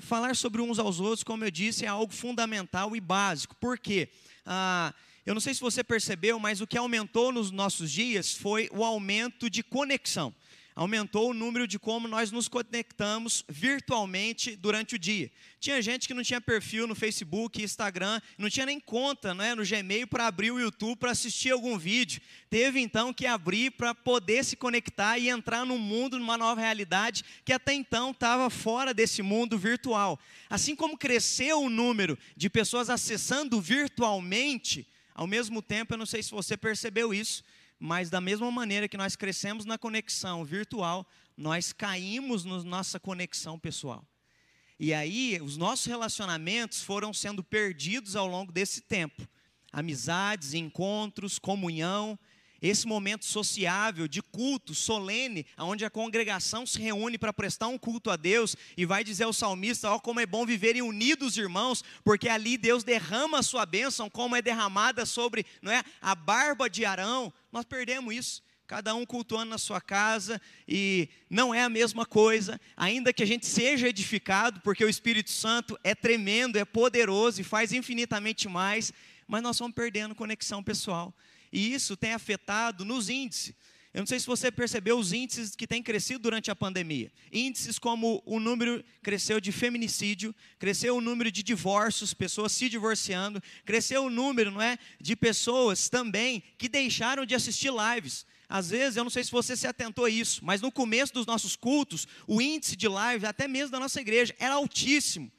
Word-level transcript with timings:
falar 0.00 0.36
sobre 0.36 0.60
uns 0.60 0.78
aos 0.78 1.00
outros, 1.00 1.22
como 1.22 1.44
eu 1.44 1.50
disse, 1.50 1.84
é 1.84 1.88
algo 1.88 2.12
fundamental 2.12 2.94
e 2.96 3.00
básico. 3.00 3.54
Por 3.56 3.78
quê? 3.78 4.08
Ah, 4.44 4.94
eu 5.24 5.34
não 5.34 5.40
sei 5.40 5.54
se 5.54 5.60
você 5.60 5.84
percebeu, 5.84 6.38
mas 6.38 6.60
o 6.60 6.66
que 6.66 6.78
aumentou 6.78 7.30
nos 7.30 7.50
nossos 7.50 7.90
dias 7.90 8.34
foi 8.34 8.68
o 8.72 8.84
aumento 8.84 9.48
de 9.50 9.62
conexão 9.62 10.34
aumentou 10.74 11.30
o 11.30 11.34
número 11.34 11.66
de 11.66 11.78
como 11.78 12.08
nós 12.08 12.30
nos 12.30 12.48
conectamos 12.48 13.44
virtualmente 13.48 14.56
durante 14.56 14.94
o 14.94 14.98
dia. 14.98 15.30
Tinha 15.58 15.82
gente 15.82 16.08
que 16.08 16.14
não 16.14 16.22
tinha 16.22 16.40
perfil 16.40 16.86
no 16.86 16.94
Facebook, 16.94 17.62
Instagram, 17.62 18.20
não 18.38 18.48
tinha 18.48 18.64
nem 18.64 18.80
conta 18.80 19.34
né, 19.34 19.54
no 19.54 19.64
Gmail 19.64 20.06
para 20.06 20.26
abrir 20.26 20.50
o 20.50 20.58
YouTube 20.58 20.98
para 20.98 21.10
assistir 21.10 21.50
algum 21.50 21.76
vídeo. 21.76 22.20
Teve 22.48 22.80
então 22.80 23.12
que 23.12 23.26
abrir 23.26 23.72
para 23.72 23.94
poder 23.94 24.44
se 24.44 24.56
conectar 24.56 25.18
e 25.18 25.28
entrar 25.28 25.66
num 25.66 25.78
mundo, 25.78 26.18
numa 26.18 26.38
nova 26.38 26.60
realidade 26.60 27.24
que 27.44 27.52
até 27.52 27.74
então 27.74 28.10
estava 28.10 28.48
fora 28.48 28.94
desse 28.94 29.22
mundo 29.22 29.58
virtual. 29.58 30.18
Assim 30.48 30.74
como 30.74 30.96
cresceu 30.96 31.62
o 31.62 31.70
número 31.70 32.18
de 32.36 32.48
pessoas 32.48 32.88
acessando 32.88 33.60
virtualmente, 33.60 34.86
ao 35.14 35.26
mesmo 35.26 35.60
tempo, 35.60 35.92
eu 35.92 35.98
não 35.98 36.06
sei 36.06 36.22
se 36.22 36.30
você 36.30 36.56
percebeu 36.56 37.12
isso, 37.12 37.44
mas 37.80 38.10
da 38.10 38.20
mesma 38.20 38.50
maneira 38.50 38.86
que 38.86 38.98
nós 38.98 39.16
crescemos 39.16 39.64
na 39.64 39.78
conexão 39.78 40.44
virtual, 40.44 41.08
nós 41.34 41.72
caímos 41.72 42.44
na 42.44 42.62
nossa 42.62 43.00
conexão 43.00 43.58
pessoal. 43.58 44.06
E 44.78 44.92
aí, 44.92 45.40
os 45.42 45.56
nossos 45.56 45.86
relacionamentos 45.86 46.82
foram 46.82 47.12
sendo 47.14 47.42
perdidos 47.42 48.14
ao 48.16 48.26
longo 48.26 48.52
desse 48.52 48.82
tempo. 48.82 49.26
Amizades, 49.72 50.52
encontros, 50.52 51.38
comunhão, 51.38 52.18
esse 52.62 52.86
momento 52.86 53.24
sociável, 53.24 54.06
de 54.06 54.20
culto 54.20 54.74
solene, 54.74 55.46
onde 55.58 55.84
a 55.84 55.90
congregação 55.90 56.66
se 56.66 56.80
reúne 56.80 57.18
para 57.18 57.32
prestar 57.32 57.68
um 57.68 57.78
culto 57.78 58.10
a 58.10 58.16
Deus 58.16 58.56
e 58.76 58.84
vai 58.84 59.02
dizer 59.02 59.24
ao 59.24 59.32
salmista: 59.32 59.90
Ó, 59.90 59.96
oh, 59.96 60.00
como 60.00 60.20
é 60.20 60.26
bom 60.26 60.44
viverem 60.44 60.82
unidos, 60.82 61.36
irmãos, 61.36 61.82
porque 62.04 62.28
ali 62.28 62.58
Deus 62.58 62.84
derrama 62.84 63.38
a 63.38 63.42
sua 63.42 63.64
bênção, 63.64 64.10
como 64.10 64.36
é 64.36 64.42
derramada 64.42 65.06
sobre 65.06 65.46
não 65.62 65.72
é, 65.72 65.82
a 66.00 66.14
barba 66.14 66.68
de 66.68 66.84
Arão. 66.84 67.32
Nós 67.50 67.64
perdemos 67.64 68.14
isso 68.14 68.50
cada 68.70 68.94
um 68.94 69.04
cultuando 69.04 69.50
na 69.50 69.58
sua 69.58 69.80
casa, 69.80 70.40
e 70.68 71.08
não 71.28 71.52
é 71.52 71.60
a 71.60 71.68
mesma 71.68 72.06
coisa, 72.06 72.60
ainda 72.76 73.12
que 73.12 73.20
a 73.20 73.26
gente 73.26 73.44
seja 73.44 73.88
edificado, 73.88 74.60
porque 74.60 74.84
o 74.84 74.88
Espírito 74.88 75.32
Santo 75.32 75.76
é 75.82 75.92
tremendo, 75.92 76.56
é 76.56 76.64
poderoso 76.64 77.40
e 77.40 77.44
faz 77.44 77.72
infinitamente 77.72 78.48
mais, 78.48 78.92
mas 79.26 79.42
nós 79.42 79.58
vamos 79.58 79.74
perdendo 79.74 80.14
conexão 80.14 80.62
pessoal. 80.62 81.12
E 81.52 81.72
isso 81.72 81.96
tem 81.96 82.12
afetado 82.12 82.84
nos 82.84 83.08
índices. 83.08 83.54
Eu 83.92 84.02
não 84.02 84.06
sei 84.06 84.20
se 84.20 84.26
você 84.26 84.52
percebeu 84.52 84.96
os 84.96 85.12
índices 85.12 85.56
que 85.56 85.66
têm 85.66 85.82
crescido 85.82 86.20
durante 86.20 86.48
a 86.48 86.54
pandemia. 86.54 87.10
Índices 87.32 87.76
como 87.76 88.22
o 88.24 88.38
número 88.38 88.84
cresceu 89.02 89.40
de 89.40 89.50
feminicídio, 89.50 90.32
cresceu 90.60 90.96
o 90.96 91.00
número 91.00 91.30
de 91.30 91.42
divórcios, 91.42 92.14
pessoas 92.14 92.52
se 92.52 92.68
divorciando, 92.68 93.42
cresceu 93.64 94.04
o 94.04 94.10
número, 94.10 94.52
não 94.52 94.62
é, 94.62 94.78
de 95.00 95.16
pessoas 95.16 95.88
também 95.88 96.40
que 96.56 96.68
deixaram 96.68 97.26
de 97.26 97.34
assistir 97.34 97.72
lives. 97.72 98.24
Às 98.48 98.70
vezes, 98.70 98.96
eu 98.96 99.02
não 99.02 99.10
sei 99.10 99.24
se 99.24 99.30
você 99.32 99.56
se 99.56 99.66
atentou 99.66 100.04
a 100.04 100.10
isso, 100.10 100.44
mas 100.44 100.60
no 100.60 100.70
começo 100.70 101.12
dos 101.12 101.26
nossos 101.26 101.56
cultos, 101.56 102.06
o 102.28 102.40
índice 102.40 102.76
de 102.76 102.86
live, 102.86 103.26
até 103.26 103.48
mesmo 103.48 103.72
da 103.72 103.80
nossa 103.80 104.00
igreja, 104.00 104.34
era 104.38 104.54
altíssimo. 104.54 105.30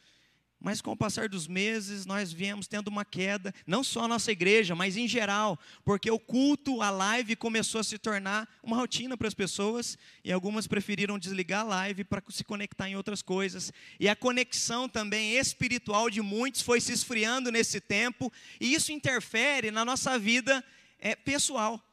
Mas 0.62 0.80
com 0.80 0.92
o 0.92 0.98
passar 0.98 1.28
dos 1.28 1.48
meses, 1.48 2.06
nós 2.06 2.31
viemos 2.31 2.67
tendo 2.67 2.88
uma 2.88 3.04
queda, 3.04 3.52
não 3.66 3.84
só 3.84 4.04
a 4.04 4.08
nossa 4.08 4.31
igreja, 4.31 4.76
mas 4.76 4.95
em 4.95 5.08
geral, 5.08 5.59
porque 5.84 6.12
o 6.12 6.20
culto, 6.20 6.84
a 6.84 6.92
live 6.92 7.36
começou 7.36 7.81
a 7.81 7.84
se 7.84 7.98
tornar 7.98 8.48
uma 8.62 8.78
rotina 8.78 9.18
para 9.18 9.28
as 9.28 9.34
pessoas 9.34 9.98
e 10.23 10.31
algumas 10.31 10.68
preferiram 10.68 11.18
desligar 11.18 11.62
a 11.62 11.64
live 11.64 12.03
para 12.03 12.22
se 12.30 12.44
conectar 12.44 12.88
em 12.88 12.95
outras 12.95 13.23
coisas. 13.23 13.73
E 14.00 14.08
a 14.08 14.16
conexão 14.16 14.88
também 14.88 15.36
espiritual 15.36 16.12
de 16.12 16.22
muitos 16.22 16.62
foi 16.62 16.80
se 16.80 16.94
esfriando 16.94 17.52
nesse 17.52 17.81
tempo, 17.81 18.31
e 18.59 18.75
isso 18.75 18.92
interfere 18.92 19.72
na 19.72 19.84
nossa 19.84 20.20
vida 20.20 20.64
é, 21.00 21.16
pessoal. 21.16 21.84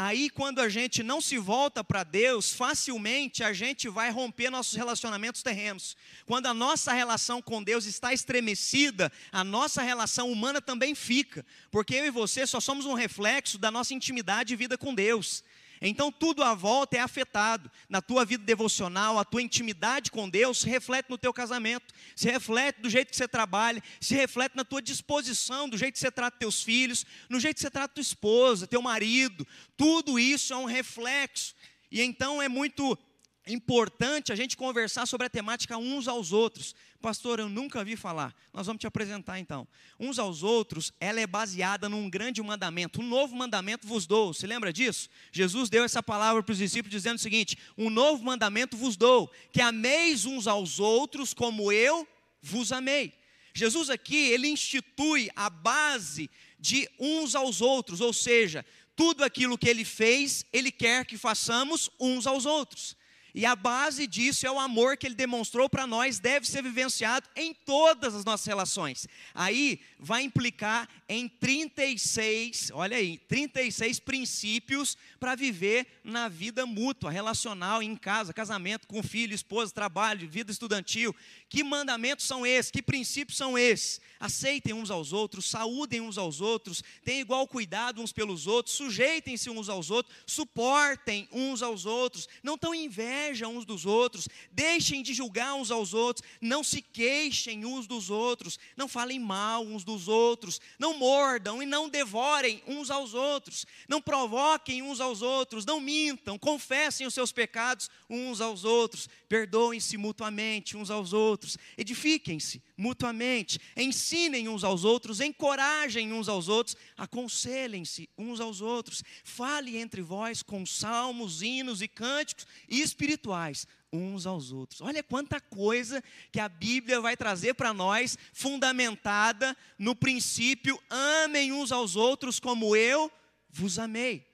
Aí, 0.00 0.30
quando 0.30 0.60
a 0.60 0.68
gente 0.68 1.02
não 1.02 1.20
se 1.20 1.38
volta 1.38 1.82
para 1.82 2.04
Deus, 2.04 2.52
facilmente 2.52 3.42
a 3.42 3.52
gente 3.52 3.88
vai 3.88 4.12
romper 4.12 4.48
nossos 4.48 4.76
relacionamentos 4.76 5.42
terrenos. 5.42 5.96
Quando 6.24 6.46
a 6.46 6.54
nossa 6.54 6.92
relação 6.92 7.42
com 7.42 7.60
Deus 7.60 7.84
está 7.84 8.12
estremecida, 8.12 9.10
a 9.32 9.42
nossa 9.42 9.82
relação 9.82 10.30
humana 10.30 10.62
também 10.62 10.94
fica, 10.94 11.44
porque 11.68 11.96
eu 11.96 12.06
e 12.06 12.10
você 12.10 12.46
só 12.46 12.60
somos 12.60 12.86
um 12.86 12.94
reflexo 12.94 13.58
da 13.58 13.72
nossa 13.72 13.92
intimidade 13.92 14.52
e 14.52 14.56
vida 14.56 14.78
com 14.78 14.94
Deus. 14.94 15.42
Então 15.80 16.10
tudo 16.10 16.42
à 16.42 16.54
volta 16.54 16.96
é 16.96 17.00
afetado. 17.00 17.70
Na 17.88 18.02
tua 18.02 18.24
vida 18.24 18.44
devocional, 18.44 19.18
a 19.18 19.24
tua 19.24 19.42
intimidade 19.42 20.10
com 20.10 20.28
Deus 20.28 20.58
se 20.60 20.68
reflete 20.68 21.08
no 21.08 21.18
teu 21.18 21.32
casamento, 21.32 21.94
se 22.16 22.30
reflete 22.30 22.80
do 22.80 22.90
jeito 22.90 23.10
que 23.10 23.16
você 23.16 23.28
trabalha, 23.28 23.82
se 24.00 24.14
reflete 24.14 24.56
na 24.56 24.64
tua 24.64 24.82
disposição, 24.82 25.68
do 25.68 25.76
jeito 25.76 25.94
que 25.94 26.00
você 26.00 26.10
trata 26.10 26.38
teus 26.38 26.62
filhos, 26.62 27.06
no 27.28 27.38
jeito 27.38 27.56
que 27.56 27.62
você 27.62 27.70
trata 27.70 27.94
tua 27.94 28.02
esposa, 28.02 28.66
teu 28.66 28.82
marido. 28.82 29.46
Tudo 29.76 30.18
isso 30.18 30.52
é 30.52 30.56
um 30.56 30.64
reflexo. 30.64 31.54
E 31.90 32.02
então 32.02 32.42
é 32.42 32.48
muito 32.48 32.98
importante 33.46 34.32
a 34.32 34.36
gente 34.36 34.56
conversar 34.56 35.06
sobre 35.06 35.26
a 35.26 35.30
temática 35.30 35.76
uns 35.76 36.06
aos 36.06 36.32
outros. 36.32 36.74
Pastor, 37.00 37.38
eu 37.38 37.48
nunca 37.48 37.84
vi 37.84 37.96
falar. 37.96 38.34
Nós 38.52 38.66
vamos 38.66 38.80
te 38.80 38.86
apresentar 38.86 39.38
então. 39.38 39.68
Uns 40.00 40.18
aos 40.18 40.42
outros, 40.42 40.92
ela 40.98 41.20
é 41.20 41.26
baseada 41.26 41.88
num 41.88 42.10
grande 42.10 42.42
mandamento. 42.42 43.00
Um 43.00 43.06
novo 43.06 43.36
mandamento 43.36 43.86
vos 43.86 44.04
dou. 44.04 44.34
Se 44.34 44.46
lembra 44.46 44.72
disso? 44.72 45.08
Jesus 45.30 45.70
deu 45.70 45.84
essa 45.84 46.02
palavra 46.02 46.42
para 46.42 46.52
os 46.52 46.58
discípulos 46.58 46.90
dizendo 46.90 47.16
o 47.16 47.20
seguinte: 47.20 47.56
Um 47.76 47.88
novo 47.88 48.24
mandamento 48.24 48.76
vos 48.76 48.96
dou, 48.96 49.30
que 49.52 49.60
ameis 49.60 50.24
uns 50.24 50.48
aos 50.48 50.80
outros 50.80 51.32
como 51.32 51.70
eu 51.70 52.06
vos 52.42 52.72
amei. 52.72 53.12
Jesus 53.54 53.90
aqui, 53.90 54.16
ele 54.16 54.48
institui 54.48 55.30
a 55.36 55.48
base 55.48 56.28
de 56.58 56.88
uns 56.98 57.34
aos 57.34 57.60
outros, 57.60 58.00
ou 58.00 58.12
seja, 58.12 58.64
tudo 58.96 59.22
aquilo 59.22 59.56
que 59.56 59.68
ele 59.68 59.84
fez, 59.84 60.44
ele 60.52 60.72
quer 60.72 61.06
que 61.06 61.16
façamos 61.16 61.88
uns 62.00 62.26
aos 62.26 62.44
outros. 62.44 62.96
E 63.38 63.46
a 63.46 63.54
base 63.54 64.04
disso 64.08 64.48
é 64.48 64.50
o 64.50 64.58
amor 64.58 64.96
que 64.96 65.06
ele 65.06 65.14
demonstrou 65.14 65.70
para 65.70 65.86
nós, 65.86 66.18
deve 66.18 66.44
ser 66.44 66.60
vivenciado 66.60 67.28
em 67.36 67.54
todas 67.54 68.12
as 68.12 68.24
nossas 68.24 68.44
relações. 68.44 69.06
Aí 69.32 69.80
vai 69.96 70.24
implicar 70.24 70.88
em 71.08 71.28
36, 71.28 72.72
olha 72.74 72.96
aí, 72.96 73.16
36 73.16 74.00
princípios 74.00 74.98
para 75.20 75.36
viver 75.36 75.86
na 76.02 76.28
vida 76.28 76.66
mútua, 76.66 77.12
relacional, 77.12 77.80
em 77.80 77.94
casa, 77.94 78.34
casamento, 78.34 78.88
com 78.88 79.04
filho, 79.04 79.32
esposa, 79.32 79.72
trabalho, 79.72 80.28
vida 80.28 80.50
estudantil. 80.50 81.14
Que 81.48 81.62
mandamentos 81.62 82.26
são 82.26 82.44
esses? 82.44 82.72
Que 82.72 82.82
princípios 82.82 83.38
são 83.38 83.56
esses? 83.56 84.00
Aceitem 84.18 84.74
uns 84.74 84.90
aos 84.90 85.12
outros, 85.12 85.48
saúdem 85.48 86.00
uns 86.00 86.18
aos 86.18 86.40
outros, 86.40 86.82
tenham 87.04 87.20
igual 87.20 87.46
cuidado 87.46 88.02
uns 88.02 88.12
pelos 88.12 88.48
outros, 88.48 88.74
sujeitem-se 88.74 89.48
uns 89.48 89.68
aos 89.68 89.92
outros, 89.92 90.16
suportem 90.26 91.28
uns 91.30 91.62
aos 91.62 91.86
outros, 91.86 92.28
não 92.42 92.58
tão 92.58 92.74
inveja 92.74 93.27
uns 93.48 93.64
dos 93.64 93.84
outros, 93.86 94.28
deixem 94.50 95.02
de 95.02 95.12
julgar 95.12 95.54
uns 95.54 95.70
aos 95.70 95.94
outros, 95.94 96.26
não 96.40 96.62
se 96.64 96.80
queixem 96.80 97.64
uns 97.64 97.86
dos 97.86 98.10
outros, 98.10 98.58
não 98.76 98.88
falem 98.88 99.18
mal 99.18 99.64
uns 99.64 99.84
dos 99.84 100.08
outros, 100.08 100.60
não 100.78 100.98
mordam 100.98 101.62
e 101.62 101.66
não 101.66 101.88
devorem 101.88 102.62
uns 102.66 102.90
aos 102.90 103.14
outros, 103.14 103.66
não 103.88 104.00
provoquem 104.00 104.82
uns 104.82 105.00
aos 105.00 105.22
outros, 105.22 105.64
não 105.64 105.80
mintam, 105.80 106.38
confessem 106.38 107.06
os 107.06 107.14
seus 107.14 107.32
pecados 107.32 107.90
uns 108.08 108.40
aos 108.40 108.64
outros, 108.64 109.08
perdoem-se 109.28 109.96
mutuamente 109.96 110.76
uns 110.76 110.90
aos 110.90 111.12
outros, 111.12 111.58
edifiquem-se 111.76 112.62
mutuamente, 112.78 113.58
ensinem 113.76 114.48
uns 114.48 114.62
aos 114.62 114.84
outros, 114.84 115.20
encorajem 115.20 116.12
uns 116.12 116.28
aos 116.28 116.48
outros, 116.48 116.76
aconselhem-se 116.96 118.08
uns 118.16 118.40
aos 118.40 118.60
outros, 118.60 119.02
fale 119.24 119.76
entre 119.76 120.00
vós 120.00 120.42
com 120.42 120.64
salmos, 120.64 121.42
hinos 121.42 121.82
e 121.82 121.88
cânticos 121.88 122.46
espirituais 122.68 123.66
uns 123.92 124.26
aos 124.26 124.52
outros. 124.52 124.80
Olha 124.80 125.02
quanta 125.02 125.40
coisa 125.40 126.02
que 126.30 126.38
a 126.38 126.48
Bíblia 126.48 127.00
vai 127.00 127.16
trazer 127.16 127.54
para 127.54 127.74
nós, 127.74 128.16
fundamentada 128.32 129.56
no 129.78 129.96
princípio: 129.96 130.80
amem 130.88 131.52
uns 131.52 131.72
aos 131.72 131.96
outros 131.96 132.38
como 132.38 132.76
eu 132.76 133.10
vos 133.50 133.78
amei. 133.78 134.27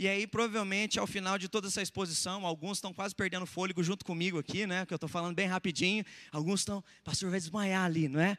E 0.00 0.06
aí, 0.06 0.28
provavelmente, 0.28 0.96
ao 0.96 1.08
final 1.08 1.36
de 1.36 1.48
toda 1.48 1.66
essa 1.66 1.82
exposição, 1.82 2.46
alguns 2.46 2.76
estão 2.76 2.94
quase 2.94 3.12
perdendo 3.12 3.44
fôlego 3.44 3.82
junto 3.82 4.04
comigo 4.04 4.38
aqui, 4.38 4.64
né? 4.64 4.86
Que 4.86 4.94
eu 4.94 4.96
estou 4.96 5.08
falando 5.08 5.34
bem 5.34 5.48
rapidinho. 5.48 6.04
Alguns 6.30 6.60
estão, 6.60 6.84
pastor, 7.02 7.30
vai 7.32 7.40
desmaiar 7.40 7.84
ali, 7.84 8.06
não 8.06 8.20
é? 8.20 8.38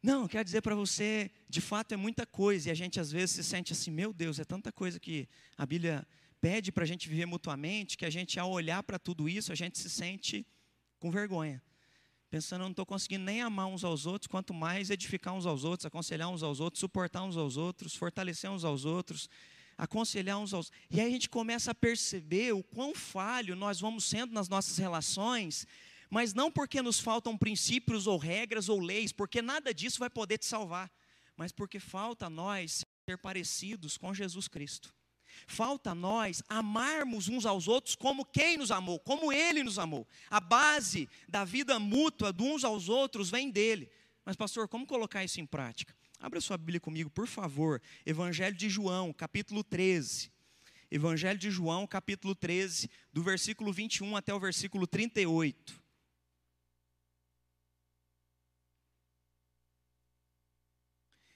Não, 0.00 0.28
quero 0.28 0.44
dizer 0.44 0.60
para 0.60 0.76
você, 0.76 1.28
de 1.48 1.60
fato 1.60 1.90
é 1.90 1.96
muita 1.96 2.24
coisa, 2.24 2.68
e 2.68 2.70
a 2.70 2.74
gente 2.74 3.00
às 3.00 3.10
vezes 3.10 3.32
se 3.32 3.42
sente 3.42 3.72
assim, 3.72 3.90
meu 3.90 4.12
Deus, 4.12 4.38
é 4.38 4.44
tanta 4.44 4.70
coisa 4.70 5.00
que 5.00 5.28
a 5.58 5.66
Bíblia 5.66 6.06
pede 6.40 6.70
para 6.70 6.84
a 6.84 6.86
gente 6.86 7.08
viver 7.08 7.26
mutuamente, 7.26 7.96
que 7.96 8.04
a 8.04 8.10
gente, 8.10 8.38
ao 8.38 8.52
olhar 8.52 8.80
para 8.84 8.96
tudo 8.96 9.28
isso, 9.28 9.50
a 9.50 9.56
gente 9.56 9.76
se 9.80 9.90
sente 9.90 10.46
com 11.00 11.10
vergonha. 11.10 11.60
Pensando, 12.30 12.60
eu 12.60 12.66
não 12.66 12.70
estou 12.70 12.86
conseguindo 12.86 13.24
nem 13.24 13.42
amar 13.42 13.66
uns 13.66 13.82
aos 13.82 14.06
outros, 14.06 14.28
quanto 14.28 14.54
mais 14.54 14.88
edificar 14.88 15.34
uns 15.34 15.46
aos 15.46 15.64
outros, 15.64 15.84
aconselhar 15.84 16.28
uns 16.28 16.44
aos 16.44 16.60
outros, 16.60 16.78
suportar 16.78 17.24
uns 17.24 17.36
aos 17.36 17.56
outros, 17.56 17.96
fortalecer 17.96 18.48
uns 18.48 18.62
aos 18.62 18.84
outros 18.84 19.28
aconselhar 19.76 20.38
uns 20.38 20.54
aos 20.54 20.70
E 20.90 21.00
aí 21.00 21.06
a 21.06 21.10
gente 21.10 21.28
começa 21.28 21.70
a 21.70 21.74
perceber 21.74 22.52
o 22.52 22.62
quão 22.62 22.94
falho 22.94 23.54
nós 23.54 23.80
vamos 23.80 24.04
sendo 24.04 24.32
nas 24.32 24.48
nossas 24.48 24.78
relações, 24.78 25.66
Mas 26.08 26.32
não 26.32 26.52
porque 26.52 26.80
nos 26.80 27.00
faltam 27.00 27.36
princípios 27.36 28.06
ou 28.06 28.16
regras 28.16 28.68
ou 28.68 28.78
leis, 28.80 29.12
porque 29.12 29.42
nada 29.42 29.74
disso 29.74 29.98
vai 29.98 30.08
poder 30.08 30.38
te 30.38 30.46
salvar, 30.46 30.88
mas 31.36 31.50
porque 31.50 31.80
falta 31.80 32.26
a 32.26 32.30
nós 32.30 32.84
ser 33.04 33.18
parecidos 33.18 33.98
com 33.98 34.14
Jesus 34.14 34.46
Cristo. 34.46 34.94
Falta 35.46 35.90
a 35.90 35.94
nós 35.94 36.42
amarmos 36.48 37.28
uns 37.28 37.44
aos 37.44 37.68
outros 37.68 37.94
como 37.94 38.24
quem 38.24 38.56
nos 38.56 38.70
amou, 38.70 38.98
como 39.00 39.32
Ele 39.32 39.62
nos 39.62 39.78
amou. 39.78 40.06
A 40.30 40.40
base 40.40 41.08
da 41.28 41.44
vida 41.44 41.78
mútua 41.78 42.32
de 42.32 42.42
uns 42.42 42.64
aos 42.64 42.88
outros 42.88 43.30
vem 43.30 43.50
dele. 43.50 43.90
Mas, 44.24 44.36
pastor, 44.36 44.66
como 44.68 44.86
colocar 44.86 45.24
isso 45.24 45.40
em 45.40 45.46
prática? 45.46 45.94
Abra 46.18 46.40
sua 46.40 46.56
Bíblia 46.56 46.80
comigo, 46.80 47.10
por 47.10 47.26
favor. 47.26 47.80
Evangelho 48.04 48.56
de 48.56 48.68
João, 48.68 49.12
capítulo 49.12 49.62
13. 49.62 50.30
Evangelho 50.90 51.38
de 51.38 51.50
João, 51.50 51.86
capítulo 51.86 52.34
13, 52.34 52.88
do 53.12 53.22
versículo 53.22 53.72
21 53.72 54.16
até 54.16 54.32
o 54.32 54.40
versículo 54.40 54.86
38. 54.86 55.82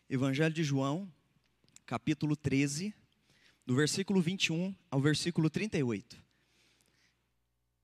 Evangelho 0.08 0.54
de 0.54 0.64
João, 0.64 1.12
capítulo 1.84 2.36
13, 2.36 2.94
do 3.66 3.74
versículo 3.74 4.20
21 4.20 4.74
ao 4.90 5.00
versículo 5.00 5.50
38. 5.50 6.29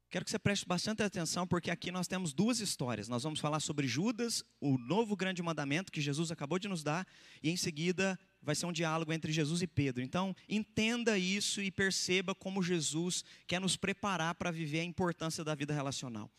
Quero 0.08 0.24
que 0.24 0.30
você 0.30 0.38
preste 0.38 0.64
bastante 0.66 1.02
atenção, 1.02 1.46
porque 1.46 1.70
aqui 1.70 1.90
nós 1.90 2.06
temos 2.06 2.32
duas 2.32 2.60
histórias. 2.60 3.08
Nós 3.08 3.24
vamos 3.24 3.40
falar 3.40 3.58
sobre 3.58 3.88
Judas, 3.88 4.44
o 4.60 4.78
novo 4.78 5.16
grande 5.16 5.42
mandamento 5.42 5.90
que 5.90 6.00
Jesus 6.00 6.30
acabou 6.30 6.58
de 6.60 6.68
nos 6.68 6.84
dar, 6.84 7.06
e 7.42 7.50
em 7.50 7.56
seguida 7.56 8.18
vai 8.40 8.54
ser 8.54 8.66
um 8.66 8.72
diálogo 8.72 9.12
entre 9.12 9.32
Jesus 9.32 9.62
e 9.62 9.66
Pedro. 9.66 10.02
Então, 10.02 10.34
entenda 10.48 11.18
isso 11.18 11.60
e 11.60 11.72
perceba 11.72 12.36
como 12.36 12.62
Jesus 12.62 13.24
quer 13.48 13.60
nos 13.60 13.76
preparar 13.76 14.36
para 14.36 14.52
viver 14.52 14.80
a 14.80 14.84
importância 14.84 15.42
da 15.42 15.56
vida 15.56 15.74
relacional. 15.74 16.30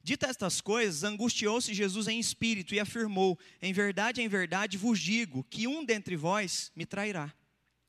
Dita 0.00 0.28
estas 0.28 0.60
coisas, 0.60 1.02
angustiou-se 1.02 1.74
Jesus 1.74 2.06
em 2.06 2.20
espírito 2.20 2.72
e 2.72 2.78
afirmou: 2.78 3.36
Em 3.60 3.72
verdade, 3.72 4.22
em 4.22 4.28
verdade 4.28 4.78
vos 4.78 5.00
digo 5.00 5.44
que 5.50 5.66
um 5.66 5.84
dentre 5.84 6.14
vós 6.14 6.70
me 6.74 6.86
trairá. 6.86 7.34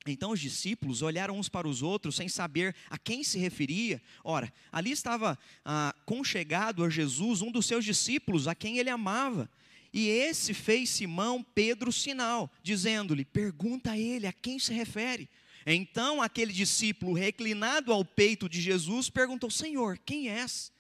Então 0.08 0.32
os 0.32 0.40
discípulos 0.40 1.02
olharam 1.02 1.38
uns 1.38 1.50
para 1.50 1.68
os 1.68 1.82
outros 1.82 2.16
sem 2.16 2.30
saber 2.30 2.76
a 2.90 2.98
quem 2.98 3.24
se 3.24 3.38
referia. 3.38 4.02
Ora, 4.24 4.52
ali 4.72 4.92
estava 4.92 5.38
ah, 5.64 5.94
conchegado 6.06 6.84
a 6.84 6.90
Jesus 6.90 7.42
um 7.42 7.52
dos 7.52 7.66
seus 7.66 7.84
discípulos, 7.84 8.48
a 8.48 8.56
quem 8.56 8.78
ele 8.78 8.90
amava. 8.90 9.50
E 9.92 10.08
esse 10.08 10.54
fez 10.54 10.90
Simão 10.90 11.44
Pedro 11.44 11.92
sinal, 11.92 12.52
dizendo-lhe: 12.62 13.26
Pergunta 13.26 13.92
a 13.92 13.98
ele 13.98 14.28
a 14.28 14.34
quem 14.34 14.60
se 14.60 14.74
refere. 14.74 15.28
Então 15.66 16.22
aquele 16.22 16.54
discípulo, 16.54 17.14
reclinado 17.14 17.92
ao 17.92 18.06
peito 18.06 18.48
de 18.48 18.62
Jesus, 18.62 19.10
perguntou: 19.10 19.52
Senhor, 19.52 19.98
quem 20.06 20.30
és? 20.30 20.72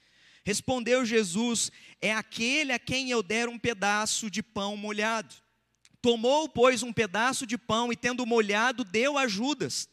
Respondeu 0.45 1.05
Jesus: 1.05 1.71
É 2.01 2.13
aquele 2.13 2.71
a 2.71 2.79
quem 2.79 3.09
eu 3.09 3.21
der 3.21 3.49
um 3.49 3.59
pedaço 3.59 4.29
de 4.29 4.41
pão 4.41 4.77
molhado. 4.77 5.35
Tomou, 6.01 6.47
pois, 6.47 6.81
um 6.81 6.93
pedaço 6.93 7.45
de 7.45 7.57
pão 7.57 7.91
e, 7.91 7.95
tendo 7.95 8.25
molhado, 8.25 8.83
deu 8.83 9.17
a 9.17 9.27
Judas, 9.27 9.89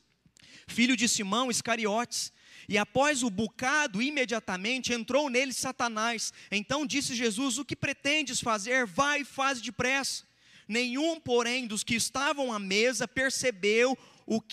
filho 0.68 0.96
de 0.96 1.08
Simão 1.08 1.50
Iscariotes. 1.50 2.32
E 2.68 2.76
após 2.78 3.22
o 3.22 3.30
bocado, 3.30 4.02
imediatamente 4.02 4.92
entrou 4.92 5.30
nele 5.30 5.52
Satanás. 5.52 6.32
Então 6.50 6.86
disse 6.86 7.14
Jesus: 7.14 7.58
O 7.58 7.64
que 7.64 7.76
pretendes 7.76 8.40
fazer? 8.40 8.86
Vai 8.86 9.20
e 9.20 9.24
faz 9.24 9.60
depressa. 9.60 10.24
Nenhum, 10.68 11.20
porém, 11.20 11.66
dos 11.66 11.84
que 11.84 11.94
estavam 11.94 12.52
à 12.52 12.58
mesa 12.58 13.06
percebeu 13.06 13.96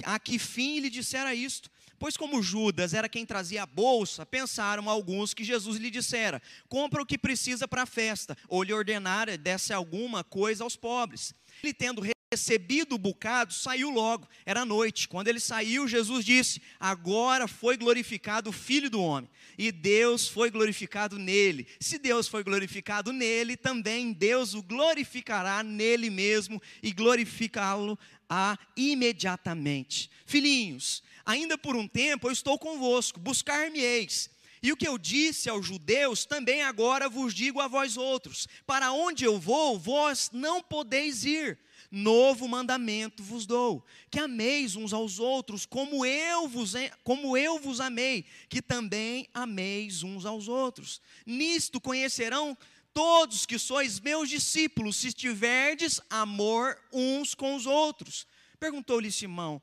a 0.04 0.20
que 0.20 0.38
fim 0.38 0.80
lhe 0.80 0.90
dissera 0.90 1.34
isto. 1.34 1.72
Pois, 2.04 2.18
como 2.18 2.44
Judas 2.44 2.94
era 2.94 3.08
quem 3.08 3.26
trazia 3.26 3.64
a 3.64 3.66
bolsa, 3.66 4.26
pensaram 4.26 4.90
alguns 4.90 5.34
que 5.34 5.42
Jesus 5.42 5.78
lhe 5.78 5.90
dissera: 5.90 6.42
Compra 6.68 7.02
o 7.02 7.06
que 7.06 7.18
precisa 7.18 7.66
para 7.66 7.84
a 7.84 7.86
festa, 7.86 8.38
ou 8.50 8.62
lhe 8.62 8.74
ordenara, 8.74 9.38
desse 9.38 9.72
alguma 9.72 10.22
coisa 10.22 10.66
aos 10.66 10.76
pobres. 10.76 11.34
Ele, 11.64 11.74
tendo 11.74 12.02
recebido 12.34 12.96
o 12.96 12.98
bocado, 12.98 13.54
saiu 13.54 13.92
logo, 13.92 14.28
era 14.44 14.66
noite. 14.66 15.08
Quando 15.08 15.28
ele 15.28 15.40
saiu, 15.40 15.88
Jesus 15.88 16.26
disse: 16.26 16.62
Agora 16.80 17.48
foi 17.48 17.78
glorificado 17.78 18.50
o 18.50 18.54
Filho 18.54 18.90
do 18.90 19.00
Homem, 19.00 19.30
e 19.56 19.72
Deus 19.72 20.28
foi 20.28 20.50
glorificado 20.50 21.20
nele. 21.20 21.68
Se 21.80 22.00
Deus 22.00 22.28
foi 22.28 22.44
glorificado 22.44 23.14
nele, 23.14 23.56
também 23.56 24.12
Deus 24.12 24.56
o 24.56 24.64
glorificará 24.64 25.62
nele 25.62 26.10
mesmo 26.10 26.62
e 26.82 26.92
glorificá-lo 26.92 27.98
a 28.28 28.58
imediatamente. 28.76 30.10
Filhinhos, 30.26 31.04
ainda 31.24 31.56
por 31.56 31.76
um 31.76 31.88
tempo 31.88 32.28
eu 32.28 32.32
estou 32.32 32.58
convosco, 32.58 33.20
buscar-me-eis. 33.20 34.34
E 34.64 34.72
o 34.72 34.78
que 34.78 34.88
eu 34.88 34.98
disse 34.98 35.50
aos 35.50 35.68
judeus, 35.68 36.26
também 36.26 36.64
agora 36.64 37.10
vos 37.10 37.34
digo 37.34 37.60
a 37.60 37.68
vós 37.68 37.96
outros: 37.96 38.48
para 38.66 38.92
onde 38.92 39.24
eu 39.24 39.38
vou, 39.38 39.78
vós 39.78 40.32
não 40.34 40.64
podeis 40.64 41.26
ir. 41.26 41.60
Novo 41.96 42.48
mandamento 42.48 43.22
vos 43.22 43.46
dou: 43.46 43.86
que 44.10 44.20
ameis 44.20 44.76
uns 44.76 44.94
aos 44.94 45.20
outros, 45.20 45.64
como 45.64 46.04
eu 46.04 46.48
vos, 46.48 46.74
como 47.04 47.38
eu 47.38 47.60
vos 47.60 47.80
amei, 47.80 48.26
que 48.50 48.64
também 48.64 49.30
ameis 49.32 50.02
uns 50.02 50.26
aos 50.26 50.48
outros. 50.48 51.00
Nisto 51.24 51.80
conhecerão 51.80 52.58
todos 52.96 53.46
que 53.46 53.60
sois 53.60 54.00
meus 54.00 54.28
discípulos, 54.28 54.96
se 54.96 55.14
tiverdes 55.14 56.02
amor 56.10 56.82
uns 56.92 57.36
com 57.36 57.54
os 57.54 57.68
outros. 57.68 58.26
Perguntou-lhe 58.60 59.12
Simão: 59.12 59.62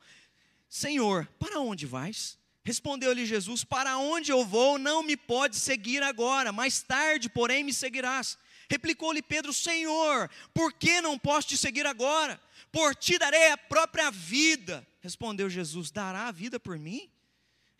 Senhor, 0.68 1.26
para 1.36 1.58
onde 1.58 1.84
vais? 1.84 2.38
Respondeu-lhe 2.62 3.26
Jesus: 3.26 3.64
Para 3.64 3.98
onde 3.98 4.30
eu 4.30 4.46
vou, 4.46 4.78
não 4.78 5.02
me 5.02 5.16
pode 5.16 5.56
seguir 5.56 6.00
agora, 6.00 6.52
mais 6.52 6.80
tarde, 6.80 7.28
porém, 7.28 7.64
me 7.64 7.72
seguirás. 7.72 8.38
Replicou-lhe 8.70 9.20
Pedro: 9.20 9.52
Senhor, 9.52 10.30
por 10.54 10.72
que 10.72 11.00
não 11.00 11.18
posso 11.18 11.48
te 11.48 11.56
seguir 11.56 11.84
agora? 11.84 12.40
Por 12.70 12.94
ti 12.94 13.18
darei 13.18 13.50
a 13.50 13.58
própria 13.58 14.10
vida. 14.12 14.86
Respondeu 15.00 15.50
Jesus: 15.50 15.90
Dará 15.90 16.28
a 16.28 16.32
vida 16.32 16.60
por 16.60 16.78
mim? 16.78 17.10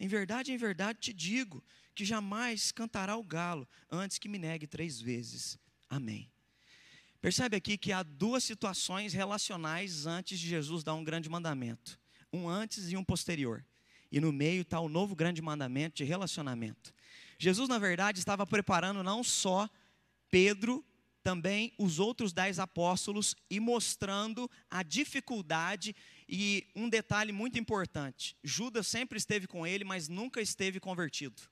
Em 0.00 0.08
verdade, 0.08 0.50
em 0.50 0.56
verdade 0.56 0.98
te 0.98 1.12
digo 1.12 1.62
que 1.94 2.04
jamais 2.04 2.72
cantará 2.72 3.16
o 3.16 3.22
galo 3.22 3.68
antes 3.88 4.18
que 4.18 4.28
me 4.28 4.38
negue 4.38 4.66
três 4.66 5.00
vezes. 5.00 5.56
Amém. 5.88 6.28
Percebe 7.20 7.56
aqui 7.56 7.78
que 7.78 7.92
há 7.92 8.02
duas 8.02 8.42
situações 8.42 9.12
relacionais 9.12 10.06
antes 10.06 10.40
de 10.40 10.48
Jesus 10.48 10.82
dar 10.82 10.94
um 10.94 11.04
grande 11.04 11.28
mandamento: 11.28 12.00
um 12.32 12.48
antes 12.48 12.90
e 12.90 12.96
um 12.96 13.04
posterior 13.04 13.64
e 14.10 14.20
no 14.20 14.32
meio 14.32 14.62
está 14.62 14.80
o 14.80 14.88
novo 14.88 15.14
grande 15.14 15.40
mandamento 15.40 15.96
de 15.96 16.04
relacionamento. 16.04 16.92
Jesus, 17.38 17.68
na 17.68 17.78
verdade, 17.78 18.18
estava 18.18 18.46
preparando 18.46 19.02
não 19.02 19.22
só 19.22 19.70
Pedro, 20.30 20.84
também 21.22 21.72
os 21.78 21.98
outros 21.98 22.32
dez 22.32 22.58
apóstolos 22.58 23.36
e 23.50 23.60
mostrando 23.60 24.50
a 24.70 24.82
dificuldade 24.82 25.94
e 26.28 26.66
um 26.74 26.88
detalhe 26.88 27.32
muito 27.32 27.58
importante: 27.58 28.36
Judas 28.42 28.86
sempre 28.86 29.18
esteve 29.18 29.46
com 29.46 29.66
ele, 29.66 29.84
mas 29.84 30.08
nunca 30.08 30.40
esteve 30.40 30.80
convertido. 30.80 31.42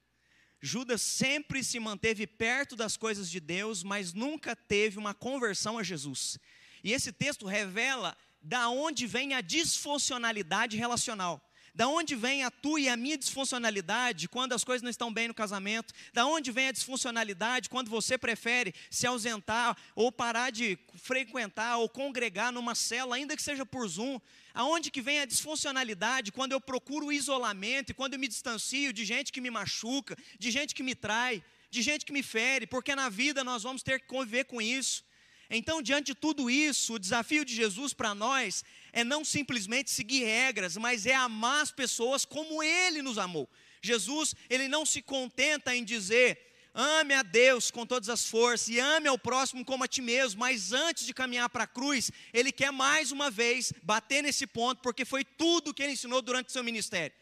Judas 0.60 1.02
sempre 1.02 1.62
se 1.62 1.78
manteve 1.78 2.26
perto 2.26 2.74
das 2.74 2.96
coisas 2.96 3.30
de 3.30 3.38
Deus, 3.38 3.82
mas 3.82 4.12
nunca 4.12 4.56
teve 4.56 4.98
uma 4.98 5.14
conversão 5.14 5.78
a 5.78 5.82
Jesus. 5.82 6.38
E 6.82 6.92
esse 6.92 7.12
texto 7.12 7.46
revela 7.46 8.16
da 8.40 8.68
onde 8.68 9.06
vem 9.06 9.34
a 9.34 9.40
disfuncionalidade 9.40 10.76
relacional. 10.76 11.47
Da 11.78 11.86
onde 11.86 12.16
vem 12.16 12.42
a 12.42 12.50
tua 12.50 12.80
e 12.80 12.88
a 12.88 12.96
minha 12.96 13.16
disfuncionalidade 13.16 14.26
quando 14.26 14.52
as 14.52 14.64
coisas 14.64 14.82
não 14.82 14.90
estão 14.90 15.12
bem 15.12 15.28
no 15.28 15.32
casamento? 15.32 15.94
Da 16.12 16.26
onde 16.26 16.50
vem 16.50 16.66
a 16.66 16.72
disfuncionalidade 16.72 17.68
quando 17.70 17.88
você 17.88 18.18
prefere 18.18 18.74
se 18.90 19.06
ausentar 19.06 19.76
ou 19.94 20.10
parar 20.10 20.50
de 20.50 20.76
frequentar 20.96 21.76
ou 21.76 21.88
congregar 21.88 22.50
numa 22.50 22.74
cela, 22.74 23.14
ainda 23.14 23.36
que 23.36 23.42
seja 23.44 23.64
por 23.64 23.86
Zoom? 23.86 24.18
Aonde 24.52 24.90
que 24.90 25.00
vem 25.00 25.20
a 25.20 25.24
disfuncionalidade 25.24 26.32
quando 26.32 26.50
eu 26.50 26.60
procuro 26.60 27.06
o 27.06 27.12
isolamento 27.12 27.90
e 27.90 27.94
quando 27.94 28.14
eu 28.14 28.18
me 28.18 28.26
distancio 28.26 28.92
de 28.92 29.04
gente 29.04 29.30
que 29.30 29.40
me 29.40 29.48
machuca, 29.48 30.16
de 30.36 30.50
gente 30.50 30.74
que 30.74 30.82
me 30.82 30.96
trai, 30.96 31.44
de 31.70 31.80
gente 31.80 32.04
que 32.04 32.12
me 32.12 32.24
fere? 32.24 32.66
Porque 32.66 32.96
na 32.96 33.08
vida 33.08 33.44
nós 33.44 33.62
vamos 33.62 33.84
ter 33.84 34.00
que 34.00 34.06
conviver 34.08 34.46
com 34.46 34.60
isso. 34.60 35.04
Então, 35.50 35.80
diante 35.80 36.06
de 36.06 36.14
tudo 36.14 36.50
isso, 36.50 36.94
o 36.94 36.98
desafio 36.98 37.44
de 37.44 37.54
Jesus 37.54 37.94
para 37.94 38.14
nós 38.14 38.62
é 38.92 39.02
não 39.02 39.24
simplesmente 39.24 39.90
seguir 39.90 40.24
regras, 40.24 40.76
mas 40.76 41.06
é 41.06 41.14
amar 41.14 41.62
as 41.62 41.70
pessoas 41.70 42.24
como 42.26 42.62
Ele 42.62 43.00
nos 43.00 43.16
amou. 43.16 43.48
Jesus, 43.80 44.34
Ele 44.50 44.68
não 44.68 44.84
se 44.84 45.00
contenta 45.00 45.74
em 45.74 45.82
dizer, 45.82 46.38
ame 46.74 47.14
a 47.14 47.22
Deus 47.22 47.70
com 47.70 47.86
todas 47.86 48.10
as 48.10 48.26
forças 48.26 48.68
e 48.68 48.78
ame 48.78 49.08
ao 49.08 49.18
próximo 49.18 49.64
como 49.64 49.84
a 49.84 49.88
ti 49.88 50.02
mesmo, 50.02 50.40
mas 50.40 50.72
antes 50.72 51.06
de 51.06 51.14
caminhar 51.14 51.48
para 51.48 51.64
a 51.64 51.68
cruz, 51.68 52.10
Ele 52.34 52.52
quer 52.52 52.70
mais 52.70 53.10
uma 53.10 53.30
vez 53.30 53.72
bater 53.82 54.22
nesse 54.22 54.46
ponto, 54.46 54.82
porque 54.82 55.06
foi 55.06 55.24
tudo 55.24 55.72
que 55.72 55.82
Ele 55.82 55.92
ensinou 55.92 56.20
durante 56.20 56.48
o 56.48 56.52
seu 56.52 56.62
ministério. 56.62 57.16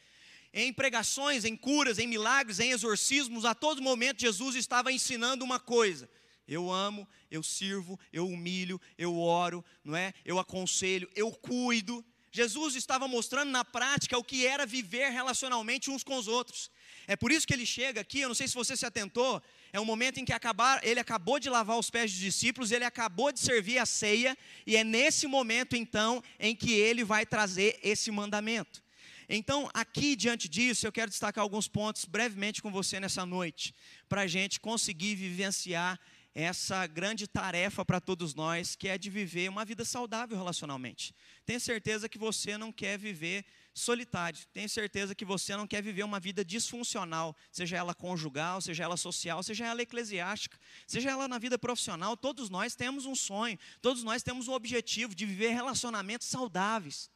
Em 0.53 0.73
pregações, 0.73 1.45
em 1.45 1.55
curas, 1.55 2.01
em 2.01 2.09
milagres, 2.09 2.59
em 2.59 2.73
exorcismos, 2.73 3.45
a 3.45 3.55
todo 3.55 3.81
momento 3.81 4.21
Jesus 4.21 4.57
estava 4.57 4.91
ensinando 4.91 5.45
uma 5.45 5.61
coisa 5.61 6.09
eu 6.49 6.71
amo, 6.71 7.09
eu 7.31 7.43
sirvo, 7.43 7.99
eu 8.13 8.27
humilho, 8.27 8.81
eu 8.97 9.19
oro, 9.19 9.65
não 9.85 9.97
é? 9.97 10.13
Eu 10.25 10.39
aconselho, 10.39 11.11
eu 11.15 11.31
cuido. 11.31 12.05
Jesus 12.31 12.77
estava 12.77 13.09
mostrando 13.09 13.51
na 13.51 13.65
prática 13.65 14.19
o 14.19 14.25
que 14.25 14.47
era 14.47 14.67
viver 14.67 15.09
relacionalmente 15.11 15.91
uns 15.91 16.05
com 16.05 16.17
os 16.17 16.29
outros. 16.29 16.71
É 17.07 17.17
por 17.17 17.33
isso 17.33 17.47
que 17.47 17.55
ele 17.55 17.65
chega 17.65 18.01
aqui, 18.01 18.21
eu 18.21 18.29
não 18.29 18.35
sei 18.35 18.47
se 18.49 18.55
você 18.55 18.77
se 18.77 18.85
atentou, 18.85 19.43
é 19.73 19.81
um 19.81 19.85
momento 19.85 20.19
em 20.19 20.25
que 20.25 20.33
acabar, 20.33 20.85
ele 20.85 21.01
acabou 21.01 21.39
de 21.39 21.49
lavar 21.49 21.79
os 21.79 21.89
pés 21.89 22.11
dos 22.11 22.21
discípulos, 22.21 22.73
ele 22.73 22.85
acabou 22.85 23.33
de 23.33 23.41
servir 23.41 23.79
a 23.79 23.87
ceia, 23.87 24.37
e 24.67 24.77
é 24.77 24.83
nesse 24.83 25.27
momento 25.27 25.77
então 25.77 26.23
em 26.39 26.55
que 26.55 26.73
ele 26.73 27.05
vai 27.05 27.25
trazer 27.25 27.79
esse 27.83 28.11
mandamento. 28.11 28.83
Então, 29.29 29.69
aqui 29.75 30.15
diante 30.15 30.49
disso, 30.49 30.87
eu 30.87 30.93
quero 30.93 31.11
destacar 31.11 31.43
alguns 31.43 31.67
pontos 31.67 32.05
brevemente 32.05 32.63
com 32.63 32.71
você 32.71 33.01
nessa 33.01 33.27
noite, 33.27 33.75
para 34.09 34.23
a 34.23 34.27
gente 34.27 34.61
conseguir 34.61 35.15
vivenciar 35.17 35.99
essa 36.39 36.87
grande 36.87 37.27
tarefa 37.27 37.83
para 37.83 37.99
todos 37.99 38.35
nós, 38.35 38.77
que 38.77 38.89
é 38.89 38.99
de 38.99 39.09
viver 39.09 39.49
uma 39.49 39.65
vida 39.65 39.87
saudável 39.87 40.37
relacionalmente. 40.37 41.15
Tenho 41.47 41.59
certeza 41.59 42.11
que 42.11 42.19
você 42.19 42.59
não 42.59 42.71
quer 42.71 42.99
viver 42.99 43.43
solitário. 43.73 44.39
Tenho 44.53 44.69
certeza 44.69 45.15
que 45.15 45.25
você 45.25 45.57
não 45.57 45.67
quer 45.67 45.83
viver 45.83 46.03
uma 46.03 46.21
vida 46.21 46.45
disfuncional, 46.45 47.35
seja 47.51 47.79
ela 47.79 47.95
conjugal, 47.95 48.61
seja 48.61 48.85
ela 48.85 48.99
social, 48.99 49.43
seja 49.43 49.65
ela 49.65 49.81
eclesiástica, 49.81 50.59
seja 50.87 51.11
ela 51.11 51.27
na 51.27 51.39
vida 51.39 51.59
profissional. 51.59 52.15
Todos 52.19 52.51
nós 52.51 52.75
temos 52.75 53.07
um 53.07 53.15
sonho, 53.15 53.59
todos 53.81 54.03
nós 54.03 54.23
temos 54.23 54.47
um 54.47 54.53
objetivo 54.53 55.15
de 55.15 55.25
viver 55.25 55.55
relacionamentos 55.55 56.27
saudáveis. 56.27 57.11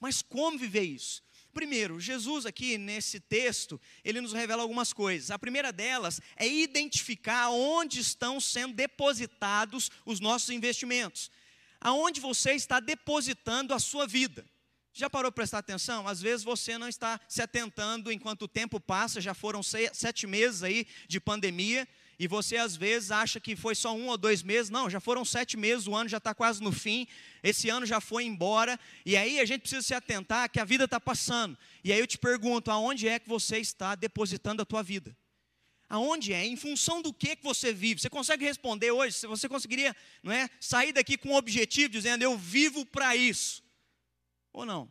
Mas 0.00 0.20
como 0.20 0.58
viver 0.58 0.82
isso? 0.82 1.22
Primeiro, 1.54 2.00
Jesus 2.00 2.44
aqui 2.44 2.76
nesse 2.76 3.20
texto, 3.20 3.80
ele 4.04 4.20
nos 4.20 4.32
revela 4.32 4.62
algumas 4.62 4.92
coisas. 4.92 5.30
A 5.30 5.38
primeira 5.38 5.72
delas 5.72 6.20
é 6.36 6.46
identificar 6.46 7.48
onde 7.50 8.00
estão 8.00 8.40
sendo 8.40 8.74
depositados 8.74 9.88
os 10.04 10.18
nossos 10.18 10.50
investimentos. 10.50 11.30
Aonde 11.80 12.20
você 12.20 12.52
está 12.52 12.80
depositando 12.80 13.72
a 13.72 13.78
sua 13.78 14.04
vida. 14.04 14.44
Já 14.92 15.08
parou 15.08 15.30
para 15.30 15.42
prestar 15.42 15.58
atenção? 15.58 16.08
Às 16.08 16.20
vezes 16.20 16.44
você 16.44 16.76
não 16.76 16.88
está 16.88 17.20
se 17.28 17.40
atentando 17.40 18.10
enquanto 18.10 18.42
o 18.42 18.48
tempo 18.48 18.80
passa, 18.80 19.20
já 19.20 19.34
foram 19.34 19.60
sete 19.62 20.26
meses 20.26 20.62
aí 20.62 20.86
de 21.08 21.20
pandemia, 21.20 21.86
e 22.18 22.26
você 22.26 22.56
às 22.56 22.76
vezes 22.76 23.10
acha 23.10 23.40
que 23.40 23.56
foi 23.56 23.74
só 23.74 23.94
um 23.94 24.08
ou 24.08 24.16
dois 24.16 24.42
meses, 24.42 24.70
não, 24.70 24.88
já 24.88 25.00
foram 25.00 25.24
sete 25.24 25.56
meses, 25.56 25.86
o 25.86 25.94
ano 25.94 26.08
já 26.08 26.18
está 26.18 26.34
quase 26.34 26.62
no 26.62 26.72
fim, 26.72 27.06
esse 27.42 27.68
ano 27.68 27.84
já 27.84 28.00
foi 28.00 28.24
embora, 28.24 28.78
e 29.04 29.16
aí 29.16 29.40
a 29.40 29.44
gente 29.44 29.62
precisa 29.62 29.82
se 29.82 29.94
atentar 29.94 30.50
que 30.50 30.60
a 30.60 30.64
vida 30.64 30.84
está 30.84 31.00
passando. 31.00 31.58
E 31.82 31.92
aí 31.92 31.98
eu 31.98 32.06
te 32.06 32.18
pergunto, 32.18 32.70
aonde 32.70 33.08
é 33.08 33.18
que 33.18 33.28
você 33.28 33.58
está 33.58 33.94
depositando 33.94 34.62
a 34.62 34.64
tua 34.64 34.82
vida? 34.82 35.16
Aonde 35.88 36.32
é? 36.32 36.44
Em 36.44 36.56
função 36.56 37.02
do 37.02 37.12
que, 37.12 37.36
que 37.36 37.44
você 37.44 37.72
vive? 37.72 38.00
Você 38.00 38.10
consegue 38.10 38.44
responder 38.44 38.90
hoje? 38.90 39.18
Você 39.26 39.48
conseguiria 39.48 39.94
não 40.22 40.32
é, 40.32 40.48
sair 40.58 40.92
daqui 40.92 41.16
com 41.16 41.30
um 41.30 41.36
objetivo, 41.36 41.90
dizendo, 41.90 42.22
eu 42.22 42.36
vivo 42.36 42.86
para 42.86 43.14
isso. 43.14 43.62
Ou 44.52 44.64
não? 44.64 44.90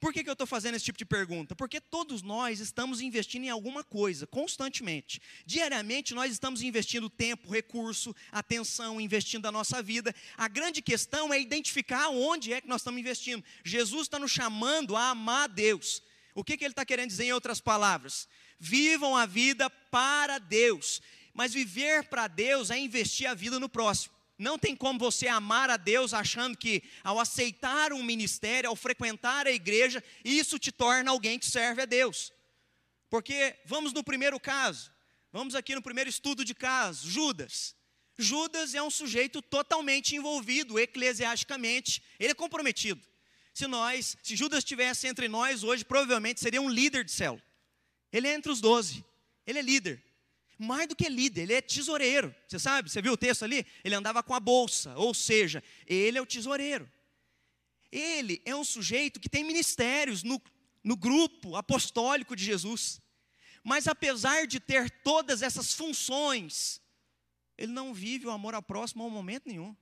Por 0.00 0.12
que, 0.12 0.22
que 0.22 0.30
eu 0.30 0.34
estou 0.34 0.46
fazendo 0.46 0.76
esse 0.76 0.84
tipo 0.84 0.98
de 0.98 1.04
pergunta? 1.04 1.56
Porque 1.56 1.80
todos 1.80 2.22
nós 2.22 2.60
estamos 2.60 3.00
investindo 3.00 3.44
em 3.44 3.50
alguma 3.50 3.82
coisa, 3.82 4.28
constantemente. 4.28 5.20
Diariamente 5.44 6.14
nós 6.14 6.30
estamos 6.30 6.62
investindo 6.62 7.10
tempo, 7.10 7.50
recurso, 7.50 8.14
atenção, 8.30 9.00
investindo 9.00 9.46
a 9.46 9.52
nossa 9.52 9.82
vida. 9.82 10.14
A 10.36 10.46
grande 10.46 10.80
questão 10.80 11.34
é 11.34 11.40
identificar 11.40 12.10
onde 12.10 12.52
é 12.52 12.60
que 12.60 12.68
nós 12.68 12.80
estamos 12.80 13.00
investindo. 13.00 13.44
Jesus 13.64 14.02
está 14.02 14.20
nos 14.20 14.30
chamando 14.30 14.96
a 14.96 15.10
amar 15.10 15.44
a 15.44 15.46
Deus. 15.48 16.00
O 16.32 16.44
que, 16.44 16.56
que 16.56 16.64
ele 16.64 16.72
está 16.72 16.84
querendo 16.84 17.08
dizer 17.08 17.24
em 17.24 17.32
outras 17.32 17.60
palavras? 17.60 18.28
Vivam 18.60 19.16
a 19.16 19.26
vida 19.26 19.68
para 19.68 20.38
Deus. 20.38 21.02
Mas 21.34 21.52
viver 21.52 22.04
para 22.04 22.28
Deus 22.28 22.70
é 22.70 22.78
investir 22.78 23.26
a 23.26 23.34
vida 23.34 23.58
no 23.58 23.68
próximo. 23.68 24.17
Não 24.38 24.56
tem 24.56 24.76
como 24.76 25.00
você 25.00 25.26
amar 25.26 25.68
a 25.68 25.76
Deus 25.76 26.14
achando 26.14 26.56
que 26.56 26.82
ao 27.02 27.18
aceitar 27.18 27.92
um 27.92 28.04
ministério, 28.04 28.70
ao 28.70 28.76
frequentar 28.76 29.48
a 29.48 29.52
igreja, 29.52 30.02
isso 30.24 30.60
te 30.60 30.70
torna 30.70 31.10
alguém 31.10 31.40
que 31.40 31.46
serve 31.46 31.82
a 31.82 31.84
Deus. 31.84 32.32
Porque 33.10 33.58
vamos 33.64 33.92
no 33.92 34.04
primeiro 34.04 34.38
caso, 34.38 34.92
vamos 35.32 35.56
aqui 35.56 35.74
no 35.74 35.82
primeiro 35.82 36.08
estudo 36.08 36.44
de 36.44 36.54
caso, 36.54 37.10
Judas. 37.10 37.74
Judas 38.16 38.74
é 38.74 38.82
um 38.82 38.90
sujeito 38.90 39.42
totalmente 39.42 40.14
envolvido 40.14 40.78
eclesiasticamente, 40.78 42.00
ele 42.18 42.30
é 42.30 42.34
comprometido. 42.34 43.00
Se 43.52 43.66
nós, 43.66 44.16
se 44.22 44.36
Judas 44.36 44.58
estivesse 44.58 45.08
entre 45.08 45.26
nós 45.26 45.64
hoje, 45.64 45.84
provavelmente 45.84 46.38
seria 46.38 46.62
um 46.62 46.68
líder 46.68 47.02
de 47.02 47.10
célula. 47.10 47.42
Ele 48.12 48.28
é 48.28 48.34
entre 48.34 48.52
os 48.52 48.60
doze, 48.60 49.04
ele 49.44 49.58
é 49.58 49.62
líder 49.62 50.07
mais 50.58 50.88
do 50.88 50.96
que 50.96 51.08
líder, 51.08 51.42
ele 51.42 51.54
é 51.54 51.60
tesoureiro. 51.60 52.34
Você 52.46 52.58
sabe? 52.58 52.90
Você 52.90 53.00
viu 53.00 53.12
o 53.12 53.16
texto 53.16 53.44
ali? 53.44 53.64
Ele 53.84 53.94
andava 53.94 54.22
com 54.22 54.34
a 54.34 54.40
bolsa, 54.40 54.94
ou 54.96 55.14
seja, 55.14 55.62
ele 55.86 56.18
é 56.18 56.20
o 56.20 56.26
tesoureiro. 56.26 56.90
Ele 57.92 58.42
é 58.44 58.54
um 58.54 58.64
sujeito 58.64 59.20
que 59.20 59.28
tem 59.28 59.44
ministérios 59.44 60.22
no, 60.22 60.42
no 60.82 60.96
grupo 60.96 61.54
apostólico 61.54 62.34
de 62.34 62.44
Jesus. 62.44 63.00
Mas 63.62 63.86
apesar 63.86 64.46
de 64.46 64.58
ter 64.58 64.90
todas 64.90 65.42
essas 65.42 65.74
funções, 65.74 66.80
ele 67.56 67.72
não 67.72 67.94
vive 67.94 68.26
o 68.26 68.30
amor 68.30 68.54
ao 68.54 68.62
próximo 68.62 69.04
a 69.04 69.08
momento 69.08 69.46
nenhum. 69.46 69.76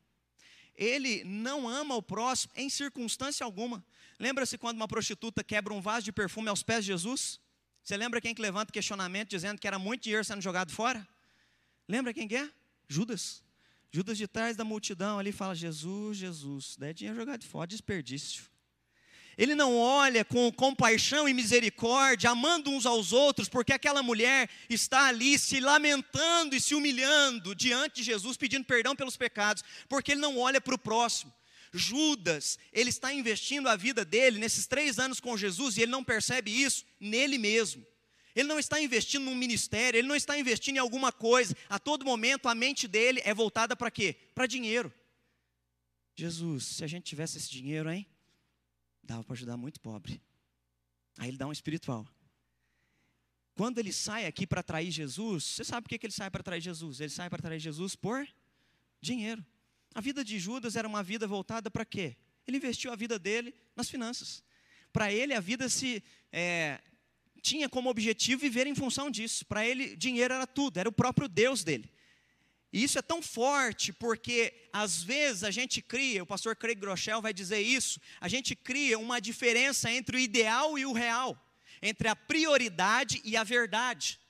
Ele 0.75 1.25
não 1.25 1.66
ama 1.66 1.95
o 1.95 2.02
próximo 2.02 2.52
em 2.54 2.68
circunstância 2.68 3.45
alguma. 3.45 3.85
Lembra-se 4.18 4.59
quando 4.59 4.76
uma 4.76 4.88
prostituta 4.88 5.42
quebra 5.42 5.73
um 5.73 5.80
vaso 5.80 6.04
de 6.04 6.12
perfume 6.12 6.49
aos 6.49 6.62
pés 6.62 6.85
de 6.85 6.92
Jesus? 6.92 7.40
Você 7.87 7.97
lembra 7.97 8.21
quem 8.21 8.35
que 8.35 8.43
levanta 8.43 8.73
questionamento 8.73 9.28
dizendo 9.28 9.61
que 9.61 9.66
era 9.69 9.78
muito 9.78 10.02
dinheiro 10.02 10.25
sendo 10.25 10.43
jogado 10.43 10.73
fora? 10.73 11.07
Lembra 11.87 12.12
quem 12.12 12.26
que 12.26 12.35
é? 12.35 12.50
Judas. 12.88 13.45
Judas 13.93 14.19
de 14.19 14.26
trás 14.26 14.57
da 14.57 14.64
multidão 14.64 15.21
ali 15.21 15.31
fala: 15.31 15.55
Jesus, 15.55 16.16
Jesus, 16.16 16.75
daí 16.76 16.93
dinheiro 16.93 17.16
jogado 17.16 17.45
fora, 17.45 17.64
desperdício. 17.64 18.43
Ele 19.38 19.55
não 19.55 19.76
olha 19.76 20.25
com 20.25 20.50
compaixão 20.50 21.28
e 21.28 21.35
misericórdia, 21.35 22.31
amando 22.31 22.71
uns 22.71 22.87
aos 22.87 23.12
outros, 23.12 23.49
porque 23.49 23.73
aquela 23.73 24.02
mulher 24.02 24.50
está 24.69 25.07
ali 25.07 25.38
se 25.38 25.61
lamentando 25.61 26.57
e 26.57 26.61
se 26.61 26.75
humilhando 26.75 27.55
diante 27.55 27.97
de 27.97 28.02
Jesus, 28.02 28.37
pedindo 28.37 28.64
perdão 28.64 28.97
pelos 28.97 29.16
pecados, 29.16 29.62
porque 29.88 30.11
ele 30.11 30.21
não 30.21 30.38
olha 30.38 30.61
para 30.61 30.75
o 30.75 30.78
próximo. 30.78 31.33
Judas, 31.76 32.59
ele 32.73 32.90
está 32.90 33.12
investindo 33.12 33.68
a 33.68 33.76
vida 33.76 34.04
dele 34.04 34.38
nesses 34.38 34.66
três 34.66 34.99
anos 34.99 35.21
com 35.21 35.37
Jesus 35.37 35.76
e 35.76 35.83
ele 35.83 35.92
não 35.92 36.04
percebe 36.04 36.50
isso 36.50 36.85
nele 36.99 37.38
mesmo. 37.38 37.87
Ele 38.35 38.49
não 38.49 38.59
está 38.59 38.80
investindo 38.80 39.25
num 39.25 39.35
ministério, 39.35 39.99
ele 39.99 40.09
não 40.09 40.14
está 40.14 40.38
investindo 40.38 40.76
em 40.76 40.80
alguma 40.80 41.11
coisa. 41.11 41.56
A 41.68 41.78
todo 41.78 42.04
momento 42.04 42.49
a 42.49 42.54
mente 42.54 42.87
dele 42.87 43.21
é 43.25 43.33
voltada 43.33 43.75
para 43.75 43.90
quê? 43.90 44.14
Para 44.35 44.47
dinheiro. 44.47 44.92
Jesus, 46.14 46.64
se 46.64 46.85
a 46.85 46.87
gente 46.87 47.04
tivesse 47.04 47.38
esse 47.38 47.50
dinheiro, 47.50 47.90
hein? 47.90 48.06
Dava 49.02 49.25
para 49.25 49.35
ajudar 49.35 49.56
muito 49.56 49.80
pobre. 49.80 50.21
Aí 51.18 51.28
ele 51.28 51.38
dá 51.38 51.47
um 51.47 51.52
espiritual. 51.52 52.06
Quando 53.54 53.78
ele 53.78 53.92
sai 53.92 54.26
aqui 54.26 54.47
para 54.47 54.61
atrair 54.61 54.90
Jesus, 54.90 55.42
você 55.45 55.64
sabe 55.64 55.88
por 55.88 55.99
que 55.99 56.04
ele 56.06 56.12
sai 56.12 56.30
para 56.30 56.40
atrair 56.40 56.61
Jesus? 56.61 57.00
Ele 57.00 57.11
sai 57.11 57.30
para 57.30 57.38
atrair 57.38 57.59
Jesus 57.59 57.97
por 57.97 58.28
dinheiro. 59.00 59.42
A 59.96 60.00
vida 60.02 60.22
de 60.22 60.38
Judas 60.38 60.76
era 60.76 60.86
uma 60.86 61.02
vida 61.02 61.26
voltada 61.26 61.70
para 61.70 61.82
quê? 61.82 62.16
Ele 62.46 62.58
investiu 62.58 62.92
a 62.92 62.94
vida 62.96 63.18
dele 63.18 63.54
nas 63.74 63.88
finanças. 63.88 64.44
Para 64.92 65.10
ele, 65.10 65.32
a 65.32 65.40
vida 65.40 65.70
se 65.70 66.04
é, 66.30 66.82
tinha 67.40 67.66
como 67.66 67.88
objetivo 67.88 68.42
viver 68.42 68.66
em 68.66 68.74
função 68.74 69.10
disso. 69.10 69.46
Para 69.46 69.66
ele, 69.66 69.96
dinheiro 69.96 70.34
era 70.34 70.46
tudo, 70.46 70.76
era 70.76 70.86
o 70.86 70.92
próprio 70.92 71.26
Deus 71.26 71.64
dele. 71.64 71.90
E 72.70 72.84
isso 72.84 72.98
é 72.98 73.00
tão 73.00 73.22
forte 73.22 73.90
porque, 73.90 74.68
às 74.70 75.02
vezes, 75.02 75.42
a 75.44 75.50
gente 75.50 75.80
cria, 75.80 76.22
o 76.22 76.26
pastor 76.26 76.54
Craig 76.54 76.78
Groeschel 76.78 77.22
vai 77.22 77.32
dizer 77.32 77.60
isso, 77.60 77.98
a 78.20 78.28
gente 78.28 78.54
cria 78.54 78.98
uma 78.98 79.18
diferença 79.18 79.90
entre 79.90 80.18
o 80.18 80.20
ideal 80.20 80.78
e 80.78 80.84
o 80.84 80.92
real, 80.92 81.42
entre 81.80 82.06
a 82.06 82.14
prioridade 82.14 83.22
e 83.24 83.34
a 83.34 83.42
verdade. 83.42 84.20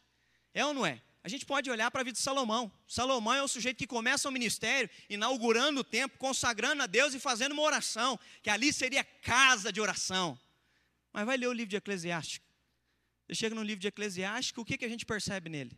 É 0.55 0.65
ou 0.65 0.73
não 0.73 0.87
é? 0.87 1.03
A 1.27 1.29
gente 1.29 1.45
pode 1.45 1.69
olhar 1.69 1.91
para 1.91 2.03
a 2.03 2.05
vida 2.05 2.17
de 2.17 2.23
Salomão. 2.23 2.71
Salomão 2.87 3.35
é 3.35 3.43
o 3.43 3.49
sujeito 3.49 3.79
que 3.79 3.87
começa 3.89 4.29
o 4.29 4.31
ministério, 4.31 4.89
inaugurando 5.11 5.81
o 5.81 5.83
templo, 5.83 6.17
consagrando 6.19 6.85
a 6.85 6.87
Deus 6.87 7.15
e 7.15 7.19
fazendo 7.19 7.51
uma 7.51 7.63
oração, 7.65 8.17
que 8.45 8.49
ali 8.49 8.73
seria 8.73 9.03
casa 9.03 9.73
de 9.73 9.81
oração. 9.81 10.39
Mas 11.13 11.27
vai 11.27 11.37
ler 11.37 11.49
o 11.49 11.53
livro 11.53 11.71
de 11.71 11.77
Eclesiástico. 11.79 12.47
Você 13.27 13.35
chega 13.35 13.57
no 13.57 13.65
livro 13.65 13.81
de 13.81 13.89
Eclesiástico, 13.89 14.61
o 14.61 14.65
que, 14.65 14.79
que 14.79 14.85
a 14.85 14.89
gente 14.89 15.05
percebe 15.05 15.51
nele? 15.51 15.77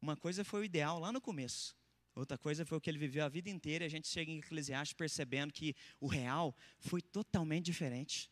Uma 0.00 0.16
coisa 0.16 0.44
foi 0.44 0.60
o 0.60 0.64
ideal 0.64 1.00
lá 1.00 1.10
no 1.10 1.20
começo. 1.20 1.74
Outra 2.14 2.38
coisa 2.38 2.64
foi 2.64 2.78
o 2.78 2.80
que 2.80 2.88
ele 2.88 2.98
viveu 2.98 3.24
a 3.24 3.28
vida 3.28 3.50
inteira 3.50 3.84
e 3.84 3.88
a 3.88 3.90
gente 3.90 4.06
chega 4.06 4.30
em 4.30 4.38
Eclesiastes 4.38 4.92
percebendo 4.92 5.52
que 5.52 5.74
o 5.98 6.06
real 6.06 6.56
foi 6.78 7.02
totalmente 7.02 7.64
diferente. 7.64 8.30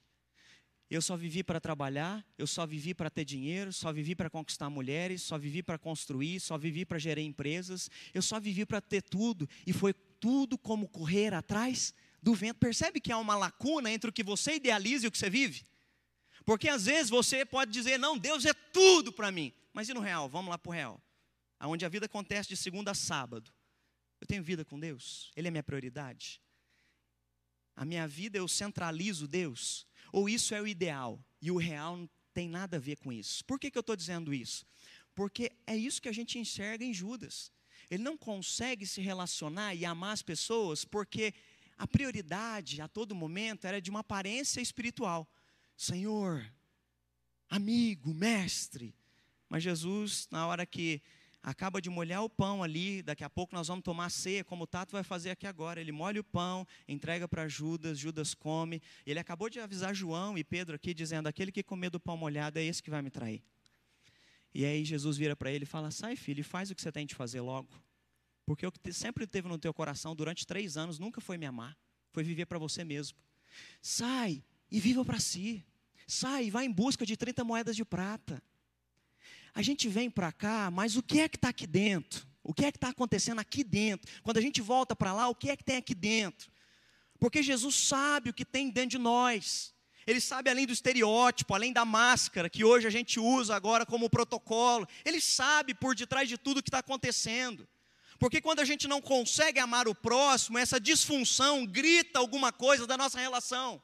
Eu 0.91 1.01
só 1.01 1.17
vivi 1.17 1.45
para 1.45 1.61
trabalhar, 1.61 2.27
eu 2.37 2.49
só 2.49 2.67
vivi 2.67 2.93
para 2.93 3.09
ter 3.09 3.25
dinheiro, 3.25 3.73
só 3.73 3.93
vivi 3.93 4.17
para 4.17 4.29
conquistar 4.29 4.69
mulheres, 4.69 5.23
só 5.23 5.39
vivi 5.39 5.63
para 5.63 5.79
construir, 5.79 6.41
só 6.41 6.59
vivi 6.59 6.85
para 6.85 6.99
gerir 6.99 7.25
empresas, 7.25 7.89
eu 8.13 8.21
só 8.21 8.41
vivi 8.41 8.67
para 8.67 8.81
ter 8.81 9.01
tudo 9.01 9.49
e 9.65 9.73
foi 9.73 9.95
tudo 9.95 10.59
como 10.59 10.89
correr 10.89 11.33
atrás 11.33 11.95
do 12.21 12.35
vento. 12.35 12.59
Percebe 12.59 13.01
que 13.01 13.13
há 13.13 13.19
uma 13.19 13.37
lacuna 13.37 13.89
entre 13.89 14.11
o 14.11 14.13
que 14.13 14.25
você 14.25 14.57
idealiza 14.57 15.07
e 15.07 15.09
o 15.09 15.13
que 15.13 15.19
você 15.19 15.31
vive? 15.31 15.65
Porque 16.45 16.69
às 16.69 16.87
vezes 16.87 17.09
você 17.09 17.45
pode 17.45 17.71
dizer, 17.71 17.97
não, 17.97 18.19
Deus 18.19 18.45
é 18.45 18.53
tudo 18.53 19.13
para 19.13 19.31
mim. 19.31 19.53
Mas 19.73 19.89
e 19.89 19.95
no 19.95 20.01
real? 20.01 20.29
Vamos 20.29 20.51
lá 20.51 20.59
para 20.59 20.71
o 20.71 20.73
real. 20.73 21.01
Onde 21.61 21.85
a 21.85 21.89
vida 21.89 22.07
acontece 22.07 22.49
de 22.49 22.57
segunda 22.57 22.91
a 22.91 22.95
sábado. 22.95 23.53
Eu 24.21 24.27
tenho 24.27 24.43
vida 24.43 24.65
com 24.65 24.79
Deus? 24.79 25.31
Ele 25.37 25.47
é 25.47 25.51
minha 25.51 25.63
prioridade? 25.63 26.41
A 27.77 27.85
minha 27.85 28.09
vida 28.09 28.39
eu 28.39 28.49
centralizo 28.49 29.29
Deus? 29.29 29.87
Ou 30.13 30.29
isso 30.29 30.55
é 30.55 30.61
o 30.61 30.67
ideal 30.67 31.19
e 31.41 31.51
o 31.51 31.57
real 31.57 31.97
não 31.97 32.11
tem 32.33 32.49
nada 32.49 32.77
a 32.77 32.81
ver 32.81 32.97
com 32.97 33.13
isso? 33.13 33.45
Por 33.45 33.59
que, 33.59 33.71
que 33.71 33.79
eu 33.79 33.81
estou 33.81 33.97
dizendo 33.97 34.33
isso? 34.33 34.67
Porque 35.15 35.53
é 35.67 35.77
isso 35.77 36.01
que 36.01 36.09
a 36.09 36.13
gente 36.13 36.39
enxerga 36.39 36.85
em 36.85 36.95
Judas. 36.95 37.53
Ele 37.91 38.03
não 38.03 38.17
consegue 38.17 38.87
se 38.87 39.01
relacionar 39.01 39.75
e 39.75 39.85
amar 39.85 40.13
as 40.13 40.23
pessoas 40.23 40.85
porque 40.85 41.35
a 41.77 41.87
prioridade 41.87 42.81
a 42.81 42.87
todo 42.87 43.15
momento 43.15 43.67
era 43.67 43.81
de 43.81 43.91
uma 43.91 44.01
aparência 44.01 44.61
espiritual. 44.61 45.29
Senhor, 45.77 46.47
amigo, 47.49 48.15
mestre. 48.15 48.95
Mas 49.49 49.63
Jesus, 49.63 50.29
na 50.31 50.47
hora 50.47 50.65
que 50.65 51.03
acaba 51.43 51.81
de 51.81 51.89
molhar 51.89 52.23
o 52.23 52.29
pão 52.29 52.63
ali, 52.63 53.03
daqui 53.03 53.25
a 53.25 53.31
pouco 53.31 53.55
nós 53.55 53.69
vamos 53.69 53.83
tomar 53.83 54.11
ceia, 54.11 54.45
como 54.45 54.65
o 54.65 54.67
Tato 54.67 54.93
vai 54.93 55.03
fazer 55.03 55.31
aqui 55.31 55.47
agora. 55.47 55.81
Ele 55.81 55.93
molha 55.93 56.21
o 56.21 56.25
pão, 56.25 56.67
entrega 56.87 57.27
para 57.27 57.49
Judas, 57.49 57.99
Judas 57.99 58.35
come. 58.35 58.83
Ele 59.07 59.19
acabou 59.19 59.49
de 59.49 59.61
avisar 59.61 59.95
João 59.95 60.37
e 60.37 60.45
Pedro 60.45 60.77
aqui, 60.77 60.93
dizendo: 60.93 61.27
aquele 61.27 61.51
que 61.51 61.63
comer 61.63 61.91
do 61.91 61.99
pão 62.01 62.17
molhado 62.17 62.59
é 62.59 62.65
esse 62.65 62.83
que 62.83 62.91
vai 62.91 63.03
me 63.03 63.11
trair. 63.11 63.43
E 64.53 64.65
aí 64.65 64.85
Jesus 64.85 65.17
vira 65.17 65.35
para 65.35 65.51
ele 65.51 65.65
e 65.65 65.67
fala: 65.67 65.91
sai, 65.91 66.17
filho, 66.17 66.41
e 66.41 66.45
faz 66.45 66.71
o 66.71 66.75
que 66.75 66.83
você 66.83 66.93
tem 66.93 67.07
de 67.07 67.15
fazer 67.15 67.41
logo. 67.41 67.69
Porque 68.45 68.67
o 68.67 68.73
que 68.73 68.93
sempre 68.93 69.27
teve 69.27 69.49
no 69.49 69.59
teu 69.59 69.73
coração 69.73 70.15
durante 70.15 70.47
três 70.47 70.77
anos 70.77 70.99
nunca 70.99 71.21
foi 71.21 71.39
me 71.39 71.47
amar, 71.47 71.77
foi 72.11 72.23
viver 72.25 72.47
para 72.47 72.59
você 72.59 72.85
mesmo. 72.85 73.17
Sai 73.81 74.43
e 74.71 74.81
viva 74.81 75.05
para 75.05 75.21
si. 75.21 75.65
Sai 76.07 76.47
e 76.47 76.51
vá 76.51 76.65
em 76.65 76.71
busca 76.71 77.07
de 77.07 77.17
30 77.17 77.45
moedas 77.45 77.77
de 77.77 77.85
prata. 77.85 78.43
A 79.55 79.63
gente 79.63 79.89
vem 79.89 80.11
para 80.11 80.33
cá, 80.33 80.71
mas 80.71 80.97
o 80.97 81.03
que 81.03 81.21
é 81.21 81.29
que 81.29 81.37
está 81.37 81.49
aqui 81.49 81.67
dentro? 81.67 82.27
O 82.43 82.55
que 82.55 82.65
é 82.65 82.73
que 82.73 82.79
está 82.79 82.89
acontecendo 82.89 83.41
aqui 83.41 83.63
dentro? 83.63 84.11
Quando 84.23 84.39
a 84.39 84.41
gente 84.41 84.61
volta 84.61 84.97
para 84.97 85.13
lá, 85.13 85.29
o 85.29 85.35
que 85.35 85.51
é 85.51 85.57
que 85.57 85.65
tem 85.65 85.77
aqui 85.77 85.95
dentro? 85.95 86.51
Porque 87.19 87.43
Jesus 87.43 87.75
sabe 87.75 88.31
o 88.31 88.35
que 88.35 88.45
tem 88.45 88.71
dentro 88.71 88.91
de 88.91 88.99
nós. 88.99 89.75
Ele 90.07 90.21
sabe 90.21 90.49
além 90.49 90.67
do 90.67 90.73
estereótipo, 90.73 91.55
além 91.55 91.73
da 91.73 91.85
máscara 91.85 92.49
que 92.49 92.65
hoje 92.65 92.87
a 92.87 92.91
gente 92.91 93.21
usa 93.21 93.55
agora 93.55 93.85
como 93.85 94.09
protocolo. 94.09 94.89
Ele 95.05 95.21
sabe 95.21 95.75
por 95.75 95.95
detrás 95.95 96.29
de 96.29 96.39
tudo 96.39 96.59
o 96.59 96.63
que 96.63 96.71
está 96.71 96.79
acontecendo. 96.79 97.69
Porque 98.19 98.41
quando 98.41 98.61
a 98.61 98.65
gente 98.65 98.89
não 98.89 99.01
consegue 99.01 99.59
amar 99.59 99.87
o 99.87 99.95
próximo, 99.95 100.59
essa 100.59 100.81
disfunção 100.81 101.67
grita 101.67 102.19
alguma 102.19 102.53
coisa 102.53 102.87
da 102.87 102.97
nossa 102.97 103.19
relação. 103.19 103.83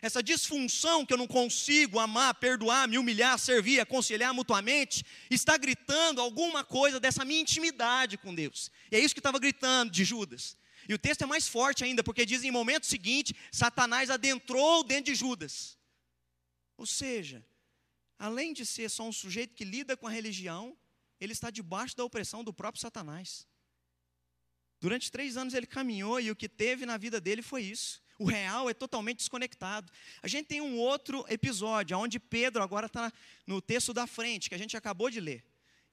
Essa 0.00 0.22
disfunção 0.22 1.04
que 1.04 1.12
eu 1.12 1.16
não 1.16 1.26
consigo 1.26 1.98
amar, 1.98 2.34
perdoar, 2.34 2.86
me 2.86 2.98
humilhar, 2.98 3.38
servir, 3.38 3.80
aconselhar 3.80 4.32
mutuamente, 4.32 5.04
está 5.30 5.56
gritando 5.56 6.20
alguma 6.20 6.62
coisa 6.62 7.00
dessa 7.00 7.24
minha 7.24 7.40
intimidade 7.40 8.16
com 8.16 8.34
Deus. 8.34 8.70
E 8.90 8.96
é 8.96 9.00
isso 9.00 9.14
que 9.14 9.20
estava 9.20 9.38
gritando 9.38 9.90
de 9.90 10.04
Judas. 10.04 10.56
E 10.88 10.94
o 10.94 10.98
texto 10.98 11.22
é 11.22 11.26
mais 11.26 11.48
forte 11.48 11.84
ainda, 11.84 12.02
porque 12.02 12.24
diz 12.24 12.44
em 12.44 12.50
momento 12.50 12.86
seguinte, 12.86 13.34
Satanás 13.52 14.08
adentrou 14.08 14.84
dentro 14.84 15.12
de 15.12 15.14
Judas. 15.14 15.76
Ou 16.76 16.86
seja, 16.86 17.44
além 18.18 18.52
de 18.52 18.64
ser 18.64 18.88
só 18.88 19.02
um 19.02 19.12
sujeito 19.12 19.54
que 19.54 19.64
lida 19.64 19.96
com 19.96 20.06
a 20.06 20.10
religião, 20.10 20.76
ele 21.20 21.32
está 21.32 21.50
debaixo 21.50 21.96
da 21.96 22.04
opressão 22.04 22.44
do 22.44 22.54
próprio 22.54 22.80
Satanás. 22.80 23.46
Durante 24.80 25.10
três 25.10 25.36
anos 25.36 25.54
ele 25.54 25.66
caminhou 25.66 26.20
e 26.20 26.30
o 26.30 26.36
que 26.36 26.48
teve 26.48 26.86
na 26.86 26.96
vida 26.96 27.20
dele 27.20 27.42
foi 27.42 27.62
isso. 27.62 28.00
O 28.18 28.24
real 28.24 28.68
é 28.68 28.74
totalmente 28.74 29.18
desconectado. 29.18 29.92
A 30.20 30.26
gente 30.26 30.46
tem 30.46 30.60
um 30.60 30.76
outro 30.76 31.24
episódio, 31.28 31.96
onde 31.96 32.18
Pedro 32.18 32.62
agora 32.62 32.86
está 32.86 33.12
no 33.46 33.62
texto 33.62 33.94
da 33.94 34.06
frente, 34.06 34.48
que 34.48 34.54
a 34.54 34.58
gente 34.58 34.76
acabou 34.76 35.08
de 35.08 35.20
ler. 35.20 35.44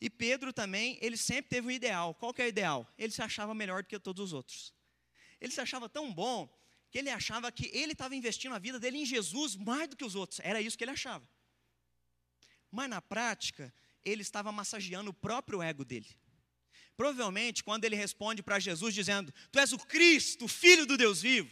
E 0.02 0.10
Pedro 0.10 0.52
também, 0.52 0.98
ele 1.02 1.18
sempre 1.18 1.50
teve 1.50 1.68
um 1.68 1.72
ideal. 1.72 2.16
Qual 2.16 2.34
que 2.34 2.42
é 2.42 2.46
o 2.46 2.48
ideal? 2.48 2.92
Ele 2.98 3.12
se 3.12 3.22
achava 3.22 3.54
melhor 3.54 3.84
do 3.84 3.88
que 3.88 4.00
todos 4.00 4.24
os 4.26 4.34
outros. 4.34 4.74
Ele 5.40 5.52
se 5.52 5.62
achava 5.62 5.88
tão 5.88 6.12
bom 6.12 6.50
que 6.90 6.98
ele 6.98 7.10
achava 7.10 7.52
que 7.52 7.70
ele 7.74 7.92
estava 7.92 8.16
investindo 8.16 8.56
a 8.56 8.60
vida 8.60 8.80
dele 8.80 8.98
em 8.98 9.06
Jesus 9.06 9.56
mais 9.56 9.88
do 9.88 9.96
que 9.96 10.04
os 10.04 10.16
outros. 10.16 10.40
Era 10.44 10.62
isso 10.62 10.78
que 10.78 10.84
ele 10.84 10.92
achava. 10.92 11.28
Mas 12.72 12.90
na 12.90 13.02
prática, 13.02 13.74
ele 14.04 14.22
estava 14.22 14.52
massageando 14.52 15.12
o 15.12 15.14
próprio 15.14 15.62
ego 15.62 15.86
dele. 15.86 16.10
Provavelmente, 16.98 17.64
quando 17.64 17.86
ele 17.86 17.96
responde 17.96 18.42
para 18.42 18.60
Jesus 18.60 18.94
dizendo: 18.94 19.34
Tu 19.52 19.60
és 19.60 19.74
o 19.74 19.78
Cristo, 19.78 20.46
o 20.46 20.48
Filho 20.48 20.86
do 20.86 20.98
Deus 20.98 21.22
vivo. 21.22 21.52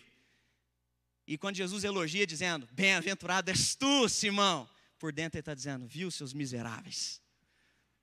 E 1.26 1.38
quando 1.38 1.56
Jesus 1.56 1.84
elogia, 1.84 2.28
dizendo: 2.28 2.68
Bem-aventurado 2.72 3.50
és 3.50 3.76
tu, 3.76 4.08
Simão. 4.10 4.70
Por 5.00 5.12
dentro 5.12 5.38
ele 5.38 5.42
está 5.42 5.54
dizendo: 5.54 5.86
Viu, 5.88 6.12
seus 6.12 6.34
miseráveis, 6.34 7.22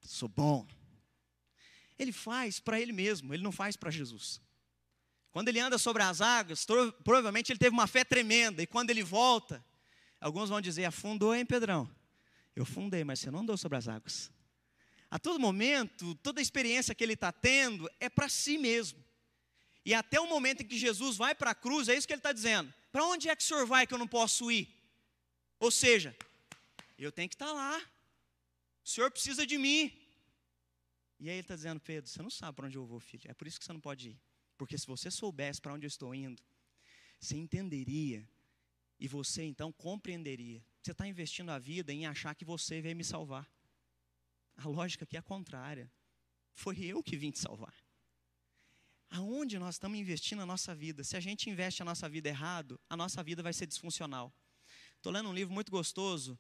sou 0.03 0.29
bom. 0.29 0.67
Ele 1.99 2.13
faz 2.13 2.59
para 2.59 2.81
ele 2.81 2.93
mesmo, 2.93 3.35
ele 3.35 3.43
não 3.43 3.53
faz 3.53 3.77
para 3.77 3.91
Jesus. 3.91 4.41
Quando 5.31 5.49
ele 5.49 5.61
anda 5.61 5.79
sobre 5.79 6.03
as 6.03 6.21
águas, 6.21 6.67
provavelmente 7.05 7.53
ele 7.53 7.59
teve 7.59 7.73
uma 7.73 7.87
fé 7.87 8.03
tremenda. 8.03 8.63
E 8.63 8.67
quando 8.67 8.91
ele 8.91 9.03
volta, 9.03 9.65
alguns 10.21 10.49
vão 10.49 10.61
dizer: 10.61 10.87
Afundou, 10.87 11.35
hein, 11.35 11.45
Pedrão? 11.45 11.89
Eu 12.57 12.65
fundei, 12.65 13.05
mas 13.05 13.21
você 13.21 13.31
não 13.31 13.41
andou 13.41 13.57
sobre 13.57 13.79
as 13.79 13.87
águas. 13.87 14.31
A 15.11 15.19
todo 15.19 15.41
momento, 15.41 16.15
toda 16.17 16.41
a 16.41 16.43
experiência 16.43 16.95
que 16.95 17.03
ele 17.03 17.15
está 17.15 17.33
tendo 17.33 17.89
é 17.99 18.09
para 18.09 18.29
si 18.29 18.57
mesmo. 18.57 19.03
E 19.85 19.95
até 19.95 20.21
o 20.21 20.29
momento 20.29 20.63
em 20.63 20.67
que 20.67 20.79
Jesus 20.79 21.17
vai 21.17 21.35
para 21.35 21.51
a 21.51 21.55
cruz, 21.55 21.89
é 21.89 21.95
isso 21.97 22.07
que 22.07 22.13
ele 22.13 22.21
está 22.21 22.33
dizendo. 22.33 22.73
Para 22.91 23.07
onde 23.07 23.29
é 23.29 23.37
que 23.37 23.43
o 23.43 23.47
senhor 23.47 23.67
vai 23.67 23.87
que 23.87 23.95
eu 23.95 23.99
não 23.99 24.09
posso 24.09 24.51
ir? 24.51 24.69
Ou 25.59 25.71
seja, 25.71 26.17
eu 26.99 27.13
tenho 27.13 27.29
que 27.29 27.35
estar 27.35 27.47
tá 27.47 27.53
lá. 27.53 27.79
O 28.85 28.89
senhor 28.89 29.11
precisa 29.11 29.47
de 29.47 29.57
mim. 29.59 29.93
E 31.19 31.29
aí 31.29 31.35
ele 31.35 31.41
está 31.43 31.55
dizendo, 31.55 31.81
Pedro, 31.81 32.11
você 32.11 32.23
não 32.23 32.31
sabe 32.31 32.57
para 32.57 32.67
onde 32.67 32.77
eu 32.77 32.85
vou, 32.85 32.99
filho. 32.99 33.31
É 33.31 33.35
por 33.35 33.47
isso 33.47 33.59
que 33.59 33.65
você 33.65 33.73
não 33.73 33.81
pode 33.81 34.11
ir. 34.11 34.21
Porque 34.57 34.77
se 34.77 34.87
você 34.87 35.11
soubesse 35.11 35.61
para 35.61 35.73
onde 35.75 35.87
eu 35.87 35.89
estou 35.89 36.15
indo, 36.15 36.43
você 37.19 37.37
entenderia 37.37 38.27
e 38.99 39.07
você 39.07 39.43
então 39.45 39.71
compreenderia. 39.71 40.65
Você 40.83 40.93
está 40.93 41.07
investindo 41.07 41.51
a 41.51 41.59
vida 41.59 41.93
em 41.93 42.07
achar 42.07 42.35
que 42.35 42.45
você 42.45 42.81
veio 42.81 42.97
me 42.97 43.05
salvar. 43.05 43.49
A 44.57 44.67
lógica 44.67 45.05
aqui 45.05 45.17
é 45.17 45.21
a 45.21 45.23
contrária. 45.23 45.91
Foi 46.53 46.79
eu 46.83 47.03
que 47.03 47.17
vim 47.17 47.31
te 47.31 47.39
salvar. 47.39 47.75
Aonde 49.11 49.59
nós 49.59 49.75
estamos 49.75 49.99
investindo 49.99 50.41
a 50.41 50.47
nossa 50.47 50.73
vida? 50.73 51.03
Se 51.03 51.17
a 51.17 51.21
gente 51.21 51.51
investe 51.51 51.83
a 51.83 51.85
nossa 51.85 52.09
vida 52.09 52.29
errado, 52.29 52.79
a 52.89 52.97
nossa 52.97 53.23
vida 53.25 53.43
vai 53.43 53.53
ser 53.53 53.67
disfuncional. 53.67 54.33
Estou 54.97 55.13
lendo 55.13 55.29
um 55.29 55.35
livro 55.35 55.53
muito 55.53 55.71
gostoso 55.71 56.39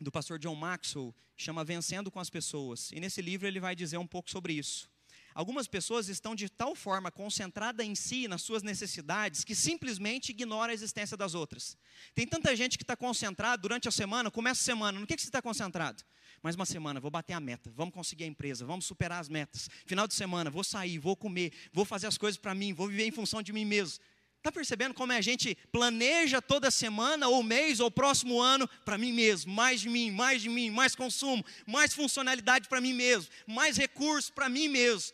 do 0.00 0.12
pastor 0.12 0.38
John 0.38 0.54
Maxwell, 0.54 1.12
chama 1.36 1.64
Vencendo 1.64 2.08
com 2.08 2.20
as 2.20 2.30
Pessoas. 2.30 2.92
E 2.92 3.00
nesse 3.00 3.20
livro 3.20 3.48
ele 3.48 3.58
vai 3.58 3.74
dizer 3.74 3.98
um 3.98 4.06
pouco 4.06 4.30
sobre 4.30 4.52
isso. 4.52 4.88
Algumas 5.34 5.66
pessoas 5.66 6.08
estão 6.08 6.34
de 6.34 6.48
tal 6.48 6.74
forma 6.76 7.10
concentradas 7.10 7.84
em 7.84 7.94
si, 7.94 8.28
nas 8.28 8.42
suas 8.42 8.62
necessidades, 8.62 9.42
que 9.42 9.54
simplesmente 9.54 10.30
ignora 10.30 10.70
a 10.72 10.74
existência 10.74 11.16
das 11.16 11.34
outras. 11.34 11.76
Tem 12.14 12.26
tanta 12.26 12.54
gente 12.54 12.78
que 12.78 12.84
está 12.84 12.96
concentrada 12.96 13.60
durante 13.60 13.88
a 13.88 13.90
semana, 13.90 14.30
começa 14.30 14.60
a 14.60 14.64
semana, 14.64 15.00
no 15.00 15.06
que, 15.06 15.16
que 15.16 15.22
você 15.22 15.28
está 15.28 15.42
concentrado? 15.42 16.04
Mais 16.42 16.54
uma 16.54 16.66
semana, 16.66 17.00
vou 17.00 17.10
bater 17.10 17.32
a 17.32 17.40
meta, 17.40 17.70
vamos 17.74 17.94
conseguir 17.94 18.24
a 18.24 18.26
empresa, 18.26 18.64
vamos 18.64 18.86
superar 18.86 19.20
as 19.20 19.28
metas. 19.28 19.68
Final 19.86 20.06
de 20.06 20.14
semana, 20.14 20.50
vou 20.50 20.62
sair, 20.62 20.98
vou 20.98 21.16
comer, 21.16 21.52
vou 21.72 21.84
fazer 21.84 22.06
as 22.06 22.16
coisas 22.16 22.38
para 22.38 22.54
mim, 22.54 22.72
vou 22.72 22.88
viver 22.88 23.04
em 23.04 23.10
função 23.10 23.42
de 23.42 23.52
mim 23.52 23.64
mesmo. 23.64 23.98
Está 24.36 24.52
percebendo 24.52 24.94
como 24.94 25.12
a 25.12 25.20
gente 25.20 25.56
planeja 25.72 26.40
toda 26.40 26.70
semana, 26.70 27.28
ou 27.28 27.42
mês, 27.42 27.80
ou 27.80 27.90
próximo 27.90 28.40
ano, 28.40 28.68
para 28.84 28.96
mim 28.96 29.12
mesmo? 29.12 29.52
Mais 29.52 29.80
de 29.80 29.88
mim, 29.88 30.12
mais 30.12 30.40
de 30.40 30.48
mim, 30.48 30.70
mais 30.70 30.94
consumo, 30.94 31.44
mais 31.66 31.92
funcionalidade 31.92 32.68
para 32.68 32.80
mim 32.80 32.92
mesmo, 32.92 33.30
mais 33.46 33.76
recursos 33.76 34.30
para 34.30 34.48
mim 34.48 34.68
mesmo. 34.68 35.12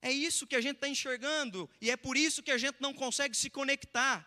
É 0.00 0.12
isso 0.12 0.46
que 0.46 0.54
a 0.54 0.60
gente 0.60 0.76
está 0.76 0.88
enxergando, 0.88 1.68
e 1.80 1.90
é 1.90 1.96
por 1.96 2.16
isso 2.16 2.40
que 2.40 2.52
a 2.52 2.58
gente 2.58 2.76
não 2.80 2.94
consegue 2.94 3.36
se 3.36 3.50
conectar, 3.50 4.24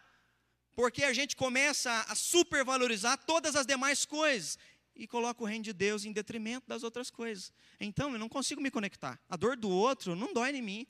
porque 0.75 1.05
a 1.05 1.13
gente 1.13 1.35
começa 1.35 1.91
a 2.09 2.15
supervalorizar 2.15 3.17
todas 3.25 3.55
as 3.55 3.65
demais 3.65 4.03
coisas, 4.03 4.57
e 4.95 5.07
coloco 5.07 5.43
o 5.43 5.47
reino 5.47 5.63
de 5.63 5.73
Deus 5.73 6.05
em 6.05 6.11
detrimento 6.11 6.67
das 6.67 6.83
outras 6.83 7.09
coisas. 7.09 7.53
Então 7.79 8.13
eu 8.13 8.19
não 8.19 8.29
consigo 8.29 8.61
me 8.61 8.71
conectar. 8.71 9.19
A 9.29 9.35
dor 9.35 9.55
do 9.57 9.69
outro 9.69 10.15
não 10.15 10.33
dói 10.33 10.55
em 10.55 10.61
mim, 10.61 10.87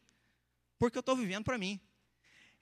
porque 0.78 0.98
eu 0.98 1.02
estou 1.02 1.16
vivendo 1.16 1.44
para 1.44 1.58
mim. 1.58 1.80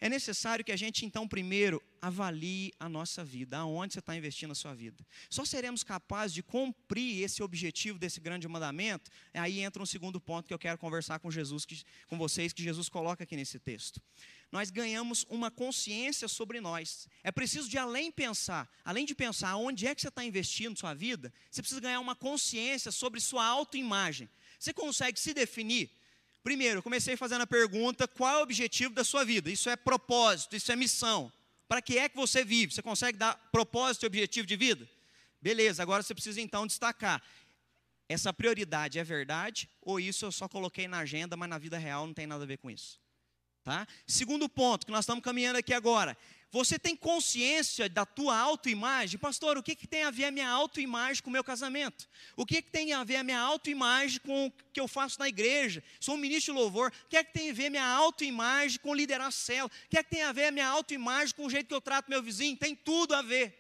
É 0.02 0.08
necessário 0.08 0.64
que 0.64 0.72
a 0.72 0.78
gente, 0.78 1.06
então, 1.06 1.28
primeiro, 1.28 1.82
avalie 2.02 2.72
a 2.80 2.88
nossa 2.88 3.22
vida, 3.22 3.58
aonde 3.58 3.94
você 3.94 4.00
está 4.00 4.16
investindo 4.16 4.52
a 4.52 4.56
sua 4.56 4.74
vida. 4.74 5.06
Só 5.30 5.44
seremos 5.44 5.84
capazes 5.84 6.34
de 6.34 6.42
cumprir 6.42 7.22
esse 7.22 7.44
objetivo 7.44 8.00
desse 8.00 8.22
grande 8.22 8.48
mandamento. 8.48 9.12
Aí 9.34 9.60
entra 9.60 9.84
um 9.84 9.86
segundo 9.86 10.20
ponto 10.22 10.48
que 10.48 10.54
eu 10.54 10.60
quero 10.60 10.78
conversar 10.78 11.20
com 11.20 11.30
Jesus, 11.30 11.66
que, 11.66 11.84
com 12.08 12.18
vocês, 12.18 12.54
que 12.54 12.64
Jesus 12.64 12.88
coloca 12.88 13.26
aqui 13.26 13.36
nesse 13.36 13.60
texto 13.60 14.02
nós 14.52 14.72
ganhamos 14.72 15.26
uma 15.30 15.52
consciência 15.52 16.28
sobre 16.28 16.60
nós. 16.60 17.08
É 17.24 17.32
preciso 17.32 17.70
de 17.70 17.78
além 17.78 18.12
pensar, 18.12 18.70
além 18.84 19.06
de 19.06 19.14
pensar 19.14 19.56
onde 19.58 19.86
é 19.86 19.94
que 19.94 20.02
você 20.02 20.08
está 20.08 20.24
investindo 20.24 20.78
sua 20.78 20.94
vida, 20.94 21.32
você 21.52 21.62
precisa 21.62 21.82
ganhar 21.82 22.00
uma 22.00 22.16
consciência 22.16 22.92
sobre 22.92 23.20
sua 23.20 23.46
autoimagem. 23.46 24.28
Você 24.60 24.74
consegue 24.74 25.20
se 25.20 25.34
definir? 25.34 25.92
Primeiro, 26.44 26.80
eu 26.80 26.84
comecei 26.84 27.16
fazendo 27.16 27.42
a 27.42 27.48
pergunta: 27.48 28.08
qual 28.08 28.38
é 28.38 28.40
o 28.40 28.44
objetivo 28.44 28.94
da 28.94 29.04
sua 29.04 29.24
vida? 29.24 29.52
Isso 29.52 29.70
é 29.70 29.76
propósito, 29.76 30.56
isso 30.56 30.72
é 30.72 30.76
missão. 30.76 31.32
Para 31.68 31.82
que 31.82 32.00
é 32.00 32.10
que 32.10 32.16
você 32.16 32.44
vive? 32.44 32.74
Você 32.74 32.82
consegue 32.82 33.18
dar 33.18 33.36
propósito 33.52 34.04
e 34.04 34.08
objetivo 34.08 34.48
de 34.48 34.56
vida? 34.56 34.90
Beleza, 35.40 35.84
agora 35.84 36.02
você 36.02 36.14
precisa 36.14 36.42
então 36.42 36.66
destacar. 36.66 37.22
Essa 38.10 38.34
prioridade 38.34 38.98
é 38.98 39.04
verdade 39.04 39.70
ou 39.80 40.00
isso 40.00 40.26
eu 40.26 40.32
só 40.32 40.50
coloquei 40.50 40.88
na 40.88 40.98
agenda, 40.98 41.38
mas 41.38 41.48
na 41.48 41.60
vida 41.60 41.78
real 41.78 42.08
não 42.08 42.14
tem 42.14 42.26
nada 42.26 42.44
a 42.44 42.48
ver 42.48 42.58
com 42.58 42.72
isso? 42.72 43.00
Tá? 43.70 43.88
Segundo 44.08 44.50
ponto, 44.50 44.84
que 44.84 44.92
nós 44.92 45.02
estamos 45.02 45.24
caminhando 45.24 45.60
aqui 45.60 45.76
agora. 45.76 46.18
Você 46.50 46.80
tem 46.80 46.96
consciência 46.96 47.88
da 47.88 48.04
tua 48.04 48.36
autoimagem? 48.36 49.20
Pastor, 49.20 49.60
o 49.60 49.62
que, 49.62 49.76
que 49.76 49.86
tem 49.86 50.02
a 50.02 50.10
ver 50.10 50.26
a 50.26 50.32
minha 50.32 50.50
autoimagem 50.50 51.22
com 51.22 51.30
o 51.30 51.34
meu 51.34 51.44
casamento? 51.44 52.10
O 52.36 52.48
que, 52.48 52.64
que 52.64 52.72
tem 52.72 52.94
a 52.94 53.04
ver 53.04 53.18
a 53.18 53.24
minha 53.24 53.40
autoimagem 53.40 54.22
com 54.22 54.48
o 54.48 54.52
que 54.74 54.80
eu 54.80 54.88
faço 54.88 55.20
na 55.20 55.30
igreja? 55.30 55.84
Sou 56.00 56.16
um 56.16 56.18
ministro 56.18 56.52
de 56.52 56.60
louvor. 56.60 56.92
O 57.06 57.10
que 57.10 57.18
é 57.18 57.24
que 57.24 57.32
tem 57.32 57.52
a 57.52 57.54
ver 57.54 57.68
a 57.68 57.70
minha 57.70 57.86
autoimagem 57.86 58.80
com 58.80 58.96
liderar 58.96 59.32
célula? 59.32 59.70
O 59.86 59.88
que 59.88 60.00
é 60.00 60.02
que 60.02 60.10
tem 60.10 60.24
a 60.24 60.32
ver 60.32 60.46
a 60.46 60.52
minha 60.52 60.68
autoimagem 60.68 61.36
com 61.36 61.46
o 61.46 61.50
jeito 61.52 61.68
que 61.68 61.76
eu 61.76 61.80
trato 61.80 62.10
meu 62.10 62.24
vizinho? 62.24 62.58
Tem 62.58 62.74
tudo 62.76 63.14
a 63.14 63.22
ver. 63.22 63.56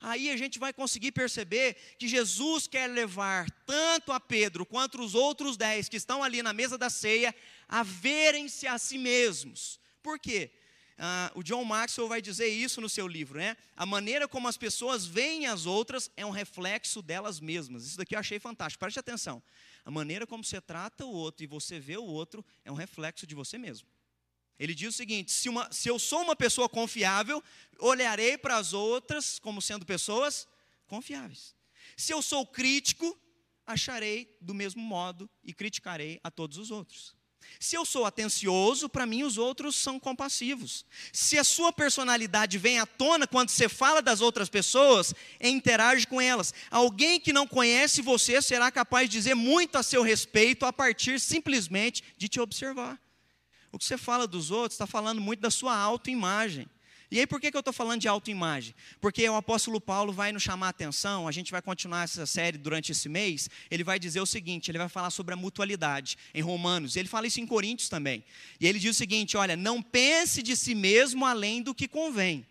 Aí 0.00 0.30
a 0.30 0.36
gente 0.36 0.60
vai 0.60 0.72
conseguir 0.72 1.10
perceber 1.10 1.74
que 1.98 2.06
Jesus 2.06 2.68
quer 2.68 2.86
levar 2.86 3.50
tanto 3.66 4.12
a 4.12 4.20
Pedro 4.20 4.64
quanto 4.64 5.02
os 5.02 5.12
outros 5.12 5.56
dez 5.56 5.88
que 5.88 5.96
estão 5.96 6.22
ali 6.22 6.40
na 6.40 6.52
mesa 6.52 6.78
da 6.78 6.88
ceia 6.88 7.34
a 7.68 7.82
verem-se 7.82 8.66
a 8.66 8.78
si 8.78 8.96
mesmos. 8.98 9.78
Por 10.02 10.18
quê? 10.18 10.50
Ah, 11.00 11.30
o 11.36 11.44
John 11.44 11.64
Maxwell 11.64 12.08
vai 12.08 12.20
dizer 12.20 12.48
isso 12.48 12.80
no 12.80 12.88
seu 12.88 13.06
livro, 13.06 13.38
né? 13.38 13.56
A 13.76 13.86
maneira 13.86 14.26
como 14.26 14.48
as 14.48 14.56
pessoas 14.56 15.06
veem 15.06 15.46
as 15.46 15.64
outras 15.64 16.10
é 16.16 16.26
um 16.26 16.30
reflexo 16.30 17.00
delas 17.00 17.38
mesmas. 17.38 17.86
Isso 17.86 17.96
daqui 17.96 18.16
eu 18.16 18.18
achei 18.18 18.40
fantástico. 18.40 18.80
Preste 18.80 18.98
atenção. 18.98 19.40
A 19.84 19.90
maneira 19.92 20.26
como 20.26 20.42
você 20.42 20.60
trata 20.60 21.04
o 21.04 21.12
outro 21.12 21.44
e 21.44 21.46
você 21.46 21.78
vê 21.78 21.96
o 21.96 22.04
outro 22.04 22.44
é 22.64 22.72
um 22.72 22.74
reflexo 22.74 23.26
de 23.26 23.34
você 23.34 23.56
mesmo. 23.56 23.86
Ele 24.58 24.74
diz 24.74 24.88
o 24.88 24.96
seguinte: 24.96 25.30
se, 25.30 25.48
uma, 25.48 25.70
se 25.72 25.88
eu 25.88 26.00
sou 26.00 26.22
uma 26.22 26.34
pessoa 26.34 26.68
confiável, 26.68 27.42
olharei 27.78 28.36
para 28.36 28.56
as 28.56 28.72
outras 28.72 29.38
como 29.38 29.62
sendo 29.62 29.86
pessoas 29.86 30.48
confiáveis. 30.88 31.54
Se 31.96 32.12
eu 32.12 32.20
sou 32.20 32.44
crítico, 32.44 33.16
acharei 33.64 34.36
do 34.40 34.52
mesmo 34.52 34.82
modo 34.82 35.30
e 35.44 35.54
criticarei 35.54 36.18
a 36.24 36.30
todos 36.30 36.58
os 36.58 36.72
outros. 36.72 37.17
Se 37.60 37.76
eu 37.76 37.84
sou 37.84 38.04
atencioso, 38.04 38.88
para 38.88 39.06
mim 39.06 39.24
os 39.24 39.36
outros 39.36 39.74
são 39.74 39.98
compassivos. 39.98 40.84
Se 41.12 41.38
a 41.38 41.44
sua 41.44 41.72
personalidade 41.72 42.56
vem 42.56 42.78
à 42.78 42.86
tona 42.86 43.26
quando 43.26 43.50
você 43.50 43.68
fala 43.68 44.00
das 44.00 44.20
outras 44.20 44.48
pessoas, 44.48 45.12
interage 45.40 46.06
com 46.06 46.20
elas. 46.20 46.54
Alguém 46.70 47.18
que 47.18 47.32
não 47.32 47.46
conhece 47.46 48.00
você 48.00 48.40
será 48.40 48.70
capaz 48.70 49.08
de 49.08 49.16
dizer 49.16 49.34
muito 49.34 49.76
a 49.76 49.82
seu 49.82 50.02
respeito 50.02 50.64
a 50.66 50.72
partir 50.72 51.18
simplesmente 51.18 52.02
de 52.16 52.28
te 52.28 52.40
observar. 52.40 52.98
O 53.72 53.78
que 53.78 53.84
você 53.84 53.98
fala 53.98 54.26
dos 54.26 54.50
outros 54.50 54.74
está 54.74 54.86
falando 54.86 55.20
muito 55.20 55.40
da 55.40 55.50
sua 55.50 55.76
autoimagem. 55.76 56.68
E 57.10 57.18
aí, 57.18 57.26
por 57.26 57.40
que, 57.40 57.50
que 57.50 57.56
eu 57.56 57.60
estou 57.60 57.72
falando 57.72 58.02
de 58.02 58.08
autoimagem? 58.08 58.74
Porque 59.00 59.26
o 59.26 59.34
apóstolo 59.34 59.80
Paulo 59.80 60.12
vai 60.12 60.30
nos 60.30 60.42
chamar 60.42 60.66
a 60.66 60.70
atenção, 60.70 61.26
a 61.26 61.32
gente 61.32 61.50
vai 61.50 61.62
continuar 61.62 62.04
essa 62.04 62.26
série 62.26 62.58
durante 62.58 62.92
esse 62.92 63.08
mês. 63.08 63.48
Ele 63.70 63.82
vai 63.82 63.98
dizer 63.98 64.20
o 64.20 64.26
seguinte: 64.26 64.70
ele 64.70 64.76
vai 64.76 64.90
falar 64.90 65.10
sobre 65.10 65.32
a 65.32 65.36
mutualidade 65.36 66.18
em 66.34 66.42
Romanos. 66.42 66.96
Ele 66.96 67.08
fala 67.08 67.26
isso 67.26 67.40
em 67.40 67.46
Coríntios 67.46 67.88
também. 67.88 68.22
E 68.60 68.66
ele 68.66 68.78
diz 68.78 68.94
o 68.94 68.98
seguinte: 68.98 69.38
olha, 69.38 69.56
não 69.56 69.82
pense 69.82 70.42
de 70.42 70.54
si 70.54 70.74
mesmo 70.74 71.24
além 71.24 71.62
do 71.62 71.74
que 71.74 71.88
convém. 71.88 72.46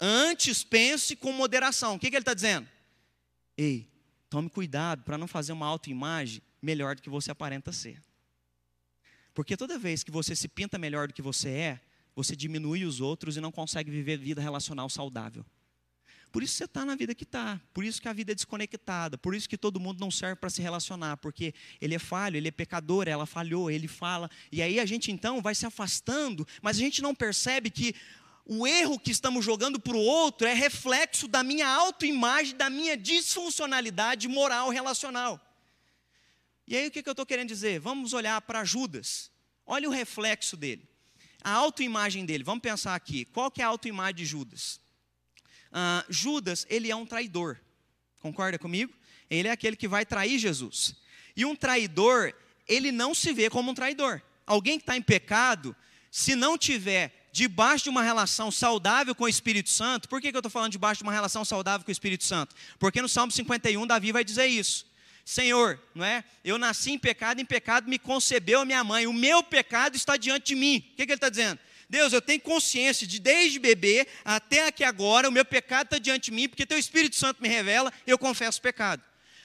Antes 0.00 0.64
pense 0.64 1.14
com 1.14 1.32
moderação. 1.32 1.94
O 1.94 1.98
que, 1.98 2.10
que 2.10 2.16
ele 2.16 2.22
está 2.22 2.34
dizendo? 2.34 2.68
Ei, 3.56 3.88
tome 4.28 4.50
cuidado 4.50 5.04
para 5.04 5.16
não 5.16 5.28
fazer 5.28 5.52
uma 5.52 5.66
autoimagem 5.66 6.42
melhor 6.60 6.96
do 6.96 7.02
que 7.02 7.08
você 7.08 7.30
aparenta 7.30 7.70
ser. 7.70 8.02
Porque 9.32 9.56
toda 9.56 9.78
vez 9.78 10.02
que 10.02 10.10
você 10.10 10.34
se 10.34 10.48
pinta 10.48 10.78
melhor 10.78 11.08
do 11.08 11.14
que 11.14 11.22
você 11.22 11.50
é, 11.50 11.80
você 12.14 12.36
diminui 12.36 12.84
os 12.84 13.00
outros 13.00 13.36
e 13.36 13.40
não 13.40 13.50
consegue 13.50 13.90
viver 13.90 14.16
vida 14.16 14.40
relacional 14.40 14.88
saudável. 14.88 15.44
Por 16.30 16.42
isso 16.42 16.54
você 16.54 16.64
está 16.64 16.84
na 16.84 16.96
vida 16.96 17.14
que 17.14 17.22
está, 17.22 17.60
por 17.72 17.84
isso 17.84 18.02
que 18.02 18.08
a 18.08 18.12
vida 18.12 18.32
é 18.32 18.34
desconectada, 18.34 19.16
por 19.16 19.36
isso 19.36 19.48
que 19.48 19.56
todo 19.56 19.78
mundo 19.78 20.00
não 20.00 20.10
serve 20.10 20.34
para 20.34 20.50
se 20.50 20.60
relacionar, 20.60 21.16
porque 21.18 21.54
ele 21.80 21.94
é 21.94 21.98
falho, 21.98 22.36
ele 22.36 22.48
é 22.48 22.50
pecador, 22.50 23.06
ela 23.06 23.24
falhou, 23.24 23.70
ele 23.70 23.86
fala, 23.86 24.28
e 24.50 24.60
aí 24.60 24.80
a 24.80 24.84
gente 24.84 25.12
então 25.12 25.40
vai 25.40 25.54
se 25.54 25.64
afastando, 25.64 26.44
mas 26.60 26.76
a 26.76 26.80
gente 26.80 27.00
não 27.00 27.14
percebe 27.14 27.70
que 27.70 27.94
o 28.44 28.66
erro 28.66 28.98
que 28.98 29.12
estamos 29.12 29.44
jogando 29.44 29.78
para 29.78 29.96
o 29.96 30.00
outro 30.00 30.48
é 30.48 30.52
reflexo 30.52 31.28
da 31.28 31.44
minha 31.44 31.68
autoimagem, 31.68 32.56
da 32.56 32.68
minha 32.68 32.96
disfuncionalidade 32.96 34.26
moral 34.26 34.70
relacional. 34.70 35.40
E 36.66 36.76
aí 36.76 36.88
o 36.88 36.90
que, 36.90 37.08
eu 37.08 37.12
estou 37.12 37.24
querendo 37.24 37.48
dizer? 37.48 37.78
Vamos 37.78 38.12
olhar 38.12 38.40
para 38.40 38.64
Judas, 38.64 39.30
olha 39.64 39.88
o 39.88 39.92
reflexo 39.92 40.56
dele 40.56 40.93
a 41.44 41.52
autoimagem 41.52 42.24
dele, 42.24 42.42
vamos 42.42 42.62
pensar 42.62 42.94
aqui, 42.94 43.26
qual 43.26 43.50
que 43.50 43.60
é 43.60 43.64
a 43.64 43.68
autoimagem 43.68 44.14
de 44.14 44.24
Judas? 44.24 44.80
Uh, 45.70 46.04
Judas, 46.08 46.66
ele 46.70 46.90
é 46.90 46.96
um 46.96 47.04
traidor, 47.04 47.60
concorda 48.20 48.58
comigo? 48.58 48.92
Ele 49.28 49.48
é 49.48 49.50
aquele 49.50 49.76
que 49.76 49.86
vai 49.86 50.06
trair 50.06 50.38
Jesus. 50.38 50.96
E 51.36 51.44
um 51.44 51.54
traidor, 51.54 52.32
ele 52.66 52.90
não 52.90 53.14
se 53.14 53.32
vê 53.32 53.50
como 53.50 53.70
um 53.70 53.74
traidor. 53.74 54.22
Alguém 54.46 54.78
que 54.78 54.82
está 54.82 54.96
em 54.96 55.02
pecado, 55.02 55.76
se 56.10 56.34
não 56.34 56.56
tiver 56.56 57.28
debaixo 57.32 57.84
de 57.84 57.90
uma 57.90 58.02
relação 58.02 58.50
saudável 58.50 59.14
com 59.14 59.24
o 59.24 59.28
Espírito 59.28 59.68
Santo, 59.68 60.08
por 60.08 60.20
que, 60.20 60.30
que 60.30 60.36
eu 60.36 60.40
estou 60.40 60.50
falando 60.50 60.72
debaixo 60.72 61.00
de 61.00 61.02
uma 61.02 61.12
relação 61.12 61.44
saudável 61.44 61.84
com 61.84 61.90
o 61.90 61.92
Espírito 61.92 62.24
Santo? 62.24 62.54
Porque 62.78 63.02
no 63.02 63.08
Salmo 63.08 63.32
51, 63.32 63.86
Davi 63.86 64.12
vai 64.12 64.24
dizer 64.24 64.46
isso. 64.46 64.86
Senhor, 65.24 65.80
não 65.94 66.04
é? 66.04 66.22
Eu 66.44 66.58
nasci 66.58 66.92
em 66.92 66.98
pecado, 66.98 67.40
em 67.40 67.44
pecado 67.44 67.88
me 67.88 67.98
concebeu 67.98 68.60
a 68.60 68.64
minha 68.64 68.84
mãe. 68.84 69.06
O 69.06 69.12
meu 69.12 69.42
pecado 69.42 69.96
está 69.96 70.16
diante 70.16 70.48
de 70.48 70.54
mim. 70.54 70.78
O 70.92 70.96
que, 70.96 71.06
que 71.06 71.12
ele 71.12 71.14
está 71.14 71.30
dizendo? 71.30 71.58
Deus, 71.88 72.12
eu 72.12 72.20
tenho 72.20 72.40
consciência 72.40 73.06
de 73.06 73.18
desde 73.18 73.58
bebê 73.58 74.06
até 74.24 74.66
aqui 74.66 74.84
agora, 74.84 75.28
o 75.28 75.32
meu 75.32 75.44
pecado 75.44 75.86
está 75.86 75.98
diante 75.98 76.26
de 76.26 76.32
mim, 76.32 76.48
porque 76.48 76.66
teu 76.66 76.78
Espírito 76.78 77.16
Santo 77.16 77.40
me 77.40 77.48
revela, 77.48 77.92
eu 78.06 78.18
confesso 78.18 78.58
o 78.58 78.62
pecado. 78.62 79.02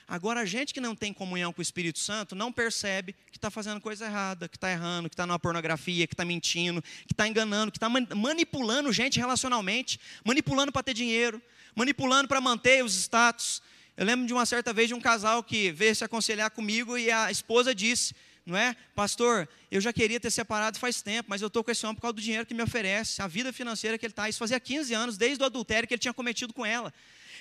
Agora, 0.07 0.39
a 0.39 0.45
gente 0.45 0.73
que 0.73 0.81
não 0.81 0.95
tem 0.95 1.13
comunhão 1.13 1.53
com 1.53 1.59
o 1.59 1.61
Espírito 1.61 1.99
Santo 1.99 2.35
não 2.35 2.51
percebe 2.51 3.13
que 3.31 3.37
está 3.37 3.51
fazendo 3.51 3.79
coisa 3.79 4.05
errada, 4.05 4.49
que 4.49 4.57
está 4.57 4.71
errando, 4.71 5.07
que 5.07 5.13
está 5.13 5.27
numa 5.27 5.37
pornografia, 5.37 6.07
que 6.07 6.15
está 6.15 6.25
mentindo, 6.25 6.81
que 6.81 7.13
está 7.13 7.27
enganando, 7.27 7.71
que 7.71 7.77
está 7.77 7.87
manipulando 8.15 8.91
gente 8.91 9.19
relacionalmente, 9.19 9.99
manipulando 10.25 10.71
para 10.71 10.81
ter 10.81 10.95
dinheiro, 10.95 11.39
manipulando 11.75 12.27
para 12.27 12.41
manter 12.41 12.83
os 12.83 12.95
status, 12.95 13.61
eu 13.99 14.05
lembro 14.05 14.25
de 14.25 14.31
uma 14.31 14.45
certa 14.45 14.71
vez 14.71 14.87
de 14.87 14.93
um 14.93 15.01
casal 15.01 15.43
que 15.43 15.73
veio 15.73 15.93
se 15.93 16.05
aconselhar 16.05 16.49
comigo 16.51 16.97
e 16.97 17.11
a 17.11 17.29
esposa 17.29 17.75
disse, 17.75 18.15
não 18.45 18.55
é? 18.55 18.73
Pastor, 18.95 19.45
eu 19.69 19.81
já 19.81 19.91
queria 19.91 20.17
ter 20.21 20.31
separado 20.31 20.79
faz 20.79 21.01
tempo, 21.01 21.25
mas 21.29 21.41
eu 21.41 21.47
estou 21.47 21.61
com 21.65 21.69
esse 21.69 21.85
homem 21.85 21.95
por 21.95 22.03
causa 22.03 22.13
do 22.13 22.21
dinheiro 22.21 22.45
que 22.45 22.53
me 22.53 22.63
oferece, 22.63 23.21
a 23.21 23.27
vida 23.27 23.51
financeira 23.51 23.97
que 23.97 24.05
ele 24.05 24.13
está. 24.13 24.29
Isso 24.29 24.39
fazia 24.39 24.57
15 24.57 24.93
anos, 24.93 25.17
desde 25.17 25.43
o 25.43 25.45
adultério 25.45 25.85
que 25.85 25.95
ele 25.95 25.99
tinha 25.99 26.13
cometido 26.13 26.53
com 26.53 26.65
ela. 26.65 26.93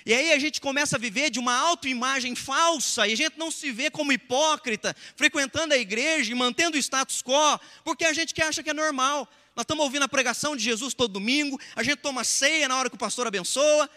E 0.05 0.13
aí 0.13 0.33
a 0.33 0.37
gente 0.37 0.59
começa 0.59 0.97
a 0.97 0.99
viver 0.99 1.29
de 1.29 1.39
uma 1.39 1.55
autoimagem 1.55 2.35
falsa, 2.35 3.07
e 3.07 3.13
a 3.13 3.15
gente 3.15 3.39
não 3.39 3.49
se 3.49 3.71
vê 3.71 3.89
como 3.89 4.11
hipócrita, 4.11 4.93
frequentando 5.15 5.73
a 5.73 5.77
igreja 5.77 6.29
e 6.29 6.35
mantendo 6.35 6.75
o 6.75 6.77
status 6.77 7.23
quo, 7.23 7.57
porque 7.85 8.03
a 8.03 8.11
gente 8.11 8.33
que 8.33 8.41
acha 8.41 8.61
que 8.61 8.69
é 8.69 8.73
normal. 8.73 9.31
Nós 9.55 9.63
estamos 9.63 9.85
ouvindo 9.85 10.03
a 10.03 10.09
pregação 10.09 10.57
de 10.57 10.63
Jesus 10.65 10.93
todo 10.93 11.13
domingo, 11.13 11.57
a 11.73 11.83
gente 11.83 11.99
toma 11.99 12.25
ceia 12.25 12.67
na 12.67 12.75
hora 12.75 12.89
que 12.89 12.97
o 12.97 12.99
pastor 12.99 13.25
abençoa, 13.25 13.89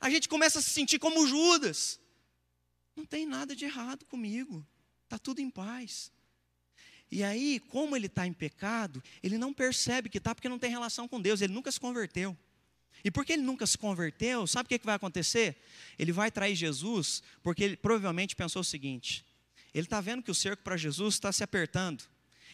a 0.00 0.10
gente 0.10 0.28
começa 0.28 0.58
a 0.58 0.62
se 0.62 0.70
sentir 0.70 0.98
como 0.98 1.24
Judas. 1.24 1.99
Não 3.00 3.06
tem 3.06 3.24
nada 3.24 3.56
de 3.56 3.64
errado 3.64 4.04
comigo, 4.04 4.62
está 5.04 5.18
tudo 5.18 5.40
em 5.40 5.48
paz. 5.48 6.12
E 7.10 7.24
aí, 7.24 7.58
como 7.58 7.96
ele 7.96 8.08
está 8.08 8.26
em 8.26 8.32
pecado, 8.32 9.02
ele 9.22 9.38
não 9.38 9.54
percebe 9.54 10.10
que 10.10 10.18
está 10.18 10.34
porque 10.34 10.50
não 10.50 10.58
tem 10.58 10.70
relação 10.70 11.08
com 11.08 11.18
Deus, 11.18 11.40
ele 11.40 11.54
nunca 11.54 11.72
se 11.72 11.80
converteu. 11.80 12.36
E 13.02 13.10
porque 13.10 13.32
ele 13.32 13.40
nunca 13.40 13.66
se 13.66 13.78
converteu, 13.78 14.46
sabe 14.46 14.66
o 14.66 14.68
que, 14.68 14.78
que 14.78 14.84
vai 14.84 14.96
acontecer? 14.96 15.56
Ele 15.98 16.12
vai 16.12 16.30
trair 16.30 16.54
Jesus, 16.54 17.22
porque 17.42 17.64
ele 17.64 17.74
provavelmente 17.74 18.36
pensou 18.36 18.60
o 18.60 18.64
seguinte: 18.64 19.24
ele 19.72 19.86
está 19.86 19.98
vendo 20.02 20.22
que 20.22 20.30
o 20.30 20.34
cerco 20.34 20.62
para 20.62 20.76
Jesus 20.76 21.14
está 21.14 21.32
se 21.32 21.42
apertando. 21.42 22.04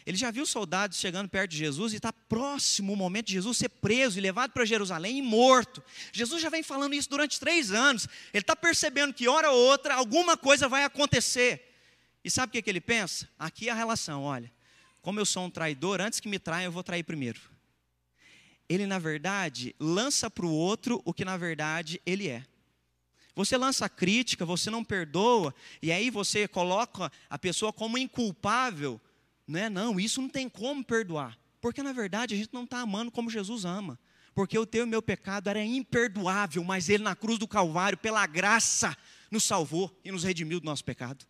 Ele 0.07 0.15
já 0.15 0.31
viu 0.31 0.45
soldados 0.45 0.97
chegando 0.97 1.27
perto 1.27 1.51
de 1.51 1.57
Jesus 1.57 1.91
e 1.91 1.97
está 1.97 2.13
próximo 2.13 2.93
o 2.93 2.95
momento 2.95 3.25
de 3.25 3.33
Jesus 3.33 3.57
ser 3.57 3.67
preso 3.67 4.17
e 4.17 4.21
levado 4.21 4.53
para 4.53 4.63
Jerusalém 4.63 5.17
e 5.17 5.21
morto. 5.21 5.83
Jesus 6.13 6.41
já 6.41 6.47
vem 6.47 6.63
falando 6.63 6.93
isso 6.93 7.09
durante 7.09 7.37
três 7.37 7.73
anos. 7.73 8.07
Ele 8.33 8.41
está 8.41 8.55
percebendo 8.55 9.13
que, 9.13 9.27
hora 9.27 9.51
ou 9.51 9.59
outra, 9.59 9.95
alguma 9.95 10.37
coisa 10.37 10.69
vai 10.69 10.85
acontecer. 10.85 11.75
E 12.23 12.31
sabe 12.31 12.47
o 12.47 12.53
que, 12.53 12.61
que 12.61 12.69
ele 12.69 12.79
pensa? 12.79 13.27
Aqui 13.37 13.67
é 13.67 13.71
a 13.73 13.75
relação: 13.75 14.23
olha, 14.23 14.49
como 15.01 15.19
eu 15.19 15.25
sou 15.25 15.43
um 15.43 15.49
traidor, 15.49 15.99
antes 15.99 16.21
que 16.21 16.29
me 16.29 16.39
traiam, 16.39 16.67
eu 16.67 16.71
vou 16.71 16.83
trair 16.83 17.03
primeiro. 17.03 17.41
Ele, 18.69 18.87
na 18.87 18.99
verdade, 18.99 19.75
lança 19.77 20.31
para 20.31 20.45
o 20.45 20.53
outro 20.53 21.01
o 21.03 21.13
que, 21.13 21.25
na 21.25 21.35
verdade, 21.35 22.01
ele 22.05 22.29
é. 22.29 22.45
Você 23.35 23.57
lança 23.57 23.89
crítica, 23.89 24.45
você 24.45 24.69
não 24.69 24.85
perdoa, 24.85 25.53
e 25.81 25.91
aí 25.91 26.09
você 26.09 26.47
coloca 26.47 27.11
a 27.29 27.37
pessoa 27.37 27.73
como 27.73 27.97
inculpável 27.97 29.01
né? 29.47 29.69
Não, 29.69 29.99
isso 29.99 30.21
não 30.21 30.29
tem 30.29 30.49
como 30.49 30.83
perdoar. 30.83 31.37
Porque 31.61 31.81
na 31.81 31.93
verdade 31.93 32.33
a 32.33 32.37
gente 32.37 32.53
não 32.53 32.63
está 32.63 32.79
amando 32.79 33.11
como 33.11 33.29
Jesus 33.29 33.65
ama. 33.65 33.99
Porque 34.35 34.57
o 34.57 34.65
teu 34.65 34.83
e 34.83 34.87
meu 34.87 35.01
pecado 35.01 35.49
era 35.49 35.63
imperdoável, 35.63 36.63
mas 36.63 36.89
Ele 36.89 37.03
na 37.03 37.15
cruz 37.15 37.39
do 37.39 37.47
Calvário, 37.47 37.97
pela 37.97 38.25
graça, 38.27 38.95
nos 39.31 39.43
salvou 39.43 39.95
e 40.05 40.11
nos 40.11 40.23
redimiu 40.23 40.59
do 40.59 40.65
nosso 40.65 40.83
pecado. 40.83 41.25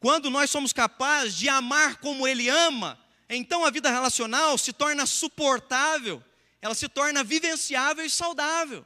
Quando 0.00 0.30
nós 0.30 0.50
somos 0.50 0.72
capazes 0.72 1.34
de 1.34 1.48
amar 1.48 1.96
como 1.96 2.26
Ele 2.26 2.48
ama, 2.48 2.98
então 3.28 3.64
a 3.64 3.70
vida 3.70 3.90
relacional 3.90 4.56
se 4.56 4.72
torna 4.72 5.06
suportável, 5.06 6.22
ela 6.62 6.74
se 6.74 6.88
torna 6.88 7.22
vivenciável 7.22 8.04
e 8.04 8.10
saudável. 8.10 8.84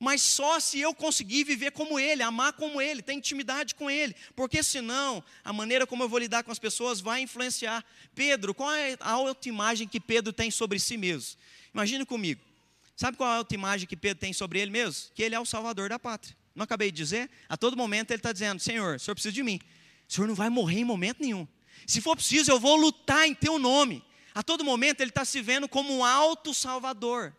Mas 0.00 0.22
só 0.22 0.58
se 0.58 0.80
eu 0.80 0.94
conseguir 0.94 1.44
viver 1.44 1.72
como 1.72 2.00
Ele, 2.00 2.22
amar 2.22 2.54
como 2.54 2.80
Ele, 2.80 3.02
ter 3.02 3.12
intimidade 3.12 3.74
com 3.74 3.90
Ele, 3.90 4.16
porque 4.34 4.62
senão 4.62 5.22
a 5.44 5.52
maneira 5.52 5.86
como 5.86 6.02
eu 6.02 6.08
vou 6.08 6.18
lidar 6.18 6.42
com 6.42 6.50
as 6.50 6.58
pessoas 6.58 7.02
vai 7.02 7.20
influenciar. 7.20 7.84
Pedro, 8.14 8.54
qual 8.54 8.72
é 8.72 8.96
a 8.98 9.10
autoimagem 9.10 9.86
que 9.86 10.00
Pedro 10.00 10.32
tem 10.32 10.50
sobre 10.50 10.80
si 10.80 10.96
mesmo? 10.96 11.38
Imagine 11.74 12.06
comigo. 12.06 12.40
Sabe 12.96 13.18
qual 13.18 13.30
é 13.30 13.34
a 13.34 13.36
autoimagem 13.36 13.86
que 13.86 13.94
Pedro 13.94 14.18
tem 14.18 14.32
sobre 14.32 14.58
ele 14.58 14.70
mesmo? 14.70 15.12
Que 15.14 15.22
ele 15.22 15.34
é 15.34 15.40
o 15.40 15.44
salvador 15.44 15.90
da 15.90 15.98
pátria. 15.98 16.34
Não 16.54 16.64
acabei 16.64 16.90
de 16.90 16.96
dizer? 16.96 17.30
A 17.46 17.56
todo 17.56 17.76
momento 17.76 18.10
ele 18.10 18.20
está 18.20 18.32
dizendo: 18.32 18.58
Senhor, 18.58 18.96
o 18.96 18.98
Senhor 18.98 19.14
precisa 19.14 19.32
de 19.32 19.42
mim. 19.42 19.60
O 20.08 20.12
Senhor 20.12 20.26
não 20.26 20.34
vai 20.34 20.48
morrer 20.48 20.80
em 20.80 20.84
momento 20.84 21.20
nenhum. 21.20 21.46
Se 21.86 22.00
for 22.00 22.16
preciso, 22.16 22.50
eu 22.50 22.58
vou 22.58 22.76
lutar 22.76 23.28
em 23.28 23.34
teu 23.34 23.58
nome. 23.58 24.02
A 24.34 24.42
todo 24.42 24.64
momento 24.64 25.02
ele 25.02 25.10
está 25.10 25.26
se 25.26 25.42
vendo 25.42 25.68
como 25.68 25.94
um 25.94 26.02
alto 26.02 26.54
salvador. 26.54 27.34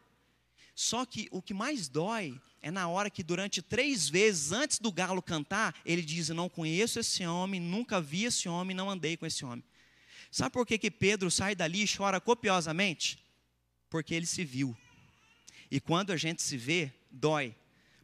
Só 0.76 1.06
que 1.06 1.28
o 1.32 1.42
que 1.42 1.54
mais 1.54 1.88
dói 1.88 2.40
é 2.62 2.70
na 2.70 2.88
hora 2.88 3.10
que, 3.10 3.24
durante 3.24 3.62
três 3.62 4.08
vezes 4.08 4.52
antes 4.52 4.78
do 4.78 4.92
galo 4.92 5.22
cantar, 5.22 5.76
ele 5.84 6.02
diz: 6.02 6.30
não 6.30 6.48
conheço 6.48 7.00
esse 7.00 7.26
homem, 7.26 7.60
nunca 7.60 8.00
vi 8.00 8.26
esse 8.26 8.48
homem, 8.48 8.76
não 8.76 8.90
andei 8.90 9.18
com 9.18 9.26
esse 9.26 9.44
homem. 9.44 9.64
Sabe 10.30 10.54
por 10.54 10.66
que, 10.66 10.78
que 10.78 10.92
Pedro 10.92 11.32
sai 11.32 11.56
dali 11.56 11.84
e 11.84 11.88
chora 11.88 12.22
copiosamente? 12.22 13.18
Porque 13.90 14.14
ele 14.14 14.26
se 14.26 14.46
viu. 14.46 14.78
E 15.70 15.80
quando 15.80 16.12
a 16.12 16.18
gente 16.18 16.42
se 16.42 16.56
vê, 16.56 16.92
dói, 17.10 17.56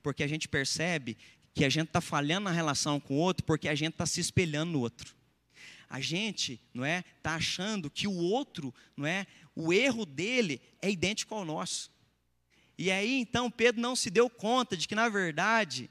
porque 0.01 0.23
a 0.23 0.27
gente 0.27 0.47
percebe 0.47 1.17
que 1.53 1.63
a 1.63 1.69
gente 1.69 1.87
está 1.87 2.01
falhando 2.01 2.45
na 2.45 2.51
relação 2.51 2.99
com 2.99 3.15
o 3.15 3.17
outro, 3.17 3.45
porque 3.45 3.69
a 3.69 3.75
gente 3.75 3.93
está 3.93 4.05
se 4.05 4.19
espelhando 4.19 4.73
no 4.73 4.79
outro. 4.79 5.15
A 5.89 6.01
gente, 6.01 6.59
não 6.73 6.83
é, 6.83 7.03
está 7.17 7.35
achando 7.35 7.89
que 7.89 8.07
o 8.07 8.13
outro, 8.13 8.73
não 8.95 9.05
é, 9.05 9.25
o 9.55 9.71
erro 9.71 10.05
dele 10.05 10.61
é 10.81 10.89
idêntico 10.89 11.33
ao 11.33 11.45
nosso. 11.45 11.89
E 12.77 12.91
aí 12.91 13.19
então 13.19 13.49
Pedro 13.49 13.81
não 13.81 13.95
se 13.95 14.09
deu 14.09 14.29
conta 14.29 14.77
de 14.77 14.87
que 14.87 14.95
na 14.95 15.09
verdade 15.09 15.89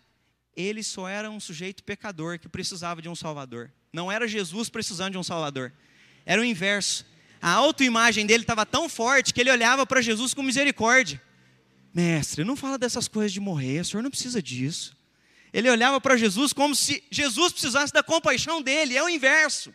ele 0.57 0.83
só 0.83 1.09
era 1.09 1.31
um 1.31 1.41
sujeito 1.41 1.83
pecador 1.83 2.39
que 2.39 2.49
precisava 2.49 3.03
de 3.03 3.09
um 3.09 3.15
salvador. 3.15 3.73
Não 3.93 4.11
era 4.11 4.27
Jesus 4.29 4.69
precisando 4.69 5.13
de 5.13 5.19
um 5.19 5.23
salvador. 5.23 5.73
Era 6.25 6.41
o 6.41 6.45
inverso. 6.45 7.05
A 7.41 7.51
autoimagem 7.51 8.27
dele 8.27 8.43
estava 8.43 8.65
tão 8.65 8.89
forte 8.89 9.35
que 9.35 9.41
ele 9.41 9.51
olhava 9.51 9.87
para 9.87 10.01
Jesus 10.01 10.33
com 10.33 10.43
misericórdia. 10.43 11.21
Mestre, 11.93 12.45
não 12.45 12.57
fala 12.57 12.79
dessas 12.79 13.09
coisas 13.09 13.33
de 13.33 13.41
morrer, 13.41 13.81
o 13.81 13.85
senhor 13.85 14.03
não 14.03 14.11
precisa 14.11 14.43
disso. 14.43 14.97
Ele 15.53 15.71
olhava 15.71 16.01
para 16.01 16.17
Jesus 16.17 16.53
como 16.53 16.75
se 16.75 17.03
Jesus 17.11 17.53
precisasse 17.53 17.93
da 17.93 18.03
compaixão 18.03 18.61
dele, 18.61 18.97
é 18.97 19.03
o 19.03 19.09
inverso. 19.09 19.75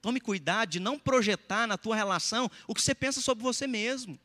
Tome 0.00 0.20
cuidado 0.20 0.68
de 0.68 0.78
não 0.78 0.98
projetar 0.98 1.66
na 1.66 1.78
tua 1.78 1.96
relação 1.96 2.50
o 2.68 2.74
que 2.74 2.82
você 2.82 2.94
pensa 2.94 3.20
sobre 3.20 3.42
você 3.42 3.66
mesmo. 3.66 4.18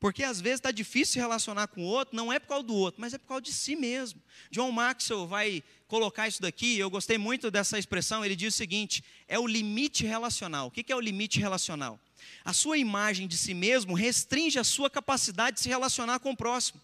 Porque 0.00 0.24
às 0.24 0.40
vezes 0.40 0.56
está 0.56 0.70
difícil 0.70 1.12
se 1.12 1.18
relacionar 1.18 1.68
com 1.68 1.82
o 1.82 1.84
outro, 1.84 2.16
não 2.16 2.32
é 2.32 2.38
por 2.38 2.48
causa 2.48 2.64
do 2.64 2.74
outro, 2.74 3.00
mas 3.02 3.12
é 3.12 3.18
por 3.18 3.28
causa 3.28 3.42
de 3.42 3.52
si 3.52 3.76
mesmo. 3.76 4.20
John 4.50 4.72
Maxwell 4.72 5.26
vai 5.26 5.62
colocar 5.86 6.26
isso 6.26 6.40
daqui, 6.40 6.78
eu 6.78 6.88
gostei 6.88 7.18
muito 7.18 7.50
dessa 7.50 7.78
expressão, 7.78 8.24
ele 8.24 8.34
diz 8.34 8.54
o 8.54 8.56
seguinte: 8.56 9.04
é 9.28 9.38
o 9.38 9.46
limite 9.46 10.06
relacional. 10.06 10.68
O 10.68 10.70
que 10.70 10.90
é 10.90 10.96
o 10.96 11.00
limite 11.00 11.38
relacional? 11.38 12.00
A 12.42 12.54
sua 12.54 12.78
imagem 12.78 13.28
de 13.28 13.36
si 13.36 13.52
mesmo 13.52 13.94
restringe 13.94 14.58
a 14.58 14.64
sua 14.64 14.88
capacidade 14.88 15.56
de 15.56 15.60
se 15.60 15.68
relacionar 15.68 16.18
com 16.18 16.30
o 16.30 16.36
próximo. 16.36 16.80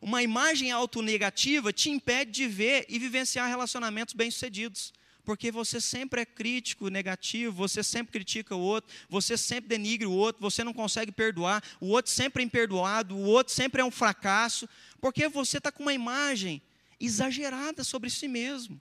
Uma 0.00 0.22
imagem 0.22 0.72
autonegativa 0.72 1.72
te 1.72 1.88
impede 1.88 2.32
de 2.32 2.48
ver 2.48 2.84
e 2.88 2.98
vivenciar 2.98 3.48
relacionamentos 3.48 4.12
bem-sucedidos 4.12 4.92
porque 5.26 5.50
você 5.50 5.80
sempre 5.80 6.20
é 6.20 6.24
crítico, 6.24 6.88
negativo, 6.88 7.52
você 7.52 7.82
sempre 7.82 8.12
critica 8.12 8.54
o 8.54 8.60
outro, 8.60 8.94
você 9.08 9.36
sempre 9.36 9.68
denigre 9.68 10.06
o 10.06 10.12
outro, 10.12 10.40
você 10.40 10.62
não 10.62 10.72
consegue 10.72 11.10
perdoar, 11.10 11.62
o 11.80 11.88
outro 11.88 12.12
sempre 12.12 12.44
é 12.44 12.46
imperdoado, 12.46 13.16
o 13.16 13.22
outro 13.22 13.52
sempre 13.52 13.82
é 13.82 13.84
um 13.84 13.90
fracasso, 13.90 14.68
porque 15.00 15.28
você 15.28 15.58
está 15.58 15.72
com 15.72 15.82
uma 15.82 15.92
imagem 15.92 16.62
exagerada 17.00 17.82
sobre 17.82 18.08
si 18.08 18.28
mesmo. 18.28 18.80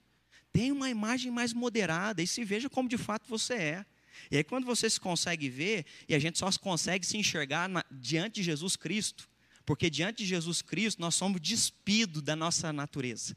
Tenha 0.53 0.71
uma 0.71 0.89
imagem 0.89 1.31
mais 1.31 1.51
moderada 1.51 2.21
e 2.21 2.27
se 2.27 2.45
veja 2.45 2.69
como 2.69 2.87
de 2.87 2.97
fato 2.97 3.27
você 3.27 3.55
é. 3.55 3.85
E 4.29 4.37
aí, 4.37 4.43
quando 4.43 4.65
você 4.65 4.87
se 4.87 4.99
consegue 4.99 5.49
ver, 5.49 5.83
e 6.07 6.13
a 6.13 6.19
gente 6.19 6.37
só 6.37 6.49
consegue 6.59 7.05
se 7.05 7.17
enxergar 7.17 7.67
na, 7.67 7.83
diante 7.91 8.35
de 8.35 8.43
Jesus 8.43 8.75
Cristo, 8.75 9.27
porque 9.65 9.89
diante 9.89 10.19
de 10.19 10.25
Jesus 10.25 10.61
Cristo 10.61 11.01
nós 11.01 11.15
somos 11.15 11.41
despidos 11.41 12.21
da 12.21 12.35
nossa 12.35 12.71
natureza. 12.71 13.35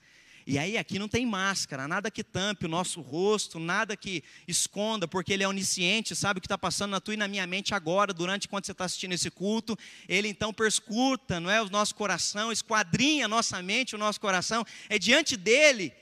E 0.50 0.58
aí 0.58 0.78
aqui 0.78 0.98
não 0.98 1.08
tem 1.08 1.26
máscara, 1.26 1.86
nada 1.86 2.10
que 2.10 2.24
tampe 2.24 2.64
o 2.64 2.70
nosso 2.70 3.02
rosto, 3.02 3.60
nada 3.60 3.94
que 3.94 4.24
esconda, 4.46 5.06
porque 5.06 5.30
Ele 5.30 5.42
é 5.42 5.48
onisciente, 5.48 6.16
sabe 6.16 6.38
o 6.38 6.40
que 6.40 6.46
está 6.46 6.56
passando 6.56 6.92
na 6.92 7.00
tua 7.02 7.12
e 7.12 7.18
na 7.18 7.28
minha 7.28 7.46
mente 7.46 7.74
agora, 7.74 8.14
durante 8.14 8.48
quando 8.48 8.64
você 8.64 8.72
está 8.72 8.86
assistindo 8.86 9.12
esse 9.12 9.30
culto. 9.30 9.78
Ele 10.08 10.26
então 10.26 10.50
perscuta, 10.50 11.38
não 11.38 11.50
é, 11.50 11.60
o 11.60 11.68
nosso 11.68 11.94
coração, 11.94 12.50
esquadrinha 12.50 13.26
a 13.26 13.28
nossa 13.28 13.60
mente, 13.60 13.94
o 13.94 13.98
nosso 13.98 14.18
coração. 14.18 14.64
É 14.88 14.98
diante 14.98 15.36
dele 15.36 15.92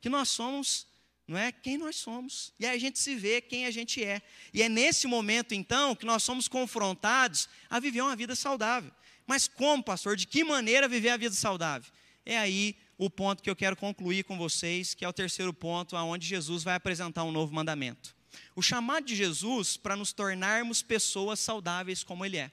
que 0.00 0.08
nós 0.08 0.28
somos 0.28 0.86
não 1.26 1.36
é 1.36 1.50
quem 1.50 1.76
nós 1.76 1.96
somos. 1.96 2.54
E 2.60 2.64
aí 2.64 2.76
a 2.76 2.80
gente 2.80 3.00
se 3.00 3.16
vê 3.16 3.40
quem 3.40 3.66
a 3.66 3.72
gente 3.72 4.04
é. 4.04 4.22
E 4.54 4.62
é 4.62 4.68
nesse 4.68 5.08
momento, 5.08 5.52
então, 5.52 5.96
que 5.96 6.06
nós 6.06 6.22
somos 6.22 6.46
confrontados 6.46 7.48
a 7.68 7.80
viver 7.80 8.02
uma 8.02 8.14
vida 8.14 8.36
saudável. 8.36 8.92
Mas 9.26 9.48
como, 9.48 9.82
pastor? 9.82 10.14
De 10.14 10.28
que 10.28 10.44
maneira 10.44 10.86
viver 10.86 11.08
a 11.08 11.16
vida 11.16 11.34
saudável? 11.34 11.90
É 12.26 12.36
aí 12.36 12.76
o 12.98 13.08
ponto 13.08 13.40
que 13.40 13.48
eu 13.48 13.54
quero 13.54 13.76
concluir 13.76 14.24
com 14.24 14.36
vocês, 14.36 14.94
que 14.94 15.04
é 15.04 15.08
o 15.08 15.12
terceiro 15.12 15.54
ponto, 15.54 15.96
aonde 15.96 16.26
Jesus 16.26 16.64
vai 16.64 16.74
apresentar 16.74 17.22
um 17.22 17.30
novo 17.30 17.54
mandamento. 17.54 18.16
O 18.56 18.60
chamado 18.60 19.06
de 19.06 19.14
Jesus 19.14 19.76
para 19.76 19.94
nos 19.94 20.12
tornarmos 20.12 20.82
pessoas 20.82 21.38
saudáveis 21.38 22.02
como 22.02 22.24
Ele 22.24 22.38
é. 22.38 22.50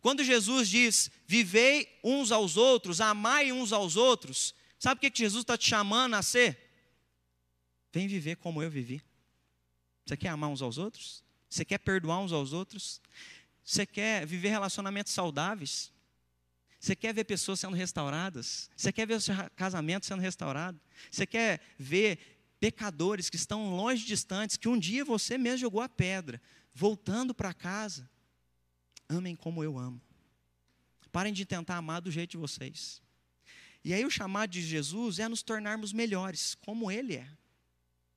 Quando 0.00 0.24
Jesus 0.24 0.68
diz, 0.68 1.08
vivei 1.24 1.88
uns 2.02 2.32
aos 2.32 2.56
outros, 2.56 3.00
amai 3.00 3.52
uns 3.52 3.72
aos 3.72 3.94
outros, 3.94 4.52
sabe 4.76 4.98
o 4.98 5.10
que 5.10 5.16
Jesus 5.16 5.42
está 5.42 5.56
te 5.56 5.68
chamando 5.68 6.14
a 6.14 6.22
ser? 6.22 6.58
Vem 7.92 8.08
viver 8.08 8.36
como 8.36 8.60
eu 8.60 8.68
vivi. 8.68 9.00
Você 10.04 10.16
quer 10.16 10.30
amar 10.30 10.50
uns 10.50 10.60
aos 10.60 10.78
outros? 10.78 11.22
Você 11.48 11.64
quer 11.64 11.78
perdoar 11.78 12.18
uns 12.18 12.32
aos 12.32 12.52
outros? 12.52 13.00
Você 13.62 13.86
quer 13.86 14.26
viver 14.26 14.48
relacionamentos 14.48 15.12
saudáveis? 15.12 15.91
Você 16.82 16.96
quer 16.96 17.14
ver 17.14 17.22
pessoas 17.22 17.60
sendo 17.60 17.76
restauradas? 17.76 18.68
Você 18.76 18.92
quer 18.92 19.06
ver 19.06 19.14
o 19.14 19.20
seu 19.20 19.32
casamento 19.54 20.04
sendo 20.04 20.20
restaurado? 20.20 20.80
Você 21.08 21.24
quer 21.24 21.60
ver 21.78 22.18
pecadores 22.58 23.30
que 23.30 23.36
estão 23.36 23.76
longe, 23.76 24.04
distantes, 24.04 24.56
que 24.56 24.68
um 24.68 24.76
dia 24.76 25.04
você 25.04 25.38
mesmo 25.38 25.58
jogou 25.58 25.80
a 25.80 25.88
pedra, 25.88 26.42
voltando 26.74 27.32
para 27.32 27.54
casa? 27.54 28.10
Amem 29.08 29.36
como 29.36 29.62
eu 29.62 29.78
amo. 29.78 30.02
Parem 31.12 31.32
de 31.32 31.46
tentar 31.46 31.76
amar 31.76 32.00
do 32.00 32.10
jeito 32.10 32.32
de 32.32 32.36
vocês. 32.36 33.00
E 33.84 33.94
aí 33.94 34.04
o 34.04 34.10
chamado 34.10 34.50
de 34.50 34.60
Jesus 34.60 35.20
é 35.20 35.28
nos 35.28 35.40
tornarmos 35.40 35.92
melhores, 35.92 36.56
como 36.56 36.90
Ele 36.90 37.14
é. 37.14 37.28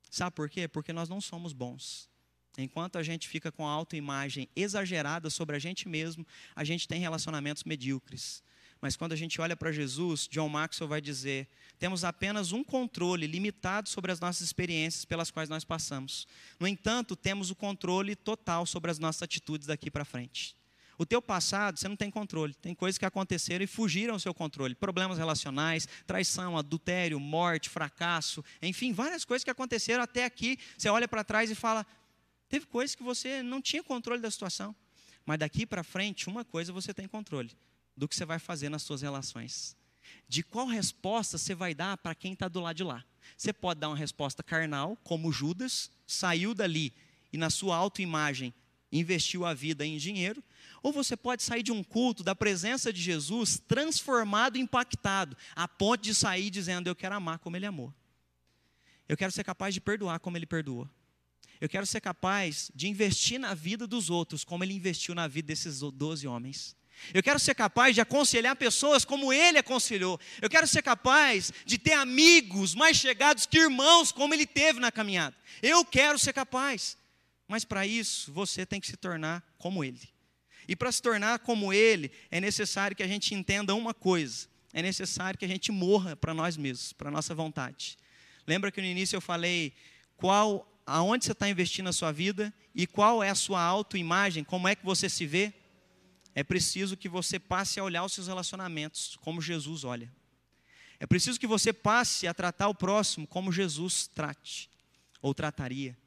Sabe 0.10 0.36
por 0.36 0.50
quê? 0.50 0.68
Porque 0.68 0.92
nós 0.92 1.08
não 1.08 1.22
somos 1.22 1.54
bons. 1.54 2.10
Enquanto 2.58 2.98
a 2.98 3.04
gente 3.04 3.28
fica 3.28 3.52
com 3.52 3.68
a 3.68 3.72
autoimagem 3.72 4.50
exagerada 4.56 5.30
sobre 5.30 5.56
a 5.56 5.60
gente 5.60 5.88
mesmo, 5.88 6.26
a 6.56 6.64
gente 6.64 6.88
tem 6.88 7.00
relacionamentos 7.00 7.64
medíocres. 7.64 8.44
Mas 8.86 8.96
quando 8.96 9.14
a 9.14 9.16
gente 9.16 9.42
olha 9.42 9.56
para 9.56 9.72
Jesus, 9.72 10.28
John 10.28 10.48
Maxwell 10.48 10.88
vai 10.88 11.02
dizer: 11.02 11.48
temos 11.80 12.04
apenas 12.04 12.52
um 12.52 12.64
controle 12.64 13.26
limitado 13.26 13.90
sobre 13.90 14.12
as 14.12 14.20
nossas 14.20 14.46
experiências 14.46 15.04
pelas 15.04 15.32
quais 15.32 15.50
nós 15.50 15.64
passamos. 15.64 16.28
No 16.60 16.68
entanto, 16.68 17.16
temos 17.16 17.50
o 17.50 17.56
controle 17.56 18.16
total 18.16 18.64
sobre 18.68 18.92
as 18.92 19.00
nossas 19.00 19.24
atitudes 19.24 19.66
daqui 19.66 19.90
para 19.90 20.06
frente. 20.06 20.56
O 21.00 21.04
teu 21.04 21.20
passado, 21.20 21.80
você 21.80 21.88
não 21.88 21.96
tem 21.96 22.12
controle. 22.12 22.54
Tem 22.54 22.76
coisas 22.76 23.00
que 23.00 23.08
aconteceram 23.08 23.64
e 23.64 23.68
fugiram 23.68 24.14
ao 24.14 24.20
seu 24.20 24.36
controle. 24.36 24.76
Problemas 24.76 25.18
relacionais, 25.18 25.88
traição, 26.06 26.56
adultério, 26.56 27.20
morte, 27.20 27.72
fracasso, 27.72 28.46
enfim, 28.62 28.94
várias 28.94 29.26
coisas 29.26 29.44
que 29.44 29.50
aconteceram 29.50 30.04
até 30.04 30.26
aqui. 30.26 30.60
Você 30.78 30.90
olha 30.90 31.08
para 31.08 31.24
trás 31.24 31.50
e 31.50 31.56
fala: 31.56 31.88
teve 32.48 32.68
coisas 32.68 32.94
que 32.94 33.02
você 33.02 33.42
não 33.42 33.64
tinha 33.64 33.84
controle 33.84 34.22
da 34.22 34.30
situação. 34.30 34.76
Mas 35.26 35.40
daqui 35.40 35.66
para 35.66 35.84
frente, 35.84 36.30
uma 36.30 36.46
coisa 36.46 36.72
você 36.72 36.94
tem 36.94 37.08
controle: 37.08 37.50
do 37.96 38.08
que 38.08 38.16
você 38.16 38.26
vai 38.26 38.40
fazer 38.40 38.70
nas 38.70 38.84
suas 38.84 39.02
relações. 39.02 39.76
De 40.28 40.44
qual 40.44 40.68
resposta 40.68 41.38
você 41.38 41.56
vai 41.56 41.74
dar 41.74 41.98
para 41.98 42.16
quem 42.16 42.34
está 42.34 42.48
do 42.48 42.60
lado 42.60 42.76
de 42.76 42.84
lá. 42.84 43.04
Você 43.38 43.52
pode 43.52 43.80
dar 43.80 43.90
uma 43.90 43.98
resposta 43.98 44.44
carnal, 44.44 44.98
como 45.04 45.32
Judas, 45.32 45.90
saiu 46.06 46.54
dali 46.54 46.94
e 47.34 47.38
na 47.38 47.50
sua 47.50 47.76
autoimagem 47.76 48.54
investiu 48.92 49.46
a 49.46 49.54
vida 49.54 49.86
em 49.86 49.98
dinheiro, 49.98 50.44
ou 50.82 50.94
você 50.94 51.18
pode 51.18 51.44
sair 51.44 51.64
de 51.64 51.72
um 51.72 51.84
culto, 51.84 52.24
da 52.24 52.36
presença 52.36 52.94
de 52.94 53.02
Jesus, 53.02 53.62
transformado, 53.68 54.58
impactado, 54.58 55.36
a 55.56 55.68
ponto 55.68 56.02
de 56.02 56.16
sair 56.16 56.50
dizendo: 56.50 56.88
Eu 56.88 56.96
quero 56.96 57.16
amar 57.16 57.40
como 57.40 57.58
Ele 57.58 57.66
amou. 57.66 57.94
Eu 59.08 59.18
quero 59.18 59.32
ser 59.32 59.44
capaz 59.44 59.74
de 59.74 59.82
perdoar 59.82 60.20
como 60.20 60.38
Ele 60.38 60.46
perdoou. 60.46 60.90
Eu 61.60 61.70
quero 61.70 61.86
ser 61.86 62.02
capaz 62.02 62.72
de 62.76 62.88
investir 62.88 63.40
na 63.40 63.54
vida 63.54 63.88
dos 63.88 64.10
outros 64.10 64.44
como 64.44 64.64
Ele 64.64 64.74
investiu 64.74 65.16
na 65.16 65.28
vida 65.28 65.48
desses 65.48 65.80
doze 65.80 66.28
homens. 66.28 66.76
Eu 67.14 67.22
quero 67.22 67.40
ser 67.40 67.56
capaz 67.56 67.94
de 67.94 68.02
aconselhar 68.02 68.56
pessoas 68.56 69.06
como 69.06 69.32
ele 69.32 69.58
aconselhou. 69.58 70.20
Eu 70.42 70.50
quero 70.50 70.68
ser 70.68 70.82
capaz 70.82 71.52
de 71.66 71.78
ter 71.78 71.94
amigos 71.94 72.74
mais 72.74 72.98
chegados 72.98 73.46
que 73.46 73.58
irmãos, 73.58 74.12
como 74.12 74.34
ele 74.34 74.46
teve 74.46 74.80
na 74.80 74.92
caminhada. 74.92 75.36
Eu 75.62 75.86
quero 75.86 76.18
ser 76.18 76.34
capaz. 76.34 76.98
Mas 77.48 77.64
para 77.64 77.86
isso, 77.86 78.32
você 78.34 78.66
tem 78.66 78.80
que 78.80 78.88
se 78.88 78.98
tornar 78.98 79.44
como 79.58 79.84
ele. 79.84 80.10
E 80.68 80.76
para 80.76 80.92
se 80.92 81.02
tornar 81.02 81.40
como 81.40 81.72
ele, 81.72 82.12
é 82.32 82.42
necessário 82.42 82.96
que 82.96 83.04
a 83.04 83.08
gente 83.08 83.36
entenda 83.36 83.76
uma 83.76 83.94
coisa: 83.94 84.48
é 84.74 84.82
necessário 84.82 85.38
que 85.38 85.46
a 85.46 85.48
gente 85.48 85.72
morra 85.72 86.16
para 86.16 86.34
nós 86.34 86.58
mesmos, 86.58 86.92
para 86.92 87.10
a 87.10 87.12
nossa 87.12 87.36
vontade. 87.36 87.98
Lembra 88.48 88.72
que 88.72 88.82
no 88.82 88.88
início 88.88 89.16
eu 89.16 89.22
falei 89.22 89.74
qual, 90.18 90.68
aonde 90.86 91.26
você 91.26 91.32
está 91.32 91.48
investindo 91.48 91.88
a 91.88 91.94
sua 91.94 92.12
vida 92.12 92.54
e 92.74 92.88
qual 92.88 93.24
é 93.24 93.30
a 93.30 93.36
sua 93.36 93.62
autoimagem, 93.62 94.44
como 94.44 94.68
é 94.68 94.76
que 94.76 94.86
você 94.86 95.10
se 95.10 95.26
vê? 95.26 95.54
É 96.36 96.44
preciso 96.44 96.98
que 96.98 97.08
você 97.08 97.40
passe 97.40 97.80
a 97.80 97.84
olhar 97.84 98.04
os 98.04 98.12
seus 98.12 98.28
relacionamentos 98.28 99.16
como 99.22 99.42
Jesus 99.42 99.86
olha. 99.86 100.14
É 101.00 101.08
preciso 101.08 101.40
que 101.40 101.48
você 101.48 101.72
passe 101.72 102.28
a 102.28 102.34
tratar 102.34 102.68
o 102.68 102.76
próximo 102.76 103.26
como 103.26 103.54
Jesus 103.54 104.08
trate 104.14 104.70
ou 105.22 105.34
trataria. 105.34 105.98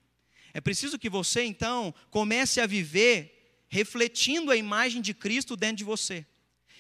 É 0.53 0.61
preciso 0.61 0.99
que 0.99 1.09
você, 1.09 1.45
então, 1.45 1.95
comece 2.11 2.61
a 2.61 2.67
viver 2.67 3.65
refletindo 3.69 4.51
a 4.51 4.57
imagem 4.57 5.01
de 5.01 5.15
Cristo 5.15 5.57
dentro 5.57 5.77
de 5.77 5.85
você. 5.85 6.27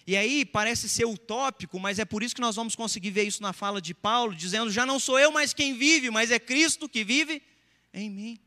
E 0.06 0.16
aí 0.16 0.44
parece 0.44 0.88
ser 0.88 1.06
utópico, 1.06 1.78
mas 1.78 1.98
é 1.98 2.04
por 2.04 2.22
isso 2.22 2.34
que 2.34 2.40
nós 2.40 2.56
vamos 2.56 2.74
conseguir 2.74 3.10
ver 3.10 3.24
isso 3.24 3.42
na 3.42 3.52
fala 3.52 3.80
de 3.80 3.92
Paulo, 3.92 4.34
dizendo: 4.34 4.70
Já 4.70 4.86
não 4.86 4.98
sou 4.98 5.18
eu 5.18 5.30
mais 5.30 5.52
quem 5.52 5.76
vive, 5.76 6.10
mas 6.10 6.30
é 6.30 6.38
Cristo 6.38 6.88
que 6.88 7.04
vive 7.04 7.42
em 7.92 8.08
mim. 8.08 8.40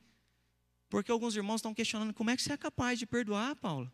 Porque 0.90 1.12
alguns 1.12 1.36
irmãos 1.36 1.58
estão 1.58 1.74
questionando: 1.74 2.14
como 2.14 2.32
é 2.32 2.36
que 2.36 2.42
você 2.42 2.54
é 2.54 2.58
capaz 2.58 2.98
de 2.98 3.06
perdoar, 3.06 3.56
Paulo? 3.56 3.92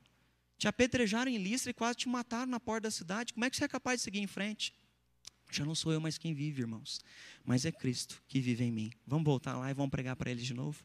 Te 0.58 0.67
apedrejaram 0.67 1.32
em 1.32 1.38
Listra 1.38 1.72
e 1.72 1.74
quase 1.74 1.98
te 1.98 2.10
mataram 2.10 2.48
na 2.48 2.60
porta 2.60 2.88
da 2.88 2.91
cidade. 2.91 3.34
Como 3.34 3.46
é 3.46 3.50
que 3.50 3.56
você 3.56 3.65
é 3.65 3.67
capaz 3.67 4.00
de 4.00 4.04
seguir 4.04 4.20
em 4.20 4.28
frente? 4.28 4.74
Já 5.52 5.63
não 5.63 5.76
sou 5.76 5.93
eu 5.93 6.02
mais 6.02 6.17
quem 6.17 6.34
vive, 6.34 6.62
irmãos, 6.62 7.00
mas 7.46 7.65
é 7.65 7.72
Cristo 7.72 8.22
que 8.28 8.39
vive 8.39 8.63
em 8.63 8.72
mim. 8.72 8.91
Vamos 9.06 9.26
voltar 9.26 9.56
lá 9.58 9.70
e 9.70 9.74
vamos 9.74 9.91
pregar 9.91 10.15
para 10.15 10.30
ele 10.30 10.41
de 10.41 10.54
novo? 10.54 10.84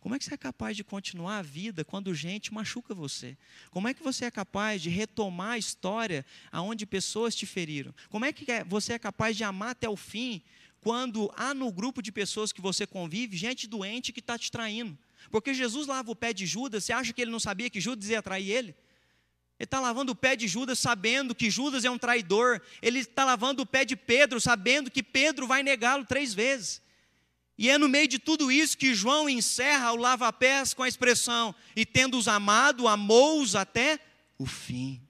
Como 0.00 0.14
é 0.14 0.18
que 0.18 0.24
você 0.24 0.34
é 0.34 0.36
capaz 0.36 0.76
de 0.76 0.84
continuar 0.84 1.38
a 1.38 1.42
vida 1.42 1.82
quando 1.82 2.14
gente 2.14 2.52
machuca 2.52 2.94
você? 2.94 3.38
Como 3.70 3.88
é 3.88 3.94
que 3.94 4.02
você 4.02 4.26
é 4.26 4.30
capaz 4.30 4.82
de 4.82 4.90
retomar 4.90 5.52
a 5.52 5.58
história 5.58 6.26
aonde 6.52 6.84
pessoas 6.84 7.34
te 7.34 7.46
feriram? 7.46 7.94
Como 8.10 8.24
é 8.24 8.32
que 8.32 8.50
é, 8.52 8.62
você 8.64 8.92
é 8.92 8.98
capaz 8.98 9.34
de 9.34 9.44
amar 9.44 9.70
até 9.70 9.88
o 9.88 9.96
fim 9.96 10.42
quando 10.82 11.32
há 11.34 11.54
no 11.54 11.72
grupo 11.72 12.02
de 12.02 12.12
pessoas 12.12 12.52
que 12.52 12.60
você 12.60 12.86
convive 12.86 13.34
gente 13.34 13.66
doente 13.66 14.12
que 14.12 14.20
está 14.20 14.38
te 14.38 14.50
traindo? 14.52 14.96
Porque 15.30 15.54
Jesus 15.54 15.86
lava 15.86 16.10
o 16.10 16.16
pé 16.16 16.34
de 16.34 16.44
Judas, 16.44 16.84
você 16.84 16.92
acha 16.92 17.12
que 17.12 17.22
ele 17.22 17.30
não 17.30 17.40
sabia 17.40 17.70
que 17.70 17.80
Judas 17.80 18.10
ia 18.10 18.22
trair 18.22 18.50
ele? 18.50 18.74
Ele 19.58 19.66
está 19.66 19.78
lavando 19.78 20.12
o 20.12 20.16
pé 20.16 20.34
de 20.34 20.48
Judas 20.48 20.78
sabendo 20.78 21.34
que 21.34 21.50
Judas 21.50 21.84
é 21.84 21.90
um 21.90 21.98
traidor. 21.98 22.60
Ele 22.82 22.98
está 22.98 23.24
lavando 23.24 23.62
o 23.62 23.66
pé 23.66 23.84
de 23.84 23.94
Pedro 23.94 24.40
sabendo 24.40 24.90
que 24.90 25.02
Pedro 25.02 25.46
vai 25.46 25.62
negá-lo 25.62 26.04
três 26.04 26.34
vezes. 26.34 26.82
E 27.56 27.70
é 27.70 27.78
no 27.78 27.88
meio 27.88 28.08
de 28.08 28.18
tudo 28.18 28.50
isso 28.50 28.76
que 28.76 28.94
João 28.94 29.28
encerra 29.28 29.92
o 29.92 29.96
lava-pés 29.96 30.74
com 30.74 30.82
a 30.82 30.88
expressão: 30.88 31.54
e 31.76 31.86
tendo-os 31.86 32.26
amado, 32.26 32.88
amou-os 32.88 33.54
até 33.54 34.00
o 34.36 34.44
fim. 34.44 35.00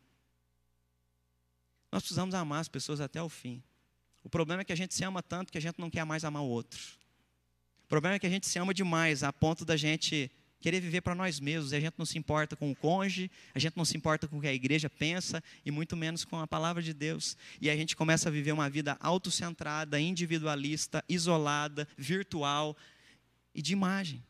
Nós 1.90 2.02
precisamos 2.02 2.34
amar 2.34 2.60
as 2.60 2.68
pessoas 2.68 3.00
até 3.00 3.22
o 3.22 3.28
fim. 3.28 3.62
O 4.22 4.28
problema 4.28 4.62
é 4.62 4.64
que 4.64 4.72
a 4.72 4.76
gente 4.76 4.94
se 4.94 5.04
ama 5.04 5.22
tanto 5.22 5.52
que 5.52 5.58
a 5.58 5.60
gente 5.60 5.78
não 5.78 5.88
quer 5.88 6.04
mais 6.04 6.24
amar 6.24 6.42
o 6.42 6.48
outro. 6.48 6.80
O 7.84 7.88
problema 7.88 8.16
é 8.16 8.18
que 8.18 8.26
a 8.26 8.30
gente 8.30 8.46
se 8.46 8.58
ama 8.58 8.74
demais 8.74 9.22
a 9.22 9.32
ponto 9.32 9.64
da 9.64 9.76
gente 9.76 10.30
querer 10.64 10.80
viver 10.80 11.02
para 11.02 11.14
nós 11.14 11.38
mesmos. 11.40 11.72
E 11.72 11.76
a 11.76 11.80
gente 11.80 11.92
não 11.98 12.06
se 12.06 12.16
importa 12.16 12.56
com 12.56 12.70
o 12.70 12.74
cônjuge, 12.74 13.30
a 13.54 13.58
gente 13.58 13.76
não 13.76 13.84
se 13.84 13.98
importa 13.98 14.26
com 14.26 14.38
o 14.38 14.40
que 14.40 14.46
a 14.46 14.54
igreja 14.54 14.88
pensa 14.88 15.44
e 15.62 15.70
muito 15.70 15.94
menos 15.94 16.24
com 16.24 16.40
a 16.40 16.46
palavra 16.46 16.82
de 16.82 16.94
Deus. 16.94 17.36
E 17.60 17.68
a 17.68 17.76
gente 17.76 17.94
começa 17.94 18.30
a 18.30 18.32
viver 18.32 18.50
uma 18.50 18.70
vida 18.70 18.96
autocentrada, 18.98 20.00
individualista, 20.00 21.04
isolada, 21.06 21.86
virtual 21.98 22.74
e 23.54 23.60
de 23.60 23.74
imagem. 23.74 24.24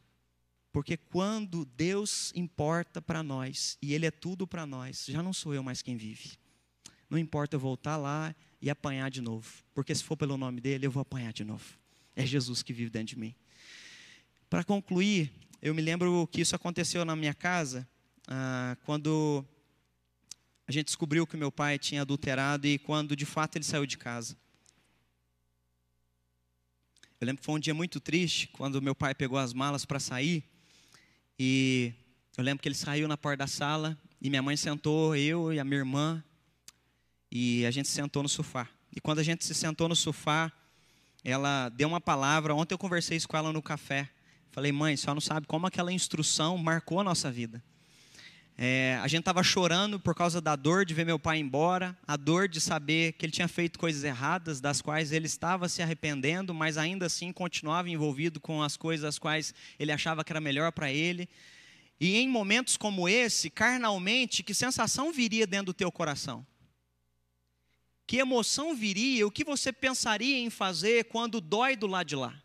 Porque 0.73 0.97
quando 0.97 1.64
Deus 1.64 2.33
importa 2.35 3.01
para 3.01 3.23
nós 3.23 3.79
e 3.81 3.94
Ele 3.94 4.07
é 4.07 4.11
tudo 4.11 4.44
para 4.44 4.66
nós, 4.66 5.07
já 5.09 5.23
não 5.23 5.33
sou 5.33 5.55
eu 5.55 5.62
mais 5.62 5.83
quem 5.83 5.97
vive. 5.97 6.33
Não 7.09 7.16
importa 7.16 7.55
eu 7.55 7.61
voltar 7.61 7.97
lá 7.97 8.35
e 8.61 8.68
apanhar 8.68 9.09
de 9.09 9.20
novo, 9.20 9.62
porque 9.73 9.94
se 9.94 10.03
for 10.03 10.16
pelo 10.16 10.37
nome 10.37 10.61
dele, 10.61 10.85
eu 10.85 10.90
vou 10.90 11.01
apanhar 11.01 11.33
de 11.33 11.44
novo. 11.44 11.79
É 12.16 12.27
Jesus 12.27 12.61
que 12.61 12.73
vive 12.73 12.90
dentro 12.90 13.14
de 13.14 13.20
mim. 13.20 13.37
Para 14.51 14.64
concluir, 14.64 15.33
eu 15.64 15.74
me 15.74 15.81
lembro 15.81 16.29
que 16.31 16.42
isso 16.42 16.55
aconteceu 16.55 17.07
na 17.07 17.16
minha 17.16 17.33
casa, 17.33 17.88
ah, 18.29 18.77
quando 18.85 19.42
a 20.68 20.70
gente 20.70 20.85
descobriu 20.85 21.27
que 21.27 21.38
meu 21.38 21.50
pai 21.50 21.79
tinha 21.79 22.03
adulterado 22.03 22.66
e 22.66 22.79
quando 22.79 23.16
de 23.16 23.24
fato 23.24 23.57
ele 23.57 23.64
saiu 23.64 23.87
de 23.87 23.96
casa. 23.96 24.37
Eu 27.18 27.27
lembro 27.27 27.40
que 27.40 27.46
foi 27.46 27.55
um 27.55 27.59
dia 27.59 27.72
muito 27.72 27.98
triste 27.98 28.46
quando 28.48 28.83
meu 28.83 28.94
pai 28.94 29.14
pegou 29.14 29.38
as 29.38 29.55
malas 29.55 29.87
para 29.87 29.98
sair 29.98 30.44
e 31.38 31.94
eu 32.37 32.44
lembro 32.44 32.62
que 32.62 32.68
ele 32.68 32.74
saiu 32.74 33.09
na 33.09 33.16
porta 33.16 33.38
da 33.38 33.46
sala 33.46 33.98
e 34.20 34.29
minha 34.29 34.42
mãe 34.42 34.59
sentou, 34.59 35.16
eu 35.16 35.50
e 35.50 35.59
a 35.59 35.64
minha 35.64 35.79
irmã, 35.79 36.22
e 37.33 37.64
a 37.64 37.70
gente 37.70 37.88
sentou 37.88 38.22
no 38.22 38.29
sofá. 38.29 38.68
E 38.94 39.00
quando 39.00 39.20
a 39.20 39.22
gente 39.22 39.46
se 39.46 39.55
sentou 39.55 39.88
no 39.88 39.96
sofá, 39.96 40.53
ela 41.24 41.70
deu 41.70 41.88
uma 41.88 42.03
palavra. 42.03 42.55
Ontem 42.55 42.74
eu 42.74 42.79
conversei 42.79 43.16
isso 43.16 43.27
com 43.27 43.38
ela 43.38 43.50
no 43.50 43.62
café. 43.62 44.11
Falei, 44.55 44.71
mãe, 44.71 44.97
só 44.97 45.12
não 45.12 45.21
sabe 45.21 45.49
como 45.49 45.67
aquela 45.67 45.93
instrução 45.93 46.57
marcou 46.57 47.01
a 47.01 47.03
nossa 47.03 47.29
vida. 47.29 47.61
É, 48.57 49.01
a 49.03 49.09
gente 49.09 49.23
estava 49.23 49.43
chorando 49.43 49.99
por 49.99 50.14
causa 50.14 50.40
da 50.40 50.55
dor 50.55 50.85
de 50.85 50.95
ver 50.95 51.05
meu 51.05 51.19
pai 51.19 51.38
embora, 51.38 51.99
a 52.07 52.17
dor 52.17 52.47
de 52.47 52.61
saber 52.61 53.14
que 53.14 53.27
ele 53.27 53.33
tinha 53.33 53.49
feito 53.49 53.81
coisas 53.81 54.05
erradas, 54.05 54.61
das 54.61 54.81
quais 54.81 55.11
ele 55.11 55.27
estava 55.27 55.69
se 55.69 55.83
arrependendo, 55.83 56.55
mas 56.55 56.79
ainda 56.79 57.07
assim 57.07 57.33
continuava 57.33 57.90
envolvido 57.90 58.38
com 58.38 58.62
as 58.62 58.77
coisas 58.77 59.05
as 59.05 59.19
quais 59.19 59.53
ele 59.77 59.90
achava 59.90 60.23
que 60.23 60.31
era 60.33 60.40
melhor 60.40 60.71
para 60.71 60.88
ele. 60.88 61.29
E 61.99 62.17
em 62.17 62.29
momentos 62.29 62.77
como 62.77 63.09
esse, 63.09 63.51
carnalmente, 63.51 64.45
que 64.45 64.55
sensação 64.55 65.12
viria 65.12 65.49
dentro 65.49 65.67
do 65.67 65.75
teu 65.75 65.90
coração? 65.90 66.47
Que 68.07 68.19
emoção 68.19 68.73
viria? 68.73 69.27
O 69.27 69.33
que 69.33 69.43
você 69.43 69.73
pensaria 69.73 70.38
em 70.38 70.49
fazer 70.49 71.07
quando 71.07 71.40
dói 71.40 71.75
do 71.75 71.88
lado 71.88 72.07
de 72.07 72.14
lá? 72.14 72.40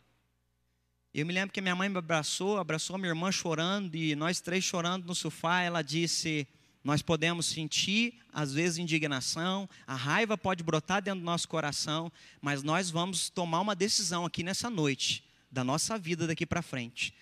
Eu 1.12 1.26
me 1.26 1.34
lembro 1.34 1.52
que 1.52 1.60
minha 1.60 1.76
mãe 1.76 1.90
me 1.90 1.98
abraçou, 1.98 2.60
abraçou 2.60 2.96
minha 2.96 3.10
irmã 3.10 3.32
chorando, 3.32 3.96
e 3.96 4.16
nós 4.16 4.40
três 4.42 4.64
chorando 4.64 5.08
no 5.08 5.16
sofá. 5.16 5.62
Ela 5.62 5.82
disse: 5.82 6.48
Nós 6.84 7.02
podemos 7.02 7.48
sentir, 7.48 8.20
às 8.32 8.54
vezes, 8.54 8.78
indignação, 8.78 9.68
a 9.88 9.96
raiva 9.96 10.38
pode 10.38 10.64
brotar 10.64 11.02
dentro 11.02 11.22
do 11.22 11.26
nosso 11.26 11.48
coração, 11.48 12.12
mas 12.40 12.62
nós 12.62 12.92
vamos 12.92 13.28
tomar 13.28 13.60
uma 13.60 13.76
decisão 13.76 14.24
aqui 14.24 14.44
nessa 14.44 14.70
noite, 14.70 15.24
da 15.52 15.64
nossa 15.64 15.98
vida 15.98 16.28
daqui 16.28 16.46
para 16.46 16.62
frente. 16.62 17.16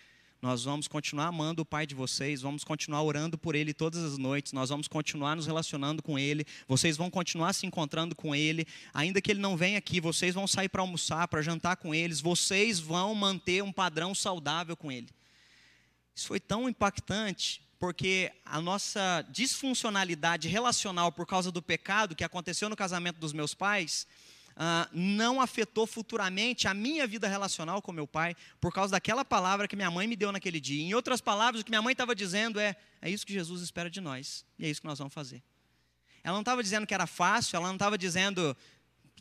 Nós 0.47 0.63
vamos 0.63 0.88
continuar 0.88 1.25
amando 1.25 1.62
o 1.62 1.65
Pai 1.65 1.86
de 1.86 1.93
vocês, 1.93 2.41
vamos 2.41 2.63
continuar 2.63 3.03
orando 3.03 3.38
por 3.38 3.53
Ele 3.53 3.73
todas 3.73 4.01
as 4.01 4.17
noites, 4.17 4.53
nós 4.53 4.69
vamos 4.69 4.88
continuar 4.88 5.36
nos 5.36 5.45
relacionando 5.45 6.01
com 6.01 6.17
Ele, 6.17 6.45
vocês 6.65 6.95
vão 6.95 7.10
continuar 7.10 7.51
se 7.51 7.65
encontrando 7.65 8.15
com 8.15 8.33
Ele, 8.33 8.65
ainda 8.93 9.19
que 9.19 9.29
Ele 9.29 9.41
não 9.41 9.57
venha 9.57 9.77
aqui, 9.77 9.99
vocês 9.99 10.33
vão 10.33 10.47
sair 10.47 10.69
para 10.69 10.81
almoçar, 10.81 11.27
para 11.27 11.41
jantar 11.41 11.75
com 11.75 11.93
eles, 11.93 12.21
vocês 12.21 12.79
vão 12.79 13.13
manter 13.13 13.62
um 13.62 13.73
padrão 13.73 14.15
saudável 14.15 14.77
com 14.77 14.89
Ele. 14.89 15.10
Isso 16.15 16.27
foi 16.27 16.39
tão 16.39 16.69
impactante, 16.69 17.62
porque 17.77 18.31
a 18.45 18.62
nossa 18.62 19.27
disfuncionalidade 19.29 20.47
relacional 20.47 21.12
por 21.12 21.27
causa 21.27 21.51
do 21.51 21.62
pecado 21.62 22.15
que 22.15 22.23
aconteceu 22.23 22.69
no 22.69 22.75
casamento 22.77 23.19
dos 23.19 23.33
meus 23.33 23.53
pais 23.53 24.07
ah, 24.60 24.89
não 24.91 25.39
afetou 25.39 25.86
futuramente 25.86 26.67
a 26.67 26.74
minha 26.74 27.06
vida 27.06 27.28
relacional 27.28 27.80
com 27.80 27.91
meu 27.91 28.08
pai, 28.08 28.36
por 28.60 28.74
causa 28.74 28.91
daquela 28.91 29.24
palavra 29.24 29.67
que 29.67 29.76
minha 29.76 29.91
mãe 29.91 30.08
me 30.08 30.15
deu 30.15 30.32
naquele 30.32 30.60
dia. 30.60 30.82
Em 30.82 30.96
outras 30.96 31.22
palavras, 31.22 31.62
o 31.62 31.63
que 31.63 31.70
minha 31.70 31.82
mãe 31.82 31.91
estava 31.91 32.15
dizendo 32.15 32.60
é: 32.60 32.76
é 33.00 33.10
isso 33.10 33.26
que 33.26 33.34
Jesus 33.34 33.62
espera 33.62 33.89
de 33.89 34.02
nós, 34.02 34.43
e 34.58 34.65
é 34.65 34.70
isso 34.70 34.82
que 34.82 34.88
nós 34.88 34.98
vamos 34.98 35.13
fazer. 35.13 35.43
Ela 36.24 36.34
não 36.34 36.41
estava 36.41 36.63
dizendo 36.63 36.88
que 36.88 36.93
era 36.93 37.06
fácil, 37.06 37.56
ela 37.56 37.67
não 37.67 37.76
estava 37.76 37.98
dizendo 37.98 38.58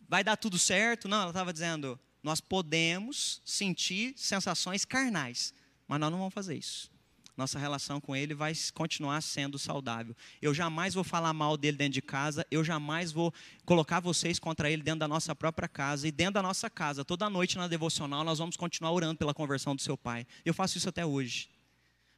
vai 0.08 0.24
dar 0.24 0.36
tudo 0.36 0.58
certo, 0.58 1.08
não, 1.08 1.20
ela 1.20 1.30
estava 1.30 1.52
dizendo 1.52 2.00
nós 2.22 2.40
podemos 2.40 3.40
sentir 3.44 4.14
sensações 4.16 4.84
carnais, 4.84 5.52
mas 5.86 6.00
nós 6.00 6.10
não 6.10 6.18
vamos 6.18 6.34
fazer 6.34 6.56
isso 6.56 6.95
nossa 7.36 7.58
relação 7.58 8.00
com 8.00 8.16
Ele 8.16 8.34
vai 8.34 8.52
continuar 8.72 9.20
sendo 9.20 9.58
saudável. 9.58 10.16
Eu 10.40 10.54
jamais 10.54 10.94
vou 10.94 11.04
falar 11.04 11.32
mal 11.32 11.56
dele 11.56 11.76
dentro 11.76 11.94
de 11.94 12.02
casa, 12.02 12.46
eu 12.50 12.64
jamais 12.64 13.12
vou 13.12 13.32
colocar 13.64 14.00
vocês 14.00 14.38
contra 14.38 14.70
ele 14.70 14.82
dentro 14.82 15.00
da 15.00 15.08
nossa 15.08 15.34
própria 15.34 15.68
casa. 15.68 16.08
E 16.08 16.10
dentro 16.10 16.34
da 16.34 16.42
nossa 16.42 16.70
casa, 16.70 17.04
toda 17.04 17.28
noite 17.28 17.56
na 17.56 17.68
devocional, 17.68 18.24
nós 18.24 18.38
vamos 18.38 18.56
continuar 18.56 18.92
orando 18.92 19.18
pela 19.18 19.34
conversão 19.34 19.76
do 19.76 19.82
seu 19.82 19.96
pai. 19.96 20.26
Eu 20.44 20.54
faço 20.54 20.78
isso 20.78 20.88
até 20.88 21.04
hoje, 21.04 21.50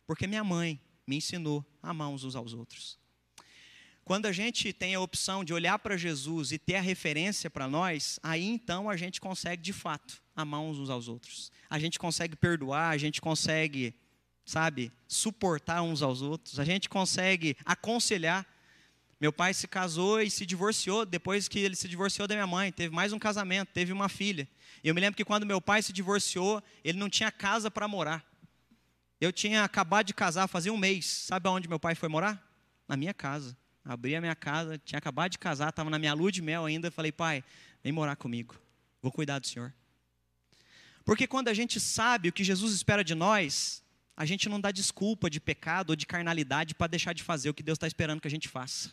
porque 0.06 0.26
minha 0.26 0.44
mãe 0.44 0.80
me 1.06 1.16
ensinou 1.16 1.64
a 1.82 1.90
amar 1.90 2.08
uns 2.08 2.36
aos 2.36 2.54
outros. 2.54 2.98
Quando 4.04 4.24
a 4.24 4.32
gente 4.32 4.72
tem 4.72 4.94
a 4.94 5.00
opção 5.00 5.44
de 5.44 5.52
olhar 5.52 5.78
para 5.78 5.94
Jesus 5.94 6.50
e 6.50 6.58
ter 6.58 6.76
a 6.76 6.80
referência 6.80 7.50
para 7.50 7.68
nós, 7.68 8.18
aí 8.22 8.42
então 8.42 8.88
a 8.88 8.96
gente 8.96 9.20
consegue 9.20 9.62
de 9.62 9.72
fato 9.72 10.22
amar 10.34 10.60
uns 10.60 10.88
aos 10.88 11.08
outros. 11.08 11.52
A 11.68 11.78
gente 11.78 11.98
consegue 11.98 12.34
perdoar, 12.34 12.88
a 12.88 12.96
gente 12.96 13.20
consegue 13.20 13.94
sabe, 14.48 14.90
suportar 15.06 15.82
uns 15.82 16.00
aos 16.00 16.22
outros, 16.22 16.58
a 16.58 16.64
gente 16.64 16.88
consegue 16.88 17.54
aconselhar. 17.66 18.46
Meu 19.20 19.30
pai 19.30 19.52
se 19.52 19.68
casou 19.68 20.22
e 20.22 20.30
se 20.30 20.46
divorciou 20.46 21.04
depois 21.04 21.48
que 21.48 21.58
ele 21.58 21.76
se 21.76 21.86
divorciou 21.86 22.26
da 22.26 22.34
minha 22.34 22.46
mãe. 22.46 22.72
Teve 22.72 22.94
mais 22.94 23.12
um 23.12 23.18
casamento, 23.18 23.68
teve 23.74 23.92
uma 23.92 24.08
filha. 24.08 24.48
Eu 24.82 24.94
me 24.94 25.02
lembro 25.02 25.18
que 25.18 25.24
quando 25.24 25.44
meu 25.44 25.60
pai 25.60 25.82
se 25.82 25.92
divorciou, 25.92 26.62
ele 26.82 26.98
não 26.98 27.10
tinha 27.10 27.30
casa 27.30 27.70
para 27.70 27.86
morar. 27.86 28.24
Eu 29.20 29.30
tinha 29.30 29.64
acabado 29.64 30.06
de 30.06 30.14
casar, 30.14 30.46
fazia 30.46 30.72
um 30.72 30.78
mês. 30.78 31.04
Sabe 31.04 31.46
aonde 31.46 31.68
meu 31.68 31.78
pai 31.78 31.94
foi 31.94 32.08
morar? 32.08 32.42
Na 32.88 32.96
minha 32.96 33.12
casa. 33.12 33.54
Abri 33.84 34.16
a 34.16 34.20
minha 34.20 34.36
casa, 34.36 34.78
tinha 34.78 34.98
acabado 34.98 35.32
de 35.32 35.38
casar, 35.38 35.68
estava 35.68 35.90
na 35.90 35.98
minha 35.98 36.14
lua 36.14 36.32
de 36.32 36.40
mel 36.40 36.64
ainda. 36.64 36.90
Falei, 36.90 37.12
pai, 37.12 37.44
vem 37.82 37.92
morar 37.92 38.16
comigo. 38.16 38.54
Vou 39.02 39.12
cuidar 39.12 39.40
do 39.40 39.46
senhor. 39.46 39.74
Porque 41.04 41.26
quando 41.26 41.48
a 41.48 41.54
gente 41.54 41.78
sabe 41.78 42.30
o 42.30 42.32
que 42.32 42.42
Jesus 42.42 42.72
espera 42.72 43.04
de 43.04 43.14
nós, 43.14 43.82
a 44.18 44.24
gente 44.24 44.48
não 44.48 44.60
dá 44.60 44.72
desculpa 44.72 45.30
de 45.30 45.38
pecado 45.38 45.90
ou 45.90 45.96
de 45.96 46.04
carnalidade 46.04 46.74
para 46.74 46.88
deixar 46.88 47.12
de 47.12 47.22
fazer 47.22 47.50
o 47.50 47.54
que 47.54 47.62
Deus 47.62 47.76
está 47.76 47.86
esperando 47.86 48.20
que 48.20 48.26
a 48.26 48.30
gente 48.30 48.48
faça. 48.48 48.92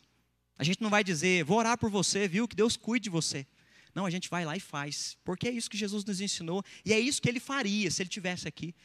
A 0.56 0.64
gente 0.64 0.80
não 0.84 0.90
vai 0.92 1.04
dizer, 1.04 1.44
vou 1.44 1.58
orar 1.58 1.80
por 1.80 1.90
você, 1.90 2.28
viu? 2.28 2.48
Que 2.48 2.56
Deus 2.56 2.78
cuide 2.78 3.06
de 3.06 3.10
você. 3.10 3.48
Não, 3.96 4.06
a 4.06 4.12
gente 4.12 4.30
vai 4.30 4.46
lá 4.46 4.56
e 4.56 4.60
faz. 4.60 5.18
Porque 5.26 5.48
é 5.48 5.52
isso 5.52 5.68
que 5.68 5.78
Jesus 5.78 6.06
nos 6.06 6.22
ensinou. 6.22 6.64
E 6.86 6.94
é 6.94 7.00
isso 7.00 7.20
que 7.20 7.28
ele 7.28 7.40
faria 7.40 7.90
se 7.90 8.04
ele 8.04 8.10
tivesse 8.10 8.48
aqui. 8.48 8.76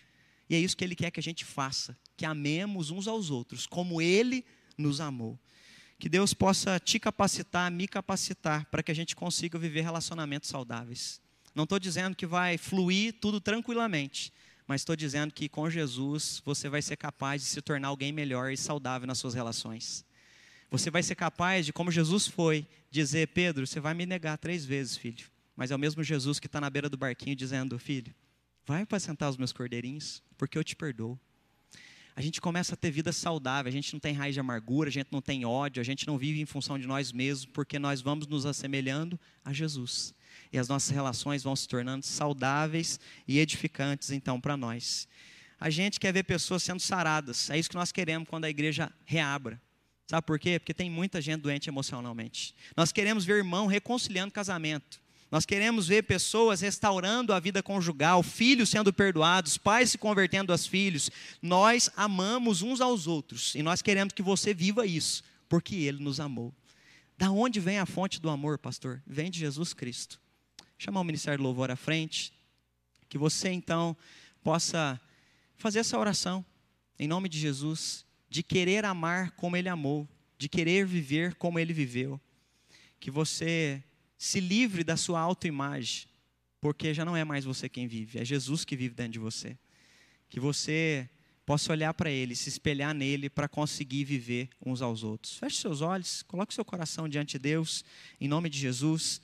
E 0.48 0.54
é 0.54 0.58
isso 0.58 0.74
que 0.74 0.82
ele 0.82 0.96
quer 0.96 1.10
que 1.10 1.20
a 1.20 1.22
gente 1.22 1.44
faça. 1.44 1.94
Que 2.16 2.24
amemos 2.24 2.90
uns 2.90 3.06
aos 3.06 3.30
outros, 3.30 3.66
como 3.66 4.00
ele 4.00 4.42
nos 4.78 4.98
amou. 4.98 5.38
Que 5.98 6.08
Deus 6.08 6.32
possa 6.32 6.80
te 6.80 6.98
capacitar, 6.98 7.70
me 7.70 7.86
capacitar, 7.86 8.64
para 8.70 8.82
que 8.82 8.90
a 8.90 8.94
gente 8.94 9.14
consiga 9.14 9.58
viver 9.58 9.82
relacionamentos 9.82 10.48
saudáveis. 10.48 11.20
Não 11.54 11.64
estou 11.64 11.78
dizendo 11.78 12.16
que 12.16 12.24
vai 12.24 12.56
fluir 12.56 13.12
tudo 13.20 13.42
tranquilamente, 13.42 14.32
mas 14.70 14.82
estou 14.82 14.94
dizendo 14.94 15.34
que 15.34 15.48
com 15.48 15.68
Jesus 15.68 16.40
você 16.44 16.68
vai 16.68 16.80
ser 16.80 16.96
capaz 16.96 17.42
de 17.42 17.48
se 17.48 17.60
tornar 17.60 17.88
alguém 17.88 18.12
melhor 18.12 18.52
e 18.52 18.56
saudável 18.56 19.04
nas 19.04 19.18
suas 19.18 19.34
relações. 19.34 20.06
Você 20.70 20.92
vai 20.92 21.02
ser 21.02 21.16
capaz 21.16 21.66
de, 21.66 21.72
como 21.72 21.90
Jesus 21.90 22.28
foi, 22.28 22.64
dizer: 22.88 23.26
Pedro, 23.34 23.66
você 23.66 23.80
vai 23.80 23.94
me 23.94 24.06
negar 24.06 24.38
três 24.38 24.64
vezes, 24.64 24.96
filho. 24.96 25.26
Mas 25.56 25.72
é 25.72 25.74
o 25.74 25.78
mesmo 25.78 26.04
Jesus 26.04 26.38
que 26.38 26.46
está 26.46 26.60
na 26.60 26.70
beira 26.70 26.88
do 26.88 26.96
barquinho 26.96 27.34
dizendo: 27.34 27.76
Filho, 27.80 28.14
vai 28.64 28.82
apacentar 28.82 29.28
os 29.28 29.36
meus 29.36 29.52
cordeirinhos, 29.52 30.22
porque 30.38 30.56
eu 30.56 30.62
te 30.62 30.76
perdoo. 30.76 31.18
A 32.14 32.20
gente 32.20 32.40
começa 32.40 32.74
a 32.74 32.76
ter 32.76 32.92
vida 32.92 33.10
saudável, 33.10 33.68
a 33.68 33.72
gente 33.72 33.92
não 33.92 33.98
tem 33.98 34.14
raiz 34.14 34.34
de 34.34 34.40
amargura, 34.40 34.88
a 34.88 34.92
gente 34.92 35.08
não 35.10 35.20
tem 35.20 35.44
ódio, 35.44 35.80
a 35.80 35.84
gente 35.84 36.06
não 36.06 36.16
vive 36.16 36.40
em 36.40 36.46
função 36.46 36.78
de 36.78 36.86
nós 36.86 37.10
mesmos, 37.10 37.44
porque 37.46 37.76
nós 37.76 38.00
vamos 38.00 38.28
nos 38.28 38.46
assemelhando 38.46 39.18
a 39.44 39.52
Jesus. 39.52 40.14
E 40.52 40.58
as 40.58 40.68
nossas 40.68 40.90
relações 40.90 41.42
vão 41.42 41.54
se 41.54 41.68
tornando 41.68 42.04
saudáveis 42.04 42.98
e 43.26 43.38
edificantes, 43.38 44.10
então, 44.10 44.40
para 44.40 44.56
nós. 44.56 45.06
A 45.60 45.70
gente 45.70 46.00
quer 46.00 46.12
ver 46.12 46.24
pessoas 46.24 46.62
sendo 46.62 46.80
saradas, 46.80 47.50
é 47.50 47.58
isso 47.58 47.68
que 47.68 47.76
nós 47.76 47.92
queremos 47.92 48.28
quando 48.28 48.46
a 48.46 48.50
igreja 48.50 48.90
reabra. 49.04 49.60
Sabe 50.08 50.26
por 50.26 50.40
quê? 50.40 50.58
Porque 50.58 50.74
tem 50.74 50.90
muita 50.90 51.20
gente 51.20 51.42
doente 51.42 51.68
emocionalmente. 51.68 52.52
Nós 52.76 52.90
queremos 52.90 53.24
ver 53.24 53.36
irmão 53.36 53.66
reconciliando 53.66 54.32
casamento. 54.32 55.00
Nós 55.30 55.46
queremos 55.46 55.86
ver 55.86 56.02
pessoas 56.02 56.60
restaurando 56.60 57.32
a 57.32 57.38
vida 57.38 57.62
conjugal, 57.62 58.20
filhos 58.20 58.68
sendo 58.68 58.92
perdoados, 58.92 59.56
pais 59.56 59.92
se 59.92 59.98
convertendo 59.98 60.50
aos 60.50 60.66
filhos. 60.66 61.10
Nós 61.40 61.88
amamos 61.96 62.62
uns 62.62 62.80
aos 62.80 63.06
outros 63.06 63.54
e 63.54 63.62
nós 63.62 63.80
queremos 63.80 64.12
que 64.12 64.22
você 64.22 64.52
viva 64.52 64.84
isso, 64.84 65.22
porque 65.48 65.76
Ele 65.76 66.02
nos 66.02 66.18
amou. 66.18 66.52
Da 67.16 67.30
onde 67.30 67.60
vem 67.60 67.78
a 67.78 67.86
fonte 67.86 68.20
do 68.20 68.28
amor, 68.28 68.58
pastor? 68.58 69.00
Vem 69.06 69.30
de 69.30 69.38
Jesus 69.38 69.72
Cristo. 69.72 70.18
Chamar 70.82 71.00
o 71.00 71.04
Ministério 71.04 71.36
do 71.36 71.44
Louvor 71.44 71.70
à 71.70 71.76
frente, 71.76 72.32
que 73.06 73.18
você 73.18 73.50
então 73.50 73.94
possa 74.42 74.98
fazer 75.58 75.80
essa 75.80 75.98
oração, 75.98 76.42
em 76.98 77.06
nome 77.06 77.28
de 77.28 77.38
Jesus 77.38 78.06
de 78.30 78.42
querer 78.42 78.86
amar 78.86 79.32
como 79.32 79.58
ele 79.58 79.68
amou, 79.68 80.08
de 80.38 80.48
querer 80.48 80.86
viver 80.86 81.34
como 81.34 81.58
ele 81.58 81.74
viveu. 81.74 82.18
Que 82.98 83.10
você 83.10 83.84
se 84.16 84.40
livre 84.40 84.82
da 84.82 84.96
sua 84.96 85.20
autoimagem, 85.20 86.06
porque 86.62 86.94
já 86.94 87.04
não 87.04 87.14
é 87.14 87.24
mais 87.24 87.44
você 87.44 87.68
quem 87.68 87.86
vive, 87.86 88.18
é 88.18 88.24
Jesus 88.24 88.64
que 88.64 88.74
vive 88.74 88.94
dentro 88.94 89.12
de 89.12 89.18
você. 89.18 89.58
Que 90.30 90.40
você 90.40 91.10
possa 91.44 91.72
olhar 91.72 91.92
para 91.92 92.10
ele, 92.10 92.34
se 92.34 92.48
espelhar 92.48 92.94
nele 92.94 93.28
para 93.28 93.46
conseguir 93.46 94.04
viver 94.04 94.48
uns 94.64 94.80
aos 94.80 95.02
outros. 95.02 95.36
Feche 95.36 95.58
seus 95.58 95.82
olhos, 95.82 96.22
coloque 96.22 96.54
seu 96.54 96.64
coração 96.64 97.06
diante 97.06 97.32
de 97.32 97.38
Deus, 97.38 97.84
em 98.18 98.26
nome 98.26 98.48
de 98.48 98.58
Jesus. 98.58 99.20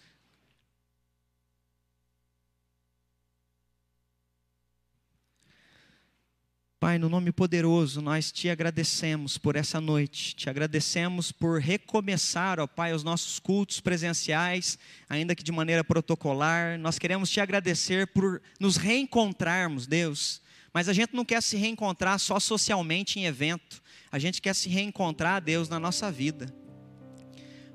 Pai, 6.86 7.00
no 7.00 7.08
nome 7.08 7.32
poderoso, 7.32 8.00
nós 8.00 8.30
te 8.30 8.48
agradecemos 8.48 9.36
por 9.36 9.56
essa 9.56 9.80
noite, 9.80 10.36
te 10.36 10.48
agradecemos 10.48 11.32
por 11.32 11.60
recomeçar, 11.60 12.60
ó 12.60 12.66
Pai, 12.68 12.92
os 12.94 13.02
nossos 13.02 13.40
cultos 13.40 13.80
presenciais, 13.80 14.78
ainda 15.08 15.34
que 15.34 15.42
de 15.42 15.50
maneira 15.50 15.82
protocolar. 15.82 16.78
Nós 16.78 16.96
queremos 16.96 17.28
te 17.28 17.40
agradecer 17.40 18.06
por 18.06 18.40
nos 18.60 18.76
reencontrarmos, 18.76 19.88
Deus. 19.88 20.40
Mas 20.72 20.88
a 20.88 20.92
gente 20.92 21.12
não 21.12 21.24
quer 21.24 21.42
se 21.42 21.56
reencontrar 21.56 22.20
só 22.20 22.38
socialmente 22.38 23.18
em 23.18 23.24
evento, 23.24 23.82
a 24.12 24.20
gente 24.20 24.40
quer 24.40 24.54
se 24.54 24.68
reencontrar, 24.68 25.42
Deus, 25.42 25.68
na 25.68 25.80
nossa 25.80 26.12
vida. 26.12 26.54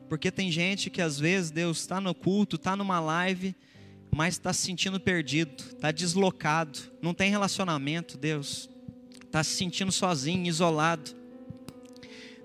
Porque 0.08 0.32
tem 0.32 0.50
gente 0.50 0.90
que 0.90 1.02
às 1.02 1.20
vezes, 1.20 1.52
Deus, 1.52 1.82
está 1.82 2.00
no 2.00 2.16
culto, 2.16 2.56
está 2.56 2.78
numa 2.78 3.02
live, 3.02 3.54
mas 4.10 4.36
está 4.36 4.54
se 4.54 4.62
sentindo 4.62 5.02
perdido, 5.02 5.62
está 5.66 5.92
deslocado, 5.92 6.80
não 7.02 7.14
tem 7.14 7.30
relacionamento, 7.30 8.18
Deus 8.18 8.71
está 9.32 9.42
se 9.46 9.52
sentindo 9.52 9.94
sozinho, 9.94 10.46
isolado. 10.46 11.16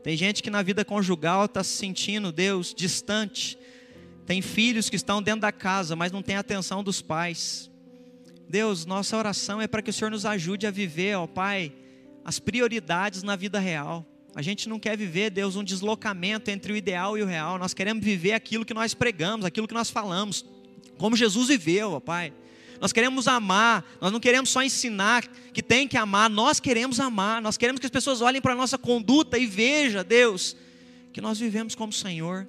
Tem 0.04 0.16
gente 0.16 0.40
que 0.40 0.50
na 0.50 0.62
vida 0.62 0.84
conjugal 0.84 1.46
está 1.46 1.64
se 1.64 1.76
sentindo, 1.76 2.30
Deus, 2.30 2.72
distante. 2.72 3.58
Tem 4.24 4.40
filhos 4.40 4.88
que 4.88 4.94
estão 4.94 5.20
dentro 5.20 5.40
da 5.40 5.50
casa, 5.50 5.96
mas 5.96 6.12
não 6.12 6.22
tem 6.22 6.36
atenção 6.36 6.84
dos 6.84 7.02
pais. 7.02 7.68
Deus, 8.48 8.86
nossa 8.86 9.16
oração 9.16 9.60
é 9.60 9.66
para 9.66 9.82
que 9.82 9.90
o 9.90 9.92
Senhor 9.92 10.12
nos 10.12 10.24
ajude 10.24 10.64
a 10.64 10.70
viver, 10.70 11.16
ó 11.16 11.26
Pai, 11.26 11.72
as 12.24 12.38
prioridades 12.38 13.24
na 13.24 13.34
vida 13.34 13.58
real. 13.58 14.06
A 14.32 14.40
gente 14.40 14.68
não 14.68 14.78
quer 14.78 14.96
viver, 14.96 15.30
Deus, 15.30 15.56
um 15.56 15.64
deslocamento 15.64 16.52
entre 16.52 16.72
o 16.72 16.76
ideal 16.76 17.18
e 17.18 17.22
o 17.22 17.26
real. 17.26 17.58
Nós 17.58 17.74
queremos 17.74 18.04
viver 18.04 18.34
aquilo 18.34 18.64
que 18.64 18.74
nós 18.74 18.94
pregamos, 18.94 19.44
aquilo 19.44 19.66
que 19.66 19.74
nós 19.74 19.90
falamos, 19.90 20.44
como 20.98 21.16
Jesus 21.16 21.48
viveu, 21.48 21.94
ó 21.94 22.00
Pai. 22.00 22.32
Nós 22.80 22.92
queremos 22.92 23.26
amar, 23.26 23.84
nós 24.00 24.12
não 24.12 24.20
queremos 24.20 24.50
só 24.50 24.62
ensinar 24.62 25.26
que 25.52 25.62
tem 25.62 25.88
que 25.88 25.96
amar, 25.96 26.28
nós 26.28 26.60
queremos 26.60 27.00
amar, 27.00 27.40
nós 27.40 27.56
queremos 27.56 27.80
que 27.80 27.86
as 27.86 27.90
pessoas 27.90 28.20
olhem 28.20 28.40
para 28.40 28.52
a 28.52 28.56
nossa 28.56 28.76
conduta 28.76 29.38
e 29.38 29.46
vejam, 29.46 30.04
Deus, 30.04 30.56
que 31.12 31.20
nós 31.20 31.38
vivemos 31.38 31.74
como 31.74 31.92
Senhor. 31.92 32.46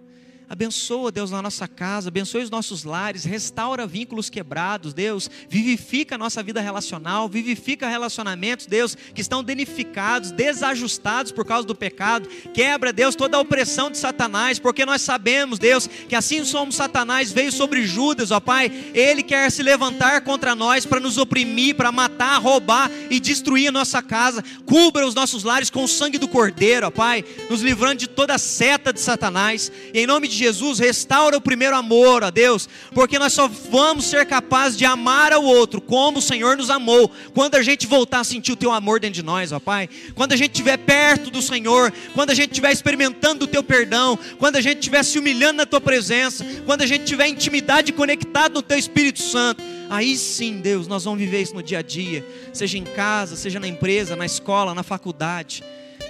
Abençoa, 0.49 1.11
Deus, 1.11 1.29
na 1.29 1.41
nossa 1.41 1.67
casa, 1.67 2.07
abençoe 2.07 2.41
os 2.41 2.49
nossos 2.49 2.85
lares, 2.85 3.25
restaura 3.25 3.85
vínculos 3.85 4.29
quebrados, 4.29 4.93
Deus, 4.93 5.29
vivifica 5.49 6.15
a 6.15 6.17
nossa 6.17 6.41
vida 6.41 6.61
relacional, 6.61 7.27
vivifica 7.27 7.89
relacionamentos, 7.89 8.65
Deus, 8.65 8.95
que 8.95 9.19
estão 9.19 9.43
danificados, 9.43 10.31
desajustados 10.31 11.33
por 11.33 11.43
causa 11.43 11.67
do 11.67 11.75
pecado. 11.75 12.29
Quebra, 12.53 12.93
Deus, 12.93 13.13
toda 13.13 13.35
a 13.35 13.41
opressão 13.41 13.91
de 13.91 13.97
Satanás, 13.97 14.57
porque 14.57 14.85
nós 14.85 15.01
sabemos, 15.01 15.59
Deus, 15.59 15.85
que 15.85 16.15
assim 16.15 16.45
somos 16.45 16.75
Satanás 16.75 17.29
veio 17.29 17.51
sobre 17.51 17.85
Judas, 17.85 18.31
ó 18.31 18.39
Pai, 18.39 18.71
ele 18.93 19.23
quer 19.23 19.51
se 19.51 19.61
levantar 19.61 20.21
contra 20.21 20.55
nós 20.55 20.85
para 20.85 21.01
nos 21.01 21.17
oprimir, 21.17 21.75
para 21.75 21.91
matar, 21.91 22.41
roubar 22.41 22.89
e 23.09 23.19
destruir 23.19 23.67
a 23.67 23.71
nossa 23.73 24.01
casa. 24.01 24.41
Cubra 24.65 25.05
os 25.05 25.13
nossos 25.13 25.43
lares 25.43 25.69
com 25.69 25.83
o 25.83 25.89
sangue 25.89 26.17
do 26.17 26.27
Cordeiro, 26.27 26.87
ó 26.87 26.91
Pai, 26.91 27.25
nos 27.49 27.61
livrando 27.61 27.97
de 27.97 28.07
toda 28.07 28.35
a 28.35 28.37
seta 28.37 28.93
de 28.93 29.01
Satanás. 29.01 29.69
E 29.93 29.99
em 29.99 30.07
nome 30.07 30.29
de 30.29 30.36
Jesus, 30.38 30.79
restaura 30.79 31.38
o 31.38 31.41
primeiro 31.41 31.75
amor 31.75 32.23
a 32.23 32.29
Deus, 32.29 32.67
porque 32.93 33.19
nós 33.19 33.33
só 33.33 33.47
vamos 33.47 34.05
ser 34.05 34.25
capazes 34.25 34.77
de 34.77 34.85
amar 34.85 35.33
ao 35.33 35.43
outro 35.43 35.81
como 35.81 36.19
o 36.19 36.21
Senhor 36.21 36.55
nos 36.55 36.69
amou, 36.69 37.11
quando 37.33 37.55
a 37.55 37.61
gente 37.61 37.88
voltar 37.88 38.19
a 38.19 38.23
sentir 38.23 38.51
o 38.51 38.55
teu 38.55 38.71
amor 38.71 38.99
dentro 38.99 39.15
de 39.15 39.23
nós, 39.23 39.51
ó 39.51 39.59
Pai. 39.59 39.89
Quando 40.15 40.33
a 40.33 40.35
gente 40.35 40.51
estiver 40.51 40.77
perto 40.77 41.29
do 41.29 41.41
Senhor, 41.41 41.91
quando 42.13 42.29
a 42.29 42.33
gente 42.33 42.51
estiver 42.51 42.71
experimentando 42.71 43.45
o 43.45 43.47
teu 43.47 43.63
perdão, 43.63 44.17
quando 44.38 44.55
a 44.55 44.61
gente 44.61 44.79
estiver 44.79 45.03
se 45.03 45.19
humilhando 45.19 45.57
na 45.57 45.65
tua 45.65 45.81
presença, 45.81 46.45
quando 46.65 46.81
a 46.81 46.88
gente 46.88 47.05
tiver 47.05 47.27
intimidade 47.27 47.91
conectado 47.91 48.55
no 48.55 48.61
teu 48.61 48.77
Espírito 48.77 49.21
Santo. 49.21 49.61
Aí 49.89 50.17
sim, 50.17 50.59
Deus, 50.59 50.88
nós 50.88 51.05
vamos 51.05 51.19
viver 51.19 51.41
isso 51.41 51.53
no 51.53 51.63
dia 51.63 51.79
a 51.79 51.81
dia, 51.81 52.25
seja 52.53 52.77
em 52.77 52.83
casa, 52.83 53.35
seja 53.35 53.59
na 53.59 53.67
empresa, 53.67 54.15
na 54.15 54.25
escola, 54.25 54.75
na 54.75 54.83
faculdade, 54.83 55.63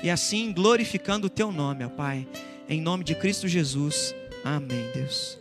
e 0.03 0.09
assim 0.09 0.51
glorificando 0.51 1.27
o 1.27 1.29
teu 1.29 1.51
nome, 1.51 1.85
ó 1.85 1.89
Pai. 1.89 2.27
Em 2.69 2.81
nome 2.81 3.03
de 3.05 3.15
Cristo 3.15 3.47
Jesus. 3.47 4.13
Amém, 4.43 4.91
Deus. 4.93 5.37